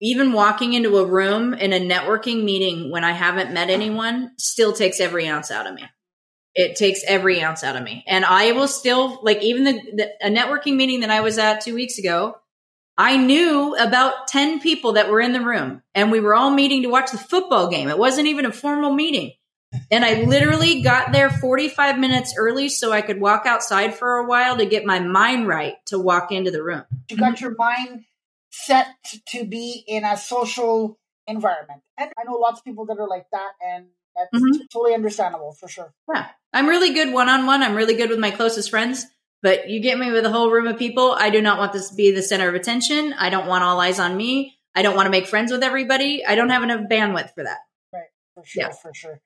even 0.00 0.32
walking 0.32 0.74
into 0.74 0.98
a 0.98 1.06
room 1.06 1.54
in 1.54 1.72
a 1.72 1.80
networking 1.80 2.44
meeting 2.44 2.90
when 2.90 3.04
I 3.04 3.12
haven't 3.12 3.52
met 3.52 3.70
anyone 3.70 4.32
still 4.38 4.72
takes 4.72 5.00
every 5.00 5.26
ounce 5.26 5.50
out 5.50 5.66
of 5.66 5.74
me. 5.74 5.84
It 6.54 6.76
takes 6.76 7.02
every 7.06 7.42
ounce 7.42 7.62
out 7.62 7.76
of 7.76 7.82
me. 7.82 8.04
And 8.06 8.24
I 8.24 8.52
will 8.52 8.68
still, 8.68 9.20
like, 9.22 9.42
even 9.42 9.64
the, 9.64 9.72
the 9.72 10.26
a 10.26 10.30
networking 10.30 10.76
meeting 10.76 11.00
that 11.00 11.10
I 11.10 11.20
was 11.20 11.38
at 11.38 11.60
two 11.60 11.74
weeks 11.74 11.98
ago, 11.98 12.36
I 12.96 13.16
knew 13.16 13.76
about 13.76 14.26
10 14.28 14.60
people 14.60 14.94
that 14.94 15.08
were 15.08 15.20
in 15.20 15.32
the 15.32 15.40
room 15.40 15.82
and 15.94 16.10
we 16.10 16.18
were 16.18 16.34
all 16.34 16.50
meeting 16.50 16.82
to 16.82 16.88
watch 16.88 17.12
the 17.12 17.18
football 17.18 17.70
game. 17.70 17.88
It 17.88 17.98
wasn't 17.98 18.26
even 18.26 18.44
a 18.44 18.52
formal 18.52 18.92
meeting. 18.92 19.32
And 19.90 20.04
I 20.04 20.22
literally 20.22 20.82
got 20.82 21.12
there 21.12 21.30
45 21.30 21.98
minutes 21.98 22.34
early 22.36 22.68
so 22.68 22.90
I 22.90 23.02
could 23.02 23.20
walk 23.20 23.44
outside 23.46 23.94
for 23.94 24.16
a 24.16 24.26
while 24.26 24.56
to 24.56 24.66
get 24.66 24.84
my 24.84 24.98
mind 24.98 25.46
right 25.46 25.74
to 25.86 25.98
walk 25.98 26.32
into 26.32 26.50
the 26.50 26.62
room. 26.62 26.84
You 27.08 27.18
got 27.18 27.40
your 27.40 27.54
mind 27.54 28.04
set 28.50 28.86
to 29.28 29.44
be 29.44 29.84
in 29.86 30.04
a 30.04 30.16
social 30.16 30.98
environment. 31.26 31.82
And 31.96 32.10
I 32.18 32.24
know 32.24 32.34
lots 32.34 32.60
of 32.60 32.64
people 32.64 32.86
that 32.86 32.98
are 32.98 33.08
like 33.08 33.26
that, 33.32 33.52
and 33.64 33.86
that's 34.16 34.42
mm-hmm. 34.42 34.62
totally 34.72 34.94
understandable 34.94 35.52
for 35.52 35.68
sure. 35.68 35.92
Yeah. 36.12 36.26
I'm 36.52 36.66
really 36.66 36.94
good 36.94 37.12
one 37.12 37.28
on 37.28 37.46
one. 37.46 37.62
I'm 37.62 37.74
really 37.74 37.94
good 37.94 38.10
with 38.10 38.18
my 38.18 38.30
closest 38.30 38.70
friends. 38.70 39.06
But 39.40 39.68
you 39.68 39.80
get 39.80 39.98
me 39.98 40.10
with 40.10 40.26
a 40.26 40.30
whole 40.30 40.50
room 40.50 40.66
of 40.66 40.78
people. 40.78 41.12
I 41.12 41.30
do 41.30 41.40
not 41.40 41.58
want 41.58 41.72
this 41.72 41.90
to 41.90 41.94
be 41.94 42.10
the 42.10 42.22
center 42.22 42.48
of 42.48 42.56
attention. 42.56 43.12
I 43.12 43.30
don't 43.30 43.46
want 43.46 43.62
all 43.62 43.78
eyes 43.80 44.00
on 44.00 44.16
me. 44.16 44.56
I 44.74 44.82
don't 44.82 44.96
want 44.96 45.06
to 45.06 45.10
make 45.10 45.28
friends 45.28 45.52
with 45.52 45.62
everybody. 45.62 46.24
I 46.24 46.34
don't 46.34 46.50
have 46.50 46.64
enough 46.64 46.88
bandwidth 46.90 47.34
for 47.34 47.44
that. 47.44 47.58
Right. 47.92 48.08
For 48.34 48.44
sure. 48.44 48.62
Yeah. 48.62 48.70
For 48.70 48.92
sure. 48.92 49.20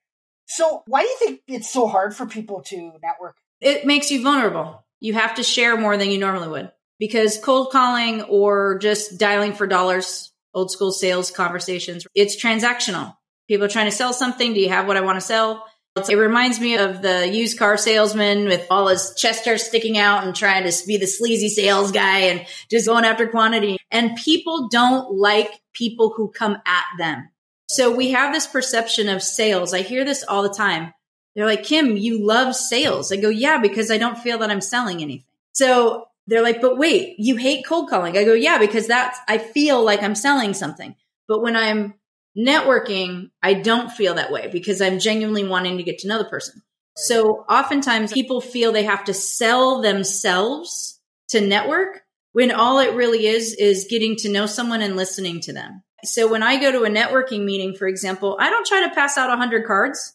So, 0.45 0.83
why 0.85 1.01
do 1.01 1.07
you 1.07 1.17
think 1.17 1.41
it's 1.47 1.71
so 1.71 1.87
hard 1.87 2.15
for 2.15 2.27
people 2.27 2.61
to 2.63 2.91
network? 3.01 3.37
It 3.59 3.87
makes 3.87 4.11
you 4.11 4.21
vulnerable. 4.21 4.85
You 4.99 5.13
have 5.13 5.35
to 5.35 5.43
share 5.43 5.77
more 5.77 5.97
than 5.97 6.11
you 6.11 6.19
normally 6.19 6.47
would 6.47 6.71
because 7.03 7.37
cold 7.37 7.69
calling 7.69 8.21
or 8.21 8.77
just 8.77 9.17
dialing 9.17 9.51
for 9.51 9.67
dollars, 9.67 10.31
old 10.53 10.71
school 10.71 10.93
sales 10.93 11.31
conversations, 11.31 12.07
it's 12.15 12.41
transactional. 12.41 13.13
People 13.49 13.65
are 13.65 13.69
trying 13.69 13.87
to 13.87 13.91
sell 13.91 14.13
something. 14.13 14.53
Do 14.53 14.61
you 14.61 14.69
have 14.69 14.87
what 14.87 14.95
I 14.95 15.01
want 15.01 15.17
to 15.17 15.25
sell? 15.25 15.65
It 15.97 16.15
reminds 16.15 16.61
me 16.61 16.77
of 16.77 17.01
the 17.01 17.27
used 17.27 17.59
car 17.59 17.75
salesman 17.75 18.45
with 18.45 18.65
all 18.71 18.87
his 18.87 19.13
chest 19.17 19.43
hair 19.43 19.57
sticking 19.57 19.97
out 19.97 20.23
and 20.23 20.33
trying 20.33 20.63
to 20.63 20.87
be 20.87 20.95
the 20.95 21.05
sleazy 21.05 21.49
sales 21.49 21.91
guy 21.91 22.19
and 22.19 22.45
just 22.71 22.87
going 22.87 23.03
after 23.03 23.27
quantity. 23.27 23.79
And 23.91 24.15
people 24.15 24.69
don't 24.69 25.13
like 25.13 25.51
people 25.73 26.13
who 26.15 26.31
come 26.31 26.55
at 26.65 26.85
them. 26.97 27.27
So 27.67 27.93
we 27.93 28.11
have 28.11 28.31
this 28.31 28.47
perception 28.47 29.09
of 29.09 29.21
sales. 29.21 29.73
I 29.73 29.81
hear 29.81 30.05
this 30.05 30.23
all 30.23 30.41
the 30.41 30.53
time. 30.53 30.93
They're 31.35 31.45
like, 31.45 31.63
Kim, 31.63 31.97
you 31.97 32.25
love 32.25 32.55
sales. 32.55 33.11
I 33.11 33.17
go, 33.17 33.27
yeah, 33.27 33.57
because 33.57 33.91
I 33.91 33.97
don't 33.97 34.17
feel 34.17 34.37
that 34.37 34.49
I'm 34.49 34.61
selling 34.61 35.01
anything. 35.01 35.25
So 35.51 36.07
they're 36.27 36.43
like, 36.43 36.61
but 36.61 36.77
wait, 36.77 37.15
you 37.17 37.35
hate 37.35 37.65
cold 37.65 37.89
calling. 37.89 38.17
I 38.17 38.23
go, 38.23 38.33
yeah, 38.33 38.57
because 38.57 38.87
that's, 38.87 39.17
I 39.27 39.37
feel 39.37 39.83
like 39.83 40.01
I'm 40.01 40.15
selling 40.15 40.53
something. 40.53 40.95
But 41.27 41.41
when 41.41 41.55
I'm 41.55 41.95
networking, 42.37 43.31
I 43.41 43.55
don't 43.55 43.91
feel 43.91 44.15
that 44.15 44.31
way 44.31 44.49
because 44.51 44.81
I'm 44.81 44.99
genuinely 44.99 45.47
wanting 45.47 45.77
to 45.77 45.83
get 45.83 45.99
to 45.99 46.07
know 46.07 46.17
the 46.17 46.25
person. 46.25 46.61
So 46.95 47.45
oftentimes 47.49 48.13
people 48.13 48.39
feel 48.39 48.71
they 48.71 48.83
have 48.83 49.05
to 49.05 49.13
sell 49.13 49.81
themselves 49.81 50.99
to 51.29 51.41
network 51.41 52.01
when 52.33 52.51
all 52.51 52.79
it 52.79 52.93
really 52.93 53.25
is 53.25 53.53
is 53.53 53.87
getting 53.89 54.15
to 54.17 54.29
know 54.29 54.45
someone 54.45 54.81
and 54.81 54.95
listening 54.95 55.41
to 55.41 55.53
them. 55.53 55.83
So 56.03 56.29
when 56.29 56.43
I 56.43 56.59
go 56.59 56.71
to 56.71 56.83
a 56.83 56.89
networking 56.89 57.45
meeting, 57.45 57.75
for 57.75 57.87
example, 57.87 58.37
I 58.39 58.49
don't 58.49 58.65
try 58.65 58.87
to 58.87 58.93
pass 58.93 59.17
out 59.17 59.29
100 59.29 59.65
cards. 59.65 60.13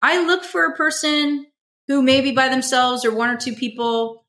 I 0.00 0.24
look 0.26 0.44
for 0.44 0.66
a 0.66 0.76
person 0.76 1.46
who 1.86 2.02
may 2.02 2.20
be 2.20 2.32
by 2.32 2.48
themselves 2.48 3.04
or 3.04 3.14
one 3.14 3.30
or 3.30 3.36
two 3.36 3.54
people. 3.54 4.21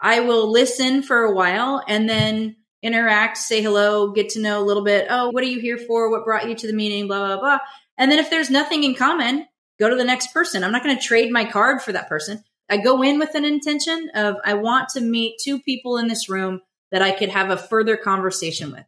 I 0.00 0.20
will 0.20 0.50
listen 0.50 1.02
for 1.02 1.24
a 1.24 1.34
while 1.34 1.82
and 1.86 2.08
then 2.08 2.56
interact, 2.82 3.36
say 3.36 3.62
hello, 3.62 4.12
get 4.12 4.30
to 4.30 4.40
know 4.40 4.62
a 4.62 4.64
little 4.64 4.84
bit. 4.84 5.06
Oh, 5.10 5.30
what 5.30 5.42
are 5.42 5.48
you 5.48 5.60
here 5.60 5.78
for? 5.78 6.10
What 6.10 6.24
brought 6.24 6.48
you 6.48 6.54
to 6.54 6.66
the 6.66 6.72
meeting? 6.72 7.06
Blah, 7.08 7.26
blah, 7.26 7.40
blah. 7.40 7.58
And 7.96 8.10
then 8.10 8.18
if 8.18 8.30
there's 8.30 8.50
nothing 8.50 8.84
in 8.84 8.94
common, 8.94 9.46
go 9.80 9.88
to 9.88 9.96
the 9.96 10.04
next 10.04 10.32
person. 10.32 10.62
I'm 10.62 10.72
not 10.72 10.84
going 10.84 10.96
to 10.96 11.02
trade 11.02 11.32
my 11.32 11.44
card 11.44 11.82
for 11.82 11.92
that 11.92 12.08
person. 12.08 12.44
I 12.68 12.76
go 12.76 13.02
in 13.02 13.18
with 13.18 13.34
an 13.34 13.44
intention 13.44 14.10
of 14.14 14.36
I 14.44 14.54
want 14.54 14.90
to 14.90 15.00
meet 15.00 15.40
two 15.42 15.58
people 15.60 15.98
in 15.98 16.06
this 16.06 16.28
room 16.28 16.60
that 16.92 17.02
I 17.02 17.10
could 17.12 17.30
have 17.30 17.50
a 17.50 17.56
further 17.56 17.96
conversation 17.96 18.70
with 18.70 18.84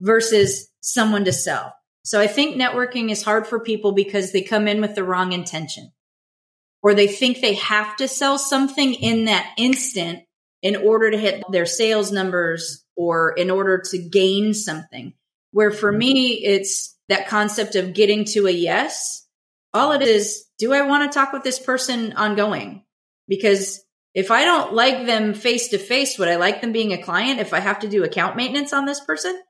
versus 0.00 0.68
someone 0.80 1.24
to 1.24 1.32
sell. 1.32 1.74
So 2.04 2.20
I 2.20 2.26
think 2.26 2.56
networking 2.56 3.10
is 3.10 3.22
hard 3.22 3.46
for 3.46 3.60
people 3.60 3.92
because 3.92 4.32
they 4.32 4.42
come 4.42 4.66
in 4.66 4.80
with 4.80 4.94
the 4.94 5.04
wrong 5.04 5.32
intention 5.32 5.92
or 6.82 6.94
they 6.94 7.06
think 7.06 7.40
they 7.40 7.54
have 7.54 7.96
to 7.96 8.08
sell 8.08 8.38
something 8.38 8.94
in 8.94 9.26
that 9.26 9.54
instant 9.56 10.24
in 10.62 10.76
order 10.76 11.10
to 11.10 11.18
hit 11.18 11.42
their 11.50 11.66
sales 11.66 12.12
numbers 12.12 12.84
or 12.96 13.32
in 13.32 13.50
order 13.50 13.82
to 13.90 13.98
gain 13.98 14.54
something. 14.54 15.12
Where 15.50 15.70
for 15.70 15.90
mm-hmm. 15.90 15.98
me, 15.98 16.44
it's 16.44 16.96
that 17.08 17.28
concept 17.28 17.74
of 17.74 17.94
getting 17.94 18.24
to 18.26 18.46
a 18.46 18.50
yes. 18.50 19.26
All 19.74 19.92
it 19.92 20.02
is, 20.02 20.44
do 20.58 20.72
I 20.72 20.82
want 20.82 21.10
to 21.10 21.18
talk 21.18 21.32
with 21.32 21.42
this 21.42 21.58
person 21.58 22.12
ongoing? 22.12 22.84
Because 23.28 23.82
if 24.14 24.30
I 24.30 24.44
don't 24.44 24.74
like 24.74 25.06
them 25.06 25.34
face 25.34 25.68
to 25.68 25.78
face, 25.78 26.18
would 26.18 26.28
I 26.28 26.36
like 26.36 26.60
them 26.60 26.72
being 26.72 26.92
a 26.92 27.02
client 27.02 27.40
if 27.40 27.52
I 27.54 27.60
have 27.60 27.80
to 27.80 27.88
do 27.88 28.04
account 28.04 28.36
maintenance 28.36 28.72
on 28.72 28.84
this 28.84 29.00
person? 29.00 29.40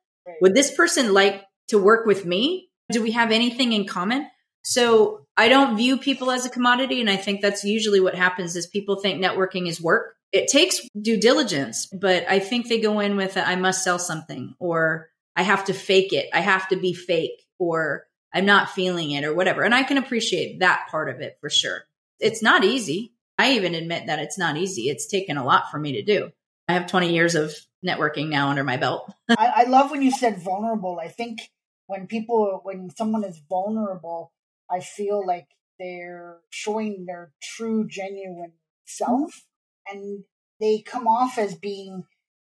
Would 0.40 0.54
this 0.54 0.74
person 0.74 1.12
like 1.12 1.44
to 1.68 1.78
work 1.78 2.06
with 2.06 2.24
me? 2.24 2.70
Do 2.90 3.02
we 3.02 3.12
have 3.12 3.32
anything 3.32 3.72
in 3.72 3.86
common? 3.86 4.28
So 4.62 5.26
I 5.36 5.48
don't 5.48 5.76
view 5.76 5.98
people 5.98 6.30
as 6.30 6.46
a 6.46 6.50
commodity. 6.50 7.00
And 7.00 7.10
I 7.10 7.16
think 7.16 7.40
that's 7.40 7.64
usually 7.64 8.00
what 8.00 8.14
happens 8.14 8.54
is 8.54 8.66
people 8.66 9.00
think 9.00 9.22
networking 9.22 9.66
is 9.66 9.80
work. 9.80 10.14
It 10.32 10.48
takes 10.48 10.80
due 11.00 11.18
diligence, 11.18 11.86
but 11.86 12.24
I 12.28 12.38
think 12.38 12.68
they 12.68 12.80
go 12.80 13.00
in 13.00 13.16
with, 13.16 13.36
I 13.36 13.54
must 13.56 13.84
sell 13.84 13.98
something 13.98 14.54
or 14.58 15.10
I 15.36 15.42
have 15.42 15.66
to 15.66 15.74
fake 15.74 16.12
it. 16.12 16.28
I 16.32 16.40
have 16.40 16.68
to 16.68 16.76
be 16.76 16.94
fake 16.94 17.46
or 17.58 18.06
I'm 18.32 18.46
not 18.46 18.70
feeling 18.70 19.10
it 19.10 19.24
or 19.24 19.34
whatever. 19.34 19.62
And 19.62 19.74
I 19.74 19.82
can 19.82 19.98
appreciate 19.98 20.60
that 20.60 20.86
part 20.90 21.10
of 21.10 21.20
it 21.20 21.36
for 21.40 21.50
sure. 21.50 21.84
It's 22.18 22.42
not 22.42 22.64
easy. 22.64 23.12
I 23.38 23.52
even 23.52 23.74
admit 23.74 24.06
that 24.06 24.20
it's 24.20 24.38
not 24.38 24.56
easy. 24.56 24.88
It's 24.88 25.06
taken 25.06 25.36
a 25.36 25.44
lot 25.44 25.70
for 25.70 25.78
me 25.78 25.92
to 25.92 26.02
do. 26.02 26.30
I 26.68 26.74
have 26.74 26.86
20 26.86 27.12
years 27.12 27.34
of 27.34 27.54
networking 27.84 28.28
now 28.28 28.48
under 28.48 28.64
my 28.64 28.76
belt. 28.76 29.12
I, 29.28 29.52
I 29.56 29.64
love 29.64 29.90
when 29.90 30.02
you 30.02 30.10
said 30.10 30.38
vulnerable. 30.38 30.98
I 31.02 31.08
think 31.08 31.40
when 31.86 32.06
people, 32.06 32.60
when 32.62 32.90
someone 32.90 33.24
is 33.24 33.40
vulnerable, 33.50 34.32
I 34.70 34.80
feel 34.80 35.26
like 35.26 35.48
they're 35.78 36.38
showing 36.50 37.04
their 37.06 37.32
true, 37.42 37.86
genuine 37.86 38.52
self 38.86 39.44
and 39.90 40.24
they 40.60 40.80
come 40.80 41.06
off 41.06 41.38
as 41.38 41.54
being 41.54 42.04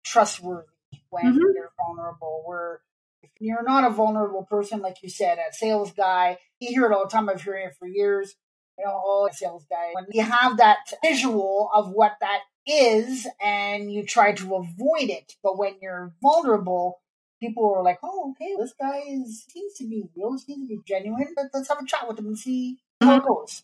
trustworthy 0.05 0.67
when 1.11 1.25
mm-hmm. 1.25 1.39
they're 1.55 1.73
vulnerable. 1.79 2.43
Where 2.45 2.81
if 3.23 3.31
you're 3.41 3.65
not 3.65 3.85
a 3.85 3.91
vulnerable 3.91 4.45
person, 4.45 4.81
like 4.81 5.03
you 5.03 5.09
said, 5.09 5.39
a 5.39 5.53
sales 5.53 5.93
guy, 5.93 6.39
you 6.61 6.69
hear 6.69 6.87
it 6.87 6.93
all 6.93 7.05
the 7.05 7.11
time. 7.11 7.29
I've 7.29 7.43
heard 7.43 7.59
it 7.59 7.77
for 7.79 7.87
years. 7.87 8.35
You 8.79 8.85
know, 8.85 9.01
oh, 9.03 9.29
sales 9.33 9.65
guy. 9.71 9.93
When 9.95 10.07
you 10.13 10.23
have 10.23 10.59
that 10.59 10.79
visual 11.03 11.71
of 11.75 11.91
what 11.91 12.17
that 12.21 12.41
is 12.67 13.27
and 13.41 13.93
you 13.93 14.05
try 14.05 14.33
to 14.33 14.55
avoid 14.57 15.09
it. 15.11 15.35
But 15.43 15.59
when 15.59 15.77
you're 15.81 16.13
vulnerable, 16.21 17.01
people 17.41 17.73
are 17.75 17.83
like, 17.83 17.99
oh, 18.03 18.33
okay, 18.33 18.55
this 18.59 18.75
guy 18.79 19.03
is, 19.09 19.45
seems 19.49 19.75
to 19.75 19.89
be 19.89 20.05
real, 20.17 20.37
seems 20.39 20.69
to 20.69 20.77
be 20.77 20.83
genuine. 20.87 21.35
Let's 21.55 21.69
have 21.69 21.79
a 21.83 21.87
chat 21.87 22.09
with 22.09 22.19
him 22.19 22.27
and 22.27 22.39
see 22.39 22.79
mm-hmm. 23.03 23.09
how 23.09 23.17
it 23.17 23.25
goes. 23.25 23.63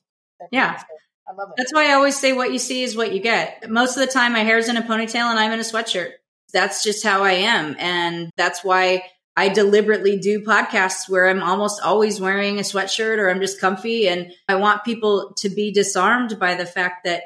yeah. 0.51 0.83
I 1.29 1.33
love 1.35 1.51
it. 1.51 1.55
That's 1.57 1.73
why 1.73 1.91
I 1.91 1.93
always 1.95 2.19
say 2.19 2.33
what 2.33 2.53
you 2.53 2.59
see 2.59 2.83
is 2.83 2.97
what 2.97 3.13
you 3.13 3.21
get. 3.21 3.71
Most 3.71 3.97
of 3.97 4.07
the 4.07 4.13
time, 4.13 4.33
my 4.33 4.41
hair's 4.41 4.69
in 4.69 4.77
a 4.77 4.83
ponytail 4.83 5.31
and 5.31 5.39
I'm 5.39 5.53
in 5.53 5.61
a 5.61 5.63
sweatshirt. 5.63 6.13
That's 6.53 6.83
just 6.83 7.05
how 7.05 7.23
I 7.23 7.33
am. 7.33 7.77
And 7.79 8.31
that's 8.37 8.63
why 8.63 9.05
I 9.37 9.49
deliberately 9.49 10.19
do 10.19 10.41
podcasts 10.41 11.09
where 11.09 11.29
I'm 11.29 11.43
almost 11.43 11.81
always 11.83 12.21
wearing 12.21 12.59
a 12.59 12.63
sweatshirt 12.63 13.19
or 13.19 13.31
I'm 13.31 13.41
just 13.41 13.61
comfy. 13.61 14.09
And 14.09 14.33
I 14.49 14.57
want 14.57 14.85
people 14.85 15.33
to 15.39 15.49
be 15.49 15.73
disarmed 15.73 16.39
by 16.39 16.55
the 16.55 16.67
fact 16.67 17.05
that 17.05 17.23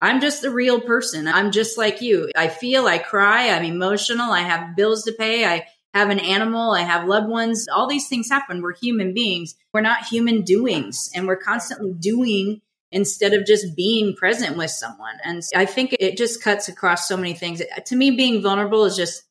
I'm 0.00 0.20
just 0.22 0.44
a 0.44 0.50
real 0.50 0.80
person. 0.80 1.28
I'm 1.28 1.50
just 1.50 1.76
like 1.76 2.00
you. 2.00 2.30
I 2.34 2.48
feel, 2.48 2.86
I 2.86 2.96
cry, 2.98 3.50
I'm 3.50 3.64
emotional, 3.64 4.32
I 4.32 4.40
have 4.40 4.74
bills 4.74 5.04
to 5.04 5.12
pay, 5.12 5.44
I 5.44 5.66
have 5.92 6.08
an 6.08 6.20
animal, 6.20 6.72
I 6.72 6.82
have 6.82 7.06
loved 7.06 7.28
ones. 7.28 7.68
All 7.68 7.86
these 7.86 8.08
things 8.08 8.30
happen. 8.30 8.62
We're 8.62 8.74
human 8.74 9.12
beings. 9.12 9.56
We're 9.74 9.82
not 9.82 10.06
human 10.06 10.40
doings, 10.42 11.10
and 11.14 11.26
we're 11.26 11.36
constantly 11.36 11.92
doing 11.92 12.62
instead 12.92 13.34
of 13.34 13.46
just 13.46 13.76
being 13.76 14.14
present 14.16 14.56
with 14.56 14.70
someone. 14.70 15.16
And 15.24 15.42
I 15.54 15.64
think 15.64 15.94
it 15.98 16.16
just 16.16 16.42
cuts 16.42 16.68
across 16.68 17.06
so 17.06 17.16
many 17.16 17.34
things. 17.34 17.60
Uh, 17.60 17.80
to 17.86 17.96
me, 17.96 18.10
being 18.10 18.42
vulnerable 18.42 18.84
is 18.84 18.96
just 18.96 19.24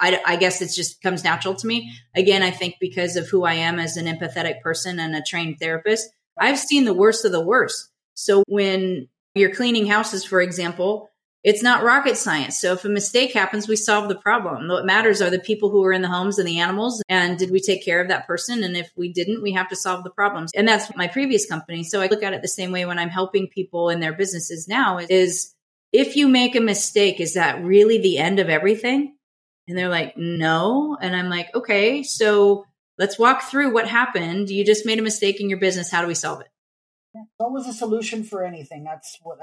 I, 0.00 0.20
I, 0.24 0.36
guess 0.36 0.62
it 0.62 0.70
just 0.74 1.02
comes 1.02 1.24
natural 1.24 1.54
to 1.56 1.66
me. 1.66 1.92
Again, 2.14 2.42
I 2.42 2.50
think 2.50 2.76
because 2.80 3.16
of 3.16 3.28
who 3.28 3.44
I 3.44 3.54
am 3.54 3.78
as 3.78 3.96
an 3.96 4.06
empathetic 4.06 4.62
person 4.62 4.98
and 4.98 5.14
a 5.14 5.22
trained 5.22 5.58
therapist, 5.58 6.08
I've 6.38 6.58
seen 6.58 6.84
the 6.84 6.94
worst 6.94 7.24
of 7.24 7.32
the 7.32 7.44
worst. 7.44 7.90
So 8.14 8.44
when 8.46 9.08
you're 9.34 9.54
cleaning 9.54 9.86
houses, 9.86 10.24
for 10.24 10.40
example, 10.40 11.09
it's 11.42 11.62
not 11.62 11.82
rocket 11.82 12.18
science. 12.18 12.60
So 12.60 12.74
if 12.74 12.84
a 12.84 12.88
mistake 12.88 13.32
happens, 13.32 13.66
we 13.66 13.76
solve 13.76 14.08
the 14.08 14.14
problem. 14.14 14.68
What 14.68 14.84
matters 14.84 15.22
are 15.22 15.30
the 15.30 15.38
people 15.38 15.70
who 15.70 15.82
are 15.84 15.92
in 15.92 16.02
the 16.02 16.08
homes 16.08 16.38
and 16.38 16.46
the 16.46 16.60
animals. 16.60 17.02
And 17.08 17.38
did 17.38 17.50
we 17.50 17.60
take 17.60 17.82
care 17.82 18.00
of 18.00 18.08
that 18.08 18.26
person? 18.26 18.62
And 18.62 18.76
if 18.76 18.90
we 18.94 19.10
didn't, 19.10 19.42
we 19.42 19.52
have 19.52 19.68
to 19.70 19.76
solve 19.76 20.04
the 20.04 20.10
problems. 20.10 20.52
And 20.54 20.68
that's 20.68 20.94
my 20.96 21.08
previous 21.08 21.46
company. 21.46 21.82
So 21.82 22.02
I 22.02 22.08
look 22.08 22.22
at 22.22 22.34
it 22.34 22.42
the 22.42 22.48
same 22.48 22.72
way 22.72 22.84
when 22.84 22.98
I'm 22.98 23.08
helping 23.08 23.48
people 23.48 23.88
in 23.88 24.00
their 24.00 24.12
businesses 24.12 24.68
now 24.68 24.98
is 24.98 25.54
if 25.92 26.14
you 26.14 26.28
make 26.28 26.56
a 26.56 26.60
mistake, 26.60 27.20
is 27.20 27.34
that 27.34 27.64
really 27.64 27.98
the 27.98 28.18
end 28.18 28.38
of 28.38 28.50
everything? 28.50 29.16
And 29.66 29.78
they're 29.78 29.88
like, 29.88 30.16
no. 30.16 30.98
And 31.00 31.16
I'm 31.16 31.30
like, 31.30 31.54
okay, 31.54 32.02
so 32.02 32.66
let's 32.98 33.18
walk 33.18 33.42
through 33.44 33.72
what 33.72 33.88
happened. 33.88 34.50
You 34.50 34.64
just 34.64 34.84
made 34.84 34.98
a 34.98 35.02
mistake 35.02 35.40
in 35.40 35.48
your 35.48 35.58
business. 35.58 35.90
How 35.90 36.02
do 36.02 36.06
we 36.06 36.14
solve 36.14 36.42
it? 36.42 36.48
What 37.38 37.50
was 37.50 37.66
a 37.66 37.72
solution 37.72 38.24
for 38.24 38.44
anything? 38.44 38.84
That's 38.84 39.18
what, 39.22 39.38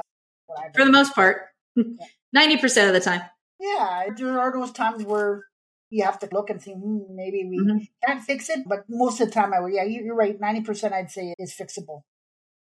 what 0.45 0.59
I 0.59 0.71
For 0.73 0.85
the 0.85 0.91
most 0.91 1.15
part. 1.15 1.47
90% 2.35 2.87
of 2.87 2.93
the 2.93 2.99
time. 2.99 3.21
Yeah, 3.59 4.07
there 4.15 4.39
are 4.39 4.51
those 4.51 4.71
times 4.71 5.03
where 5.03 5.43
you 5.89 6.03
have 6.03 6.19
to 6.19 6.29
look 6.31 6.49
and 6.49 6.61
see, 6.61 6.73
hmm, 6.73 7.15
maybe 7.15 7.47
we 7.49 7.59
mm-hmm. 7.59 7.77
can't 8.05 8.21
fix 8.21 8.49
it. 8.49 8.67
But 8.67 8.85
most 8.89 9.21
of 9.21 9.27
the 9.27 9.33
time, 9.33 9.53
I 9.53 9.59
would, 9.59 9.73
yeah, 9.73 9.83
you're 9.83 10.15
right. 10.15 10.39
90% 10.39 10.93
I'd 10.93 11.11
say 11.11 11.33
is 11.39 11.55
fixable. 11.55 12.01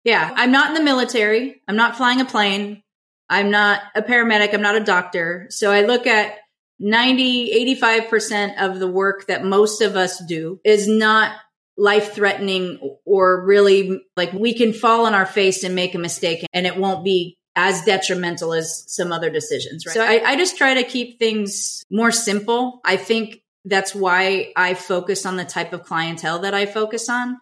Yeah, 0.03 0.33
I'm 0.35 0.51
not 0.51 0.69
in 0.69 0.73
the 0.73 0.83
military. 0.83 1.61
I'm 1.67 1.77
not 1.77 1.95
flying 1.95 2.19
a 2.19 2.25
plane. 2.25 2.83
I'm 3.29 3.49
not 3.49 3.81
a 3.95 4.01
paramedic. 4.01 4.53
I'm 4.53 4.61
not 4.61 4.75
a 4.75 4.83
doctor. 4.83 5.47
So 5.49 5.71
I 5.71 5.85
look 5.85 6.05
at 6.05 6.37
90, 6.79 7.77
85% 7.79 8.61
of 8.61 8.79
the 8.79 8.87
work 8.87 9.27
that 9.27 9.45
most 9.45 9.81
of 9.81 9.95
us 9.95 10.21
do 10.25 10.59
is 10.65 10.87
not 10.87 11.33
life 11.77 12.13
threatening 12.13 12.97
or 13.05 13.45
really 13.45 14.01
like 14.15 14.31
we 14.33 14.53
can 14.53 14.73
fall 14.73 15.05
on 15.05 15.15
our 15.15 15.25
face 15.25 15.63
and 15.63 15.73
make 15.73 15.95
a 15.95 15.99
mistake 15.99 16.45
and 16.53 16.67
it 16.67 16.77
won't 16.77 17.03
be 17.03 17.37
as 17.55 17.83
detrimental 17.83 18.53
as 18.53 18.83
some 18.87 19.11
other 19.11 19.29
decisions, 19.29 19.85
right? 19.85 19.93
So 19.93 20.03
I, 20.03 20.23
I 20.25 20.35
just 20.35 20.57
try 20.57 20.75
to 20.75 20.83
keep 20.83 21.19
things 21.19 21.83
more 21.91 22.11
simple. 22.11 22.81
I 22.83 22.97
think 22.97 23.41
that's 23.65 23.93
why 23.93 24.51
I 24.55 24.73
focus 24.73 25.25
on 25.25 25.37
the 25.37 25.45
type 25.45 25.71
of 25.71 25.83
clientele 25.83 26.39
that 26.39 26.53
I 26.53 26.65
focus 26.65 27.09
on 27.09 27.37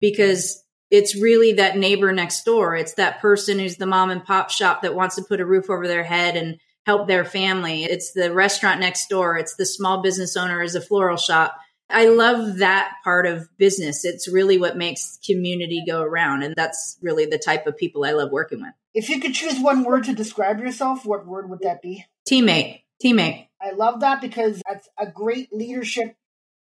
because 0.00 0.62
it's 0.90 1.20
really 1.20 1.54
that 1.54 1.76
neighbor 1.76 2.12
next 2.12 2.44
door. 2.44 2.76
It's 2.76 2.94
that 2.94 3.20
person 3.20 3.58
who's 3.58 3.76
the 3.76 3.86
mom 3.86 4.10
and 4.10 4.24
pop 4.24 4.50
shop 4.50 4.82
that 4.82 4.94
wants 4.94 5.16
to 5.16 5.22
put 5.22 5.40
a 5.40 5.46
roof 5.46 5.68
over 5.68 5.88
their 5.88 6.04
head 6.04 6.36
and 6.36 6.58
help 6.86 7.08
their 7.08 7.24
family. 7.24 7.84
It's 7.84 8.12
the 8.12 8.32
restaurant 8.32 8.80
next 8.80 9.08
door. 9.08 9.36
It's 9.36 9.56
the 9.56 9.66
small 9.66 10.02
business 10.02 10.36
owner 10.36 10.62
as 10.62 10.76
a 10.76 10.80
floral 10.80 11.16
shop. 11.16 11.56
I 11.88 12.06
love 12.06 12.58
that 12.58 12.94
part 13.04 13.26
of 13.26 13.48
business. 13.58 14.04
It's 14.04 14.28
really 14.28 14.58
what 14.58 14.76
makes 14.76 15.18
community 15.24 15.84
go 15.86 16.02
around. 16.02 16.42
And 16.42 16.54
that's 16.56 16.98
really 17.00 17.26
the 17.26 17.38
type 17.38 17.66
of 17.66 17.76
people 17.76 18.04
I 18.04 18.12
love 18.12 18.30
working 18.32 18.60
with. 18.60 18.72
If 18.92 19.08
you 19.08 19.20
could 19.20 19.34
choose 19.34 19.60
one 19.60 19.84
word 19.84 20.04
to 20.04 20.14
describe 20.14 20.58
yourself, 20.58 21.04
what 21.04 21.26
word 21.26 21.48
would 21.48 21.60
that 21.60 21.82
be? 21.82 22.04
Teammate. 22.28 22.80
Teammate. 23.04 23.48
I 23.60 23.72
love 23.72 24.00
that 24.00 24.20
because 24.20 24.60
that's 24.68 24.88
a 24.98 25.06
great 25.06 25.52
leadership 25.52 26.16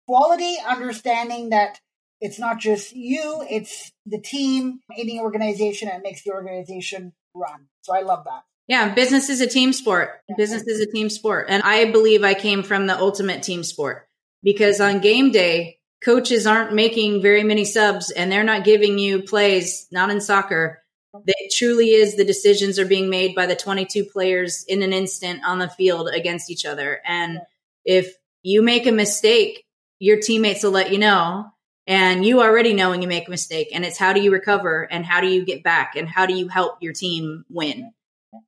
quality, 0.08 0.58
understanding 0.68 1.50
that 1.50 1.80
it's 2.20 2.40
not 2.40 2.60
just 2.60 2.94
you, 2.96 3.46
it's 3.50 3.92
the 4.06 4.20
team 4.20 4.80
any 4.98 5.20
organization 5.20 5.88
and 5.88 6.04
makes 6.04 6.24
the 6.24 6.32
organization 6.32 7.14
run. 7.34 7.68
So 7.82 7.96
I 7.96 8.02
love 8.02 8.26
that. 8.26 8.44
Yeah, 8.68 8.94
business 8.94 9.30
is 9.30 9.42
a 9.42 9.48
team 9.48 9.74
sport. 9.74 10.22
Yeah. 10.30 10.36
Business 10.38 10.64
is 10.64 10.80
a 10.80 10.92
team 10.92 11.10
sport. 11.10 11.48
And 11.50 11.64
I 11.64 11.92
believe 11.92 12.24
I 12.24 12.34
came 12.34 12.64
from 12.64 12.88
the 12.88 12.98
ultimate 12.98 13.44
team 13.44 13.64
sport 13.64 14.08
because 14.44 14.80
on 14.82 15.00
game 15.00 15.32
day, 15.32 15.78
coaches 16.04 16.48
aren't 16.48 16.74
making 16.74 17.22
very 17.22 17.44
many 17.44 17.66
subs 17.66 18.12
and 18.12 18.32
they're 18.32 18.44
not 18.44 18.64
giving 18.64 18.98
you 18.98 19.22
plays, 19.22 19.88
not 19.92 20.10
in 20.10 20.20
soccer 20.20 20.82
it 21.14 21.54
truly 21.54 21.90
is 21.90 22.16
the 22.16 22.24
decisions 22.24 22.80
are 22.80 22.86
being 22.86 23.10
made 23.10 23.36
by 23.36 23.46
the 23.46 23.56
22 23.56 24.06
players 24.06 24.64
in 24.68 24.82
an 24.82 24.94
instant 24.94 25.42
on 25.46 25.60
the 25.60 25.70
field 25.70 26.10
against 26.10 26.50
each 26.50 26.66
other. 26.66 27.02
And 27.06 27.40
if 27.84 28.14
you 28.44 28.62
make 28.62 28.88
a 28.88 28.92
mistake, 28.92 29.66
your 30.00 30.20
teammates 30.20 30.64
will 30.64 30.72
let 30.72 30.92
you 30.92 30.98
know. 30.98 31.48
And 31.88 32.26
you 32.26 32.42
already 32.42 32.74
know 32.74 32.92
when 32.92 33.02
you 33.02 33.08
make 33.08 33.28
a 33.28 33.32
mistake. 33.32 33.70
And 33.74 33.84
it's 33.84 33.98
how 33.98 34.14
do 34.14 34.22
you 34.22 34.32
recover 34.32 34.84
and 34.90 35.06
how 35.06 35.20
do 35.20 35.28
you 35.28 35.44
get 35.44 35.64
back 35.64 35.96
and 35.96 36.08
how 36.08 36.26
do 36.26 36.34
you 36.34 36.48
help 36.48 36.78
your 36.82 36.94
team 36.94 37.44
win? 37.50 37.92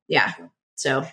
Yeah. 0.08 0.32
So 0.76 1.06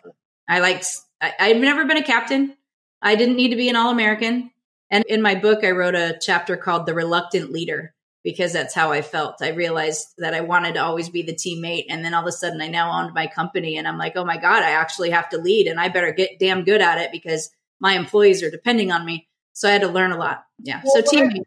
I 0.48 0.60
like, 0.60 0.84
I've 1.20 1.56
never 1.56 1.84
been 1.86 1.96
a 1.96 2.04
captain. 2.04 2.56
I 3.02 3.16
didn't 3.16 3.36
need 3.36 3.48
to 3.48 3.56
be 3.56 3.68
an 3.68 3.76
All 3.76 3.90
American. 3.90 4.50
And 4.90 5.04
in 5.06 5.22
my 5.22 5.34
book, 5.34 5.64
I 5.64 5.70
wrote 5.70 5.94
a 5.94 6.18
chapter 6.20 6.56
called 6.56 6.86
The 6.86 6.94
Reluctant 6.94 7.52
Leader 7.52 7.94
because 8.24 8.52
that's 8.52 8.74
how 8.74 8.92
I 8.92 9.02
felt. 9.02 9.40
I 9.40 9.50
realized 9.50 10.08
that 10.18 10.34
I 10.34 10.40
wanted 10.40 10.74
to 10.74 10.82
always 10.82 11.08
be 11.08 11.22
the 11.22 11.34
teammate. 11.34 11.86
And 11.88 12.04
then 12.04 12.12
all 12.12 12.22
of 12.22 12.28
a 12.28 12.32
sudden 12.32 12.60
I 12.60 12.68
now 12.68 13.00
owned 13.00 13.14
my 13.14 13.26
company 13.26 13.78
and 13.78 13.88
I'm 13.88 13.98
like, 13.98 14.14
oh 14.16 14.24
my 14.24 14.36
God, 14.36 14.62
I 14.62 14.72
actually 14.72 15.10
have 15.10 15.28
to 15.30 15.38
lead 15.38 15.66
and 15.68 15.80
I 15.80 15.88
better 15.88 16.12
get 16.12 16.38
damn 16.38 16.64
good 16.64 16.80
at 16.80 16.98
it 16.98 17.12
because 17.12 17.50
my 17.80 17.94
employees 17.94 18.42
are 18.42 18.50
depending 18.50 18.92
on 18.92 19.06
me. 19.06 19.28
So 19.52 19.68
I 19.68 19.72
had 19.72 19.82
to 19.82 19.88
learn 19.88 20.12
a 20.12 20.18
lot. 20.18 20.44
Yeah. 20.58 20.82
Well, 20.84 20.94
so 20.94 21.02
teammate. 21.02 21.42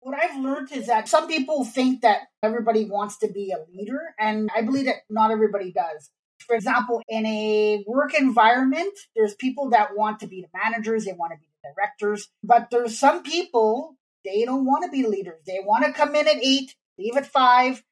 What 0.00 0.18
I've 0.22 0.38
learned 0.38 0.70
is 0.72 0.86
that 0.88 1.08
some 1.08 1.26
people 1.26 1.64
think 1.64 2.02
that 2.02 2.22
everybody 2.42 2.84
wants 2.84 3.18
to 3.18 3.28
be 3.28 3.52
a 3.52 3.64
leader, 3.72 4.00
and 4.18 4.50
I 4.54 4.60
believe 4.60 4.84
that 4.84 4.96
not 5.08 5.30
everybody 5.30 5.72
does. 5.72 6.10
For 6.40 6.54
example, 6.54 7.00
in 7.08 7.24
a 7.24 7.84
work 7.86 8.12
environment, 8.12 8.92
there's 9.16 9.34
people 9.34 9.70
that 9.70 9.96
want 9.96 10.20
to 10.20 10.26
be 10.26 10.42
the 10.42 10.48
managers, 10.52 11.06
they 11.06 11.14
want 11.14 11.32
to 11.32 11.38
be 11.38 11.48
directors, 11.74 12.28
but 12.42 12.68
there's 12.70 12.98
some 12.98 13.22
people 13.22 13.96
they 14.24 14.44
don't 14.44 14.64
want 14.64 14.84
to 14.84 14.90
be 14.90 15.06
leaders. 15.06 15.40
They 15.46 15.60
want 15.64 15.84
to 15.84 15.92
come 15.92 16.14
in 16.14 16.26
at 16.26 16.42
eight, 16.42 16.74
leave 16.98 17.16
at 17.16 17.26
five, 17.26 17.82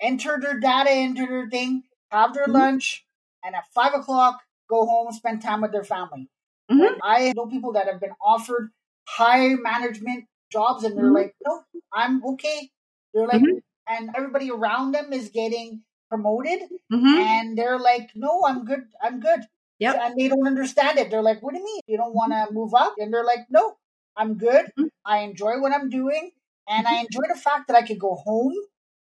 enter 0.00 0.38
their 0.40 0.58
data 0.58 0.92
into 0.92 1.26
their 1.26 1.48
thing, 1.48 1.84
have 2.10 2.34
their 2.34 2.44
mm-hmm. 2.44 2.52
lunch, 2.52 3.06
and 3.44 3.54
at 3.54 3.64
five 3.74 3.94
o'clock 3.94 4.40
go 4.68 4.86
home, 4.86 5.12
spend 5.12 5.42
time 5.42 5.60
with 5.60 5.72
their 5.72 5.84
family. 5.84 6.28
Mm-hmm. 6.70 6.98
I 7.02 7.32
know 7.36 7.46
people 7.46 7.72
that 7.72 7.86
have 7.86 8.00
been 8.00 8.14
offered 8.24 8.70
high 9.06 9.54
management 9.54 10.24
jobs 10.50 10.84
and 10.84 10.96
they're 10.96 11.04
mm-hmm. 11.04 11.14
like, 11.14 11.34
no, 11.46 11.62
I'm 11.92 12.24
okay. 12.24 12.70
They're 13.12 13.26
like, 13.26 13.42
mm-hmm. 13.42 13.58
and 13.88 14.10
everybody 14.16 14.50
around 14.50 14.92
them 14.92 15.12
is 15.12 15.28
getting 15.28 15.82
promoted 16.08 16.60
mm-hmm. 16.92 17.06
and 17.06 17.58
they're 17.58 17.78
like, 17.78 18.10
no, 18.14 18.44
I'm 18.46 18.64
good. 18.64 18.84
I'm 19.02 19.20
good. 19.20 19.40
Yep. 19.82 19.98
And 20.00 20.14
they 20.16 20.28
don't 20.28 20.46
understand 20.46 20.98
it. 20.98 21.10
They're 21.10 21.22
like, 21.22 21.42
what 21.42 21.54
do 21.54 21.58
you 21.58 21.64
mean? 21.64 21.80
You 21.88 21.96
don't 21.96 22.14
want 22.14 22.32
to 22.32 22.54
move 22.54 22.72
up? 22.72 22.94
And 22.98 23.12
they're 23.12 23.24
like, 23.24 23.46
no, 23.50 23.74
I'm 24.16 24.38
good. 24.38 24.66
Mm-hmm. 24.78 24.86
I 25.04 25.18
enjoy 25.18 25.60
what 25.60 25.72
I'm 25.72 25.90
doing. 25.90 26.30
And 26.68 26.86
I 26.86 26.92
mm-hmm. 26.92 27.06
enjoy 27.06 27.34
the 27.34 27.40
fact 27.40 27.66
that 27.66 27.76
I 27.76 27.82
can 27.82 27.98
go 27.98 28.14
home 28.14 28.54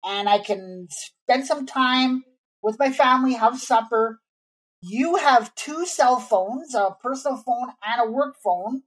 and 0.05 0.29
I 0.29 0.37
can 0.37 0.87
spend 0.91 1.47
some 1.47 1.65
time 1.65 2.23
with 2.61 2.77
my 2.77 2.91
family, 2.91 3.33
have 3.33 3.59
supper. 3.59 4.19
You 4.83 5.15
have 5.15 5.55
two 5.55 5.87
cell 5.87 6.19
phones, 6.19 6.75
a 6.75 6.95
personal 7.01 7.37
phone 7.37 7.69
and 7.83 8.07
a 8.07 8.11
work 8.11 8.35
phone, 8.43 8.83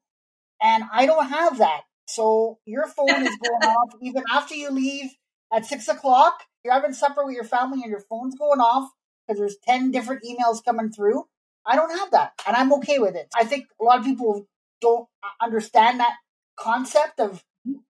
and 0.62 0.84
I 0.92 1.06
don't 1.06 1.28
have 1.28 1.58
that. 1.58 1.80
So 2.06 2.60
your 2.66 2.86
phone 2.86 3.26
is 3.26 3.36
going 3.42 3.62
off 3.64 3.94
even 4.00 4.22
after 4.32 4.54
you 4.54 4.70
leave 4.70 5.10
at 5.52 5.66
six 5.66 5.88
o'clock. 5.88 6.44
You're 6.64 6.74
having 6.74 6.92
supper 6.92 7.26
with 7.26 7.34
your 7.34 7.42
family 7.42 7.80
and 7.82 7.90
your 7.90 8.04
phone's 8.08 8.36
going 8.36 8.60
off 8.60 8.90
because 9.26 9.40
there's 9.40 9.56
10 9.66 9.90
different 9.90 10.22
emails 10.22 10.64
coming 10.64 10.92
through. 10.92 11.24
I 11.66 11.76
don't 11.76 11.96
have 11.98 12.10
that 12.12 12.32
and 12.46 12.56
I'm 12.56 12.72
okay 12.74 12.98
with 12.98 13.14
it. 13.14 13.28
I 13.36 13.44
think 13.44 13.66
a 13.80 13.84
lot 13.84 13.98
of 13.98 14.04
people 14.04 14.46
don't 14.80 15.06
understand 15.40 16.00
that 16.00 16.14
concept 16.58 17.20
of 17.20 17.42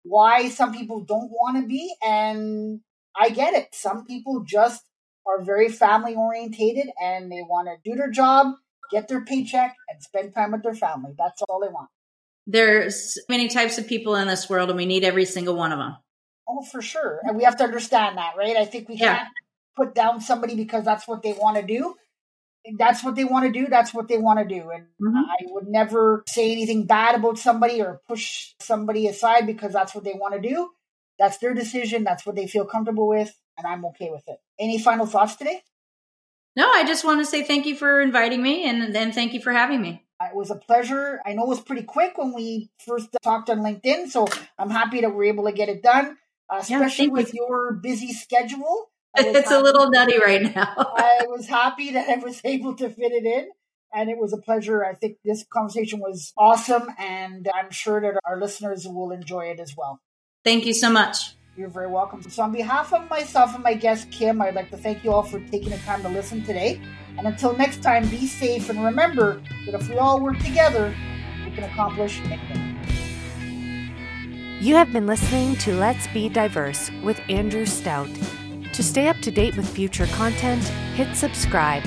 why 0.03 0.49
some 0.49 0.73
people 0.73 1.01
don't 1.01 1.31
want 1.31 1.61
to 1.63 1.67
be. 1.67 1.95
And 2.03 2.81
I 3.17 3.31
get 3.31 3.55
it. 3.55 3.69
Some 3.75 4.05
people 4.05 4.45
just 4.45 4.83
are 5.27 5.43
very 5.43 5.69
family 5.69 6.15
orientated 6.15 6.89
and 7.01 7.31
they 7.31 7.43
want 7.43 7.69
to 7.69 7.91
do 7.91 7.97
their 7.97 8.11
job, 8.11 8.55
get 8.91 9.09
their 9.09 9.25
paycheck, 9.25 9.77
and 9.89 10.03
spend 10.03 10.35
time 10.35 10.53
with 10.53 10.63
their 10.63 10.75
family. 10.75 11.13
That's 11.17 11.43
all 11.43 11.61
they 11.61 11.69
want. 11.69 11.91
There's 12.47 13.19
many 13.29 13.49
types 13.49 13.77
of 13.77 13.87
people 13.87 14.17
in 14.17 14.27
this 14.27 14.49
world, 14.49 14.71
and 14.71 14.79
we 14.79 14.87
need 14.87 15.05
every 15.05 15.27
single 15.27 15.55
one 15.55 15.71
of 15.71 15.79
them. 15.79 15.97
Oh, 16.49 16.63
for 16.63 16.81
sure. 16.81 17.21
And 17.25 17.37
we 17.37 17.45
have 17.45 17.59
to 17.59 17.65
understand 17.65 18.17
that, 18.17 18.37
right? 18.39 18.57
I 18.57 18.65
think 18.65 18.89
we 18.89 18.95
yeah. 18.95 19.19
can't 19.19 19.29
put 19.77 19.95
down 19.95 20.23
somebody 20.23 20.55
because 20.55 20.83
that's 20.83 21.07
what 21.07 21.23
they 21.23 21.35
want 21.35 21.59
to 21.59 21.63
do 21.63 21.95
that's 22.77 23.05
what 23.05 23.15
they 23.15 23.25
want 23.25 23.47
to 23.47 23.53
do, 23.53 23.69
that's 23.69 23.95
what 23.95 24.09
they 24.09 24.19
want 24.19 24.39
to 24.41 24.45
do. 24.45 24.71
And 24.71 24.87
mm-hmm. 25.01 25.17
I 25.17 25.37
would 25.53 25.69
never 25.69 26.25
say 26.27 26.53
anything 26.53 26.87
bad 26.87 27.15
about 27.15 27.39
somebody 27.39 27.81
or 27.81 28.01
push 28.09 28.55
somebody 28.61 29.07
aside 29.07 29.47
because 29.47 29.73
that's 29.73 29.95
what 29.95 30.05
they 30.05 30.15
want 30.15 30.35
to 30.35 30.49
do. 30.49 30.71
That's 31.19 31.39
their 31.39 31.55
decision. 31.55 32.05
That's 32.05 32.27
what 32.27 32.37
they 32.37 32.47
feel 32.47 32.65
comfortable 32.65 33.09
with. 33.09 33.35
And 33.57 33.67
I'm 33.67 33.85
okay 33.87 34.11
with 34.11 34.25
it. 34.29 34.39
Any 34.59 34.79
final 34.79 35.07
thoughts 35.07 35.37
today? 35.37 35.63
No, 36.57 36.69
I 36.71 36.85
just 36.85 37.05
want 37.05 37.21
to 37.21 37.25
say 37.25 37.45
thank 37.45 37.67
you 37.67 37.77
for 37.77 38.01
inviting 38.01 38.43
me 38.43 38.69
and 38.69 38.95
then 38.95 39.13
thank 39.13 39.33
you 39.33 39.41
for 39.41 39.53
having 39.53 39.81
me. 39.81 40.05
It 40.21 40.35
was 40.35 40.51
a 40.51 40.57
pleasure. 40.57 41.21
I 41.25 41.35
know 41.35 41.45
it 41.45 41.49
was 41.49 41.61
pretty 41.61 41.85
quick 41.85 42.19
when 42.19 42.35
we 42.35 42.71
first 42.85 43.09
talked 43.23 43.49
on 43.51 43.61
LinkedIn, 43.61 44.09
so 44.09 44.27
I'm 44.59 44.71
happy 44.71 45.01
that 45.01 45.15
we're 45.15 45.25
able 45.25 45.45
to 45.45 45.53
get 45.53 45.69
it 45.69 45.83
done, 45.83 46.17
uh, 46.53 46.57
especially 46.59 47.07
yeah, 47.07 47.13
with 47.13 47.35
you. 47.35 47.47
your 47.49 47.73
busy 47.75 48.13
schedule. 48.13 48.91
It's 49.17 49.51
a 49.51 49.61
little 49.61 49.91
nutty 49.91 50.19
right 50.19 50.55
now. 50.55 50.75
I 50.77 51.27
was 51.29 51.47
happy 51.47 51.93
that 51.93 52.09
I 52.09 52.17
was 52.17 52.41
able 52.45 52.75
to 52.77 52.89
fit 52.91 53.13
it 53.13 53.25
in. 53.25 53.49
And 53.93 54.11
it 54.11 54.19
was 54.19 54.35
a 54.35 54.37
pleasure. 54.37 54.85
I 54.85 54.95
think 54.95 55.17
this 55.25 55.45
conversation 55.51 56.01
was 56.01 56.33
awesome. 56.37 56.89
And 56.99 57.49
I'm 57.55 57.71
sure 57.71 58.01
that 58.01 58.21
our 58.27 58.39
listeners 58.39 58.87
will 58.87 59.13
enjoy 59.13 59.47
it 59.47 59.61
as 59.61 59.75
well. 59.77 60.01
Thank 60.45 60.67
you 60.67 60.75
so 60.75 60.91
much. 60.91 61.35
You're 61.57 61.71
very 61.71 61.89
welcome. 61.89 62.23
So, 62.23 62.45
on 62.45 62.53
behalf 62.53 62.93
of 62.93 63.11
myself 63.11 63.55
and 63.55 63.65
my 63.65 63.75
guest, 63.75 64.13
Kim, 64.13 64.41
I'd 64.41 64.55
like 64.55 64.71
to 64.71 64.77
thank 64.77 65.03
you 65.03 65.13
all 65.13 65.25
for 65.25 65.41
taking 65.41 65.71
the 65.71 65.79
time 65.79 66.03
to 66.03 66.09
listen 66.09 66.45
today. 66.45 66.81
And 67.17 67.27
until 67.27 67.57
next 67.57 67.83
time, 67.83 68.09
be 68.09 68.29
safe 68.29 68.71
and 68.71 68.85
remember 68.85 69.43
that 69.67 69.75
if 69.75 69.89
we 69.89 69.97
all 69.97 70.21
work 70.21 70.39
together, 70.39 70.95
we 71.45 71.51
can 71.51 71.65
accomplish 71.65 72.21
anything. 72.21 72.79
You 74.61 74.77
have 74.77 74.93
been 74.93 75.07
listening 75.07 75.57
to 75.57 75.75
Let's 75.75 76.07
Be 76.09 76.29
Diverse 76.29 76.93
with 77.03 77.21
Andrew 77.29 77.67
Stout. 77.67 78.09
To 78.79 78.85
stay 78.85 79.09
up 79.09 79.21
to 79.23 79.33
date 79.33 79.57
with 79.57 79.69
future 79.69 80.07
content, 80.07 80.63
hit 80.95 81.17
subscribe 81.17 81.83